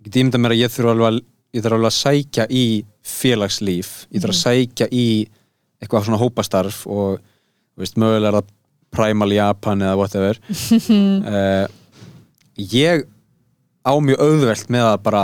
[0.05, 1.23] ég ímynda mér að ég þurfa alveg
[1.55, 2.65] að alveg að sækja í
[3.05, 4.07] félagslíf.
[4.11, 5.07] Ég þarf að sækja í
[5.81, 7.21] eitthvað svona hópastarf og
[7.79, 8.51] veist, mögulega það
[8.95, 10.39] Primal Japan eða whatever.
[10.91, 11.65] Uh,
[12.81, 13.05] ég
[13.85, 15.23] á mjög auðvelt með að bara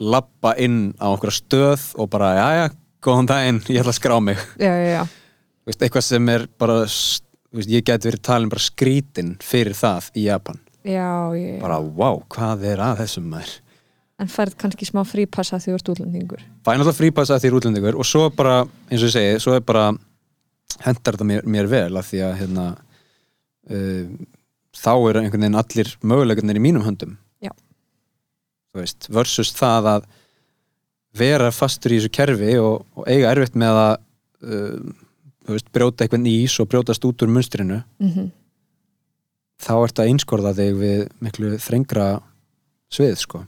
[0.00, 2.66] labba inn á okkur stöð og bara, já já,
[3.04, 4.40] góðan daginn ég ætla að skrá mig.
[4.60, 5.02] Já, já,
[5.66, 9.74] Þú veist, eitthvað sem er bara þú veist, ég get verið talin bara skrítin fyrir
[9.74, 10.60] það í Japan.
[11.62, 13.54] Bara, wow, hvað er að þessum maður?
[14.22, 16.44] En færð kannski smá frípassa því þú ert útlendingur.
[16.64, 19.90] Fæ náttúrulega frípassa því útlendingur og svo bara, eins og ég segi, svo er bara
[20.84, 22.64] hendar þetta mér, mér vel af því að hérna
[23.72, 24.06] uh,
[24.76, 27.16] þá eru einhvern veginn allir möguleikarnir í mínum höndum.
[27.16, 27.25] þú
[28.76, 30.08] veist, versus það að
[31.16, 33.94] vera fastur í þessu kerfi og, og eiga erfitt með að
[34.46, 38.26] þú veist, brjóta eitthvað ís og brjótast út úr munstrinu mm
[39.62, 42.06] þá ertu að einskorða þig við miklu þrengra
[42.92, 43.42] svið sko.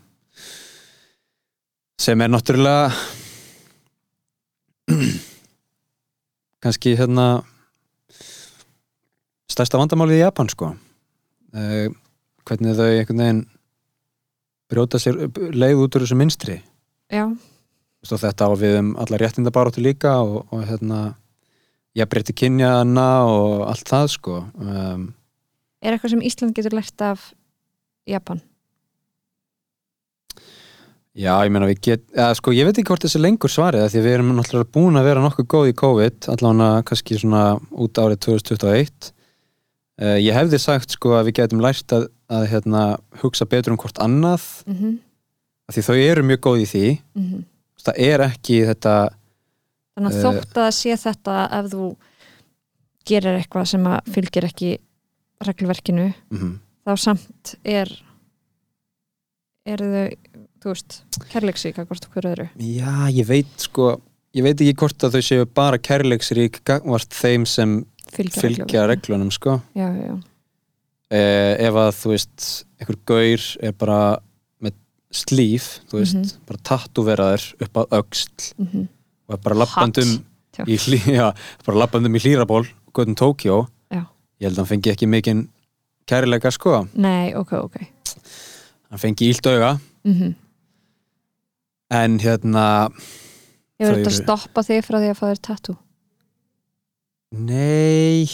[1.98, 2.92] Sem er náttúrulega
[6.62, 7.26] kannski hérna
[9.50, 10.72] stærsta vandamálið í Japan sko.
[11.52, 11.88] Uh,
[12.48, 13.44] hvernig þau einhvern veginn
[14.68, 16.58] brjóta sér leið út úr þessu minstri
[17.12, 21.16] já, og þetta á við um alla réttindabaróttu líka og, og hérna
[21.98, 24.36] jafnrétti kynjana og allt það sko.
[24.60, 25.08] Um,
[25.82, 27.30] er eitthvað sem Ísland getur lært af
[28.08, 28.40] Japan?
[31.18, 34.02] Já, ég meina við get, eða, sko, ég veit ekki hvort þessi lengur svarið því
[34.04, 37.42] við erum náttúrulega búin að vera nokkuð góð í COVID allavega kannski svona
[37.74, 42.82] út árið 2021 uh, ég hefði sagt sko að við getum lært að, að hérna,
[43.22, 44.98] hugsa betur um hvort annað mm -hmm.
[45.72, 46.86] því þau eru mjög góð í því
[47.84, 48.94] það er ekki þetta
[49.96, 50.22] þannig að Eh.
[50.22, 51.96] þótt að sé þetta ef þú
[53.08, 54.78] gerir eitthvað sem að fylgir ekki
[55.44, 57.88] reglverkinu mm, þá samt er
[59.68, 60.08] eru þau,
[60.62, 61.02] þú veist
[61.32, 64.00] kærleiksík að hvort okkur öðru já, ég veit sko
[64.36, 69.30] ég veit ekki hvort að þau séu bara kærleiksrík gagvart þeim sem fylgja, fylgja reglunum
[69.34, 70.18] sko já, já, já.
[71.10, 72.46] Eh, ef að þú veist
[72.80, 73.98] einhver gaur er bara
[74.62, 74.74] með
[75.12, 76.46] slíf, þú veist Mhm.
[76.46, 78.88] bara tattúveraður upp á öxl Mm
[79.28, 80.24] og er bara lappandum
[80.66, 80.76] í,
[81.20, 81.34] já,
[81.66, 82.64] bara lappandum í hlýraból
[82.96, 85.48] góðum Tókjó ég held að hann fengi ekki mikinn
[86.06, 86.86] kærleika sko.
[86.94, 87.76] Nei, ok, ok.
[88.88, 89.78] Hann fengi ílt auga.
[90.06, 90.34] Mm
[91.90, 92.88] en hérna,
[93.80, 95.76] Hefur Þau þetta eru- stoppa þig frá því að fá þér tattoo?
[97.32, 98.26] nei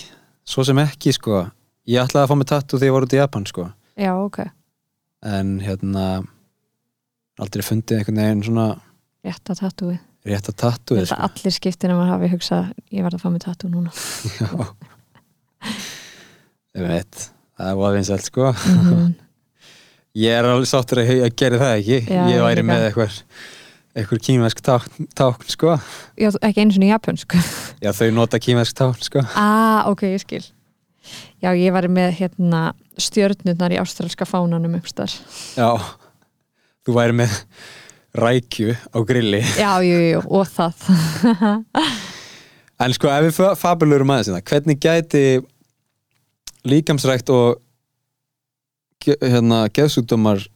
[0.46, 1.44] svo sem ekki sko
[1.90, 3.66] ég ætlaði að fá mig tattu þegar ég var út í Japan sko.
[4.00, 4.38] Já, ok,
[5.24, 6.04] en hérna
[7.40, 8.66] aldrei fundið einhvern veginn svona
[9.24, 10.00] rétt að tattooið.
[10.28, 11.26] rétt að tattu Þetta sko.
[11.28, 13.90] allir skiptina maður hafi hugsað ég verð að fá mig tattoo núna.
[16.74, 17.20] Ég veit,
[17.58, 18.48] það var vinsælt sko.
[18.68, 19.12] Mm
[20.24, 21.96] ég er alveg sáttur að ég geri það ekki.
[22.06, 22.66] Já, ég ég væri líka.
[22.68, 23.14] með eitthvað
[23.94, 25.72] eitthvað kýmversk tákn, tákn sko.
[26.18, 27.34] Já, ekki einu svona japansk
[27.82, 29.22] já þau nota kýmversk tákn sko.
[29.38, 30.44] Ah, ok, ég skil
[31.42, 32.62] Já, ég var með hérna
[33.00, 35.10] stjörnurnar í ástralska fánanum uppstar
[35.58, 35.68] já,
[36.86, 37.34] þú væri með
[38.14, 39.40] rækju á grilli.
[39.58, 40.84] Já, jú, jú, og það.
[42.84, 45.22] En sko ef við fa- fabulegurum aðeins hérna, hvernig gæti
[46.70, 47.58] líkamsrækt og
[49.04, 50.46] hérna geðsúkdómar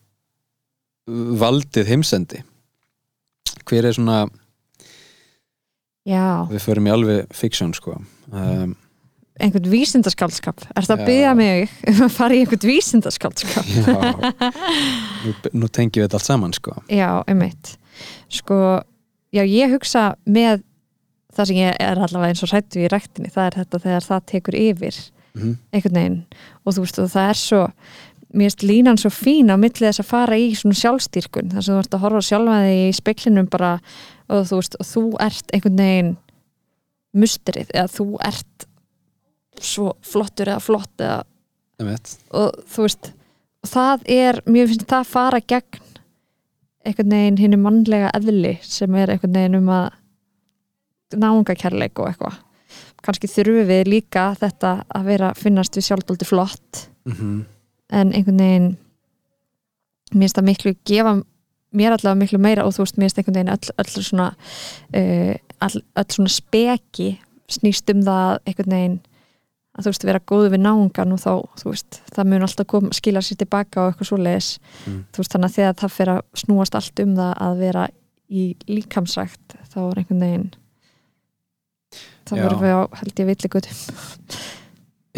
[1.08, 2.42] valdið heimsendi?
[3.68, 4.20] Hver er svona
[6.08, 7.98] Já, við förum í alveg fiksjón sko.
[8.32, 8.72] Um,
[9.38, 13.68] einhvern vísindaskaldskap Er það að byggja mig um að fara í einhvern vísindaskaldskap?
[15.24, 16.74] nú, nú tengjum við þetta allt saman sko.
[16.92, 17.76] Já, einmitt.
[18.32, 18.58] Sko,
[19.34, 20.64] já, ég hugsa með
[21.36, 24.28] það sem ég er allavega eins og hrættu í rektinni, það er þetta þegar það
[24.34, 25.00] tekur yfir
[25.38, 26.20] mm einhvern veginn.
[26.64, 27.58] Og þú veist og það er svo
[28.28, 31.74] mér finnst línan svo fín á milli þess að fara í svona sjálfstýrkun þar sem
[31.76, 33.70] þú ert að horfa sjálfa þig í speklinum bara
[34.28, 36.10] og þú veist og þú ert einhvern veginn
[37.16, 38.67] musterið eða þú ert
[39.64, 41.22] svo flottur eða flott eða,
[42.34, 43.12] og þú veist
[43.62, 45.86] og það er, mér finnst það fara gegn
[46.86, 49.88] einhvern veginn hinni mannlega eðli sem er einhvern veginn um að
[51.18, 52.36] náungakærleik og eitthvað.
[53.04, 56.88] Kannski þurfum við líka þetta að vera finnast við sjálfdóldi flott.
[57.08, 57.44] -hmm.
[57.90, 58.76] en einhvern veginn
[60.12, 61.22] mér finnst það miklu gefa
[61.72, 64.28] mér allavega miklu meira og þú veist mér finnst einhvern veginn öll, öll svona
[64.94, 67.18] uh, all, öll svona speki
[67.48, 68.98] snýst um það einhvern veginn
[69.78, 71.32] að þú veist vera góðu við náungan og þá
[71.62, 74.48] þú veist það mun alltaf kom, skila sér tilbaka og eitthvað svoleiðis
[74.84, 75.00] Mm.
[75.14, 77.88] þú veist þannig að þegar það fer að snúast allt um það að vera
[78.28, 80.48] í líkamsrækt þá er einhvern veginn
[82.28, 82.42] þá Já.
[82.44, 83.76] verðum við á held ég villigutum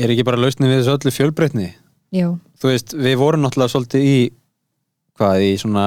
[0.00, 1.68] er ekki bara lausnin við þessu öllu fjölbreytni
[2.14, 2.26] já,
[2.60, 4.18] þú veist, við vorum náttúrulega svolítið í
[5.18, 5.86] hvað, í svona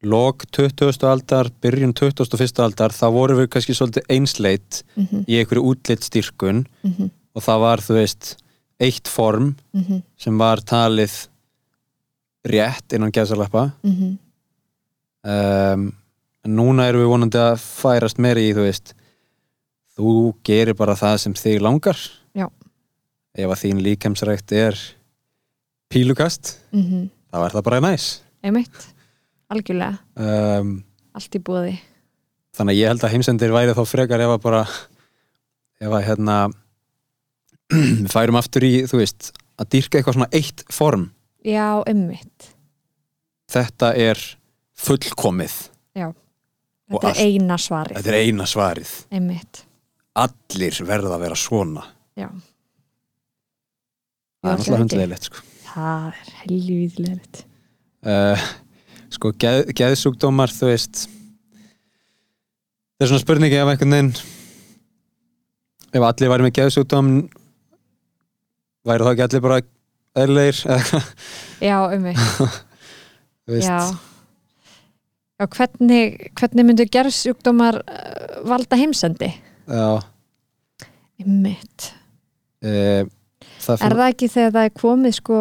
[0.00, 1.04] log 20.
[1.04, 2.62] aldar byrjun 21.
[2.64, 7.62] aldar þá vorum við kannski svolítið einsleit mhm, í einhverju útlitt styrkun mhm, og það
[7.64, 8.30] var, þú veist
[8.80, 11.16] eitt form mhm, sem var talið
[12.48, 14.18] rétt innan gæðsalappa mhm.
[15.20, 15.82] Um,
[16.48, 18.94] en núna erum við vonandi að færast meiri í, þú veist
[19.92, 20.12] þú
[20.48, 22.00] gerir bara það sem þig langar.
[22.32, 22.46] Já.
[23.36, 24.80] ef að þín líkemsrækt er
[25.92, 27.10] pílukast mhm.
[27.28, 28.08] þá er það bara næs.
[28.40, 28.88] Einmitt,
[29.52, 30.00] algjörlega.
[30.16, 30.72] Um,
[31.12, 31.76] allt í búði
[32.56, 34.62] þannig að ég held að heimsendir væri þá frekar ef að bara
[35.80, 36.36] ef að hérna
[38.14, 39.30] færum aftur í, þú veist
[39.60, 41.08] að dýrka eitthvað svona eitt form.
[41.46, 42.50] Já, einmitt.
[43.50, 44.20] Þetta er
[44.80, 45.56] fullkomið.
[46.90, 47.96] Og þetta allt- er eina svarið.
[48.00, 48.92] Þetta er eina svarið.
[49.14, 49.60] Einmitt,
[50.18, 51.84] allir verða að vera svona.
[52.18, 52.26] Já.
[54.40, 54.78] Það er Já, ekki.
[54.80, 55.42] hundlegilegt sko.
[55.70, 57.40] það er helvíðilegt
[58.08, 58.44] uh,
[59.12, 61.02] sko geð, geðsúkdómar þú veist
[62.96, 64.10] það er svona spurningi ef einhvern veginn
[65.92, 67.10] ef allir væri með geðsúkdóm
[68.86, 69.60] væri þá ekki allir bara
[70.20, 70.64] hvað,
[71.60, 71.76] já,
[73.44, 73.68] þú veist.
[73.68, 73.78] Já.
[75.40, 79.30] Já, hvernig hvernig myndu gerðsjúkdómar uh, valda heimsendi?
[79.70, 80.00] Já,
[81.20, 81.90] einmitt,
[82.64, 83.06] uh,
[83.60, 85.40] það er það ekki þegar það er komið sko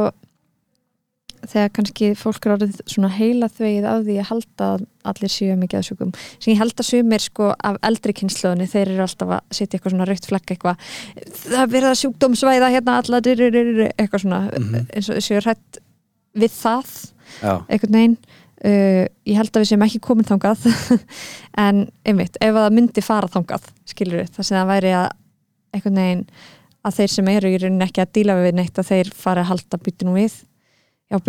[1.47, 5.55] þegar kannski fólk er orðið svona heila þvegið af því að halda að allir séu
[5.59, 6.11] með geðsjúkum.
[6.39, 9.95] Sem ég held að sumir sko af eldri kynnslóðinni þeir eru alltaf að setja eitthvað
[9.95, 10.83] svona raukt flekk eitthvað
[11.45, 14.85] það verða sjúkdómsvæða hérna alla eitthvað svona Mhm.
[14.93, 15.79] eins og séu hrætt
[16.35, 16.91] við það
[17.41, 18.17] já, einhvern veginn.
[18.59, 20.65] Uh, ég held að við séum ekki komin þangað.
[21.57, 25.09] En einmitt, ef að það myndi fara þangað skilur við, það sem það væri að
[25.73, 26.25] einhvern veginn
[26.87, 29.49] að þeir sem eru í rauninni ekki að díla við neitt að þeir fari að
[29.51, 30.35] halda bytinu við
[31.09, 31.19] já,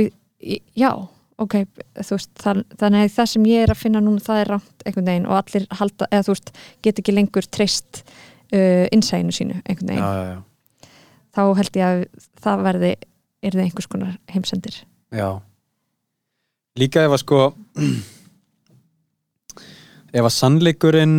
[0.76, 0.92] já
[1.40, 1.56] ok,
[2.04, 4.84] þú veist, það, þannig að það sem ég er að finna núna, það er rámt
[4.84, 6.52] einhvern veginn og allir halda, eða þú veist,
[6.84, 10.88] get ekki lengur treyst uh, innsæðinu sínu einhvern já, veginn, já, já.
[11.36, 12.06] þá held ég að
[12.44, 12.94] það verði,
[13.40, 15.28] er það einhvers konar heimsendir Já
[16.78, 17.38] Líka ef að sko
[20.18, 21.16] ef að sannleikurinn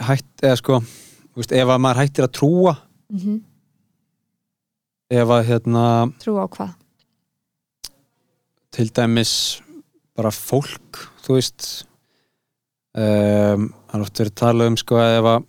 [0.00, 0.80] hætt, eða sko
[1.36, 2.74] veist, ef að maður hættir að trúa
[3.10, 3.40] mm -hmm.
[5.20, 5.84] ef að hérna
[6.20, 6.76] trú á hvað
[8.74, 9.32] til dæmis
[10.16, 11.66] bara fólk þú veist
[12.94, 15.48] um, það er oft verið að tala um sko að ef að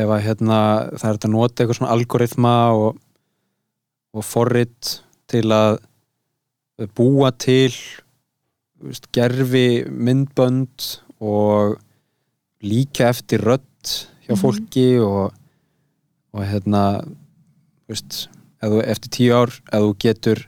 [0.00, 0.58] ef að hérna
[0.94, 3.00] það er að nota eitthvað svona algoritma og,
[4.14, 4.92] og forrit
[5.30, 5.80] til að
[6.96, 7.72] búa til
[8.80, 10.86] veist, gerfi myndbönd
[11.20, 11.76] og
[12.64, 13.66] líka eftir rödd
[14.26, 14.40] hjá Mhm.
[14.40, 15.32] fólki og,
[16.32, 17.02] og hérna
[17.90, 18.28] veist,
[18.62, 20.44] þú, eftir tíu ár ef þú getur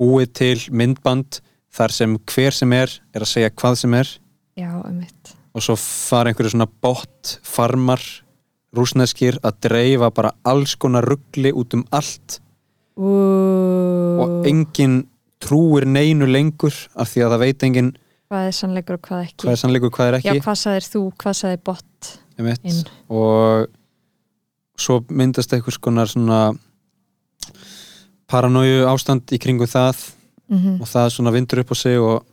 [0.00, 1.40] búið til myndband
[1.74, 4.12] þar sem hver sem er er að segja hvað sem er.
[4.54, 4.70] Já,
[5.54, 8.02] og svo fara einhverju svona bot farmar
[8.74, 12.40] rúsneskir að dreifa bara alls konar ruggli út um allt.
[12.94, 13.10] Ú,
[14.22, 15.04] og enginn
[15.42, 17.88] trúir neinu lengur af því að það veit enginn
[18.30, 19.40] hvað er sannleikur og hvað ekki.
[19.44, 20.44] hvað er sannleikur hvað er já, ekki.
[20.44, 21.38] hvað sagðir þú, hvað
[22.38, 22.62] einmitt.
[22.70, 22.80] inn?
[23.14, 23.66] Og
[24.80, 26.40] svo myndast konar svona
[28.34, 30.10] paranóju ástand í kringu það
[30.50, 32.24] mm og það svona vindur upp á sig og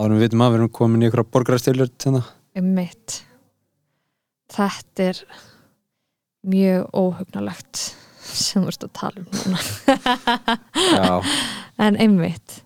[0.00, 2.22] árum við vitum að við erum komin í einhverja borgarastilur hérna.
[2.56, 3.22] einmitt.
[4.54, 5.20] Þetta er
[6.46, 7.82] mjög óhugnalegt
[8.24, 9.60] sem þú ert að tala um núna.
[10.98, 11.10] Já,
[11.86, 12.60] en einmitt.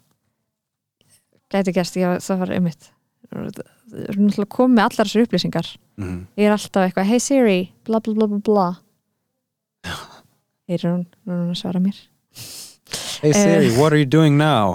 [1.48, 2.90] Gæti gerst, já, það var einmitt.
[3.28, 3.62] Það
[4.04, 5.70] er náttúrulega komið með allar þessar upplýsingar.
[5.98, 6.18] Mm.
[6.38, 8.68] ég er alltaf eitthvað, hey Siri bla bla bla bla bla.
[10.68, 11.98] Heyrir hún, nú er hún að svara mér
[13.22, 14.74] Hey Siri, what are you doing now?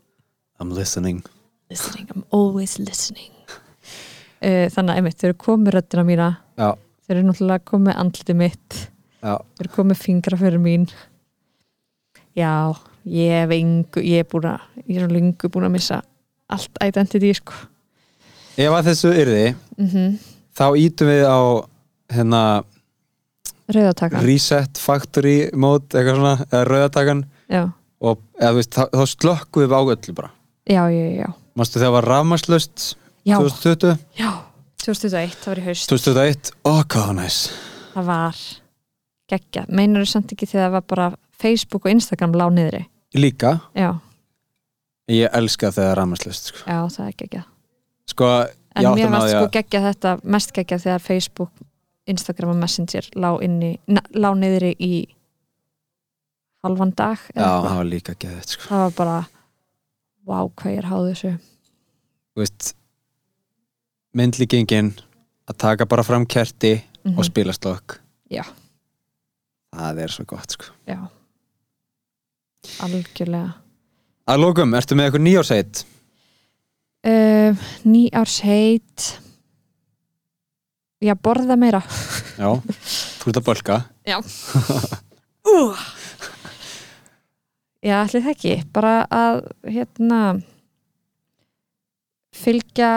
[0.60, 1.22] I'm listening.
[1.70, 3.32] Listening, I'm always listening.
[4.42, 6.28] Uh, þannig að einmitt, þau eru komið röddina mína.
[6.58, 8.78] Já, þau eru náttúrulega komið andliti mitt.
[9.22, 10.86] Já, þau eru komið fingra fyrir mín.
[12.36, 12.52] Já,
[13.08, 16.00] ég hef engu, ég er búin að ég er svo lengu búin að missa
[16.52, 17.66] allt identity sko.
[18.56, 19.44] Ef að þessu yrði
[19.76, 20.16] mm
[20.56, 21.40] þá ítum við á
[22.16, 22.42] hérna
[23.72, 24.22] rauðatakan.
[24.26, 27.22] Reset factory mode eitthvað svona, eða rauðatakan.
[27.52, 27.62] Já,
[28.06, 30.32] og eða, veist, þá, þá slökkum við á öllu bara.
[30.66, 32.90] Já, já, já, Manstu þegar var rafmagnslaust?
[33.26, 34.30] Já, 2020, já.
[34.82, 35.88] 2021, það var í haust.
[35.90, 37.40] 2021 oh, hvað var næs
[37.96, 38.42] það var
[39.30, 41.06] geggja, meinar þú samt ekki þegar það var bara
[41.36, 42.82] Facebook og Instagram lá niðri?
[43.16, 43.90] Líka, já,
[45.12, 47.42] ég elska þegar það rafmagnslaust sko, já, það er geggja
[48.06, 48.30] sko
[48.76, 51.52] en mér varst sko geggja þetta mest geggja þegar Facebook,
[52.06, 54.92] Instagram og Messenger lá, inni, na, lá niðri í
[56.64, 58.62] halvan dag Já, það var líka geðið sko.
[58.68, 59.16] það var bara
[60.26, 61.32] vá, hvað ég er háð þessu
[62.36, 62.72] Þú veist
[64.16, 64.92] myndlíkingin
[65.48, 67.18] að taka bara fram kerti Mhm.
[67.18, 68.00] og spila slokk
[68.30, 68.42] Já.
[69.76, 70.98] Það er svo gott sko já
[72.82, 73.52] algjörlega
[74.26, 75.84] Að lókum, ertu með eitthvað nýjársheit?
[77.06, 77.54] uh,
[77.86, 79.04] nýársheit
[81.02, 81.82] já, borða meira.
[82.36, 82.48] Já,
[83.20, 83.82] þú ert að bölka.
[84.06, 84.20] Já.
[85.46, 85.78] Uh.
[87.78, 88.54] já, allir það ekki.
[88.74, 89.36] Bara að
[89.70, 90.16] hérna
[92.34, 92.88] fylgja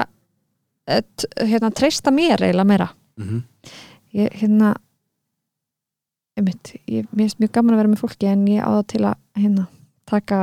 [0.90, 2.88] hérna, treysta mér eiginlega meira.
[3.22, 3.44] Mm
[4.16, 4.74] ég, hérna
[6.38, 9.04] einmitt, ég, mér finnst mjög gaman að vera með fólki en ég á það til
[9.10, 9.66] að hérna,
[10.10, 10.40] taka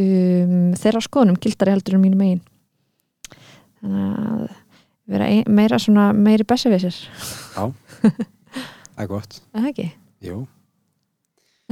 [0.00, 2.42] um, þeirra skoðunum gildari heldur en mínu megin.
[3.82, 4.60] Þannig að
[5.12, 6.96] vera ein, meira svona meiri besservissir
[8.92, 9.38] Það er gott.
[9.54, 9.86] Er það ekki?
[10.26, 10.40] Jú.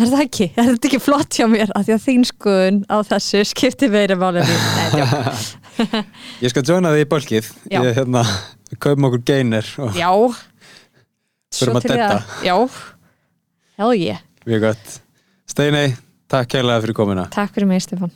[0.01, 0.47] Er það ekki?
[0.55, 1.73] Er þetta ekki flott hjá mér?
[1.77, 4.63] Að því að þín skoðun á þessu skipti meira máli en mín?
[4.79, 5.91] Nei, djók.
[6.45, 7.83] Ég skal joina því í bölkið Já.
[7.83, 8.25] Ég hérna,
[8.79, 10.09] kaupum okkur geiner og Já.
[11.51, 12.23] Svo að til í dedda.
[12.47, 12.57] Já.
[13.81, 14.25] Hell yeah.
[14.49, 14.99] Mjög gott.
[15.51, 15.87] Steinei,
[16.31, 17.29] takk kærlega fyrir komuna.
[17.35, 18.15] Takk fyrir mig Stefán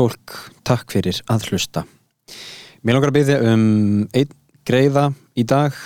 [0.00, 1.84] fólk, takk fyrir að hlusta
[2.80, 3.64] Mér langar að byggja um
[4.16, 5.76] einn greiða í dag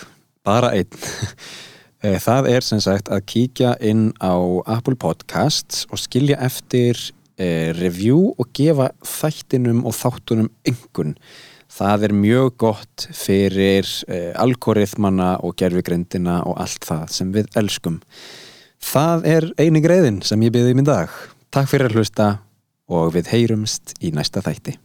[0.47, 0.91] bara einn
[2.05, 4.37] Eh, Það er sem sagt að kíkja inn á
[4.69, 6.99] Apple Podcasts og skilja eftir
[7.41, 11.15] eh, review og gefa þættinum og þáttunum yngun.
[11.75, 18.03] Það er mjög gott fyrir eh, algoritmana og gerfugrindina og allt það sem við elskum.
[18.85, 21.09] Það er eini greiðin sem ég byggði í minn dag.
[21.55, 22.29] Takk fyrir að hlusta
[22.89, 24.77] og við heyrumst í næsta þætti.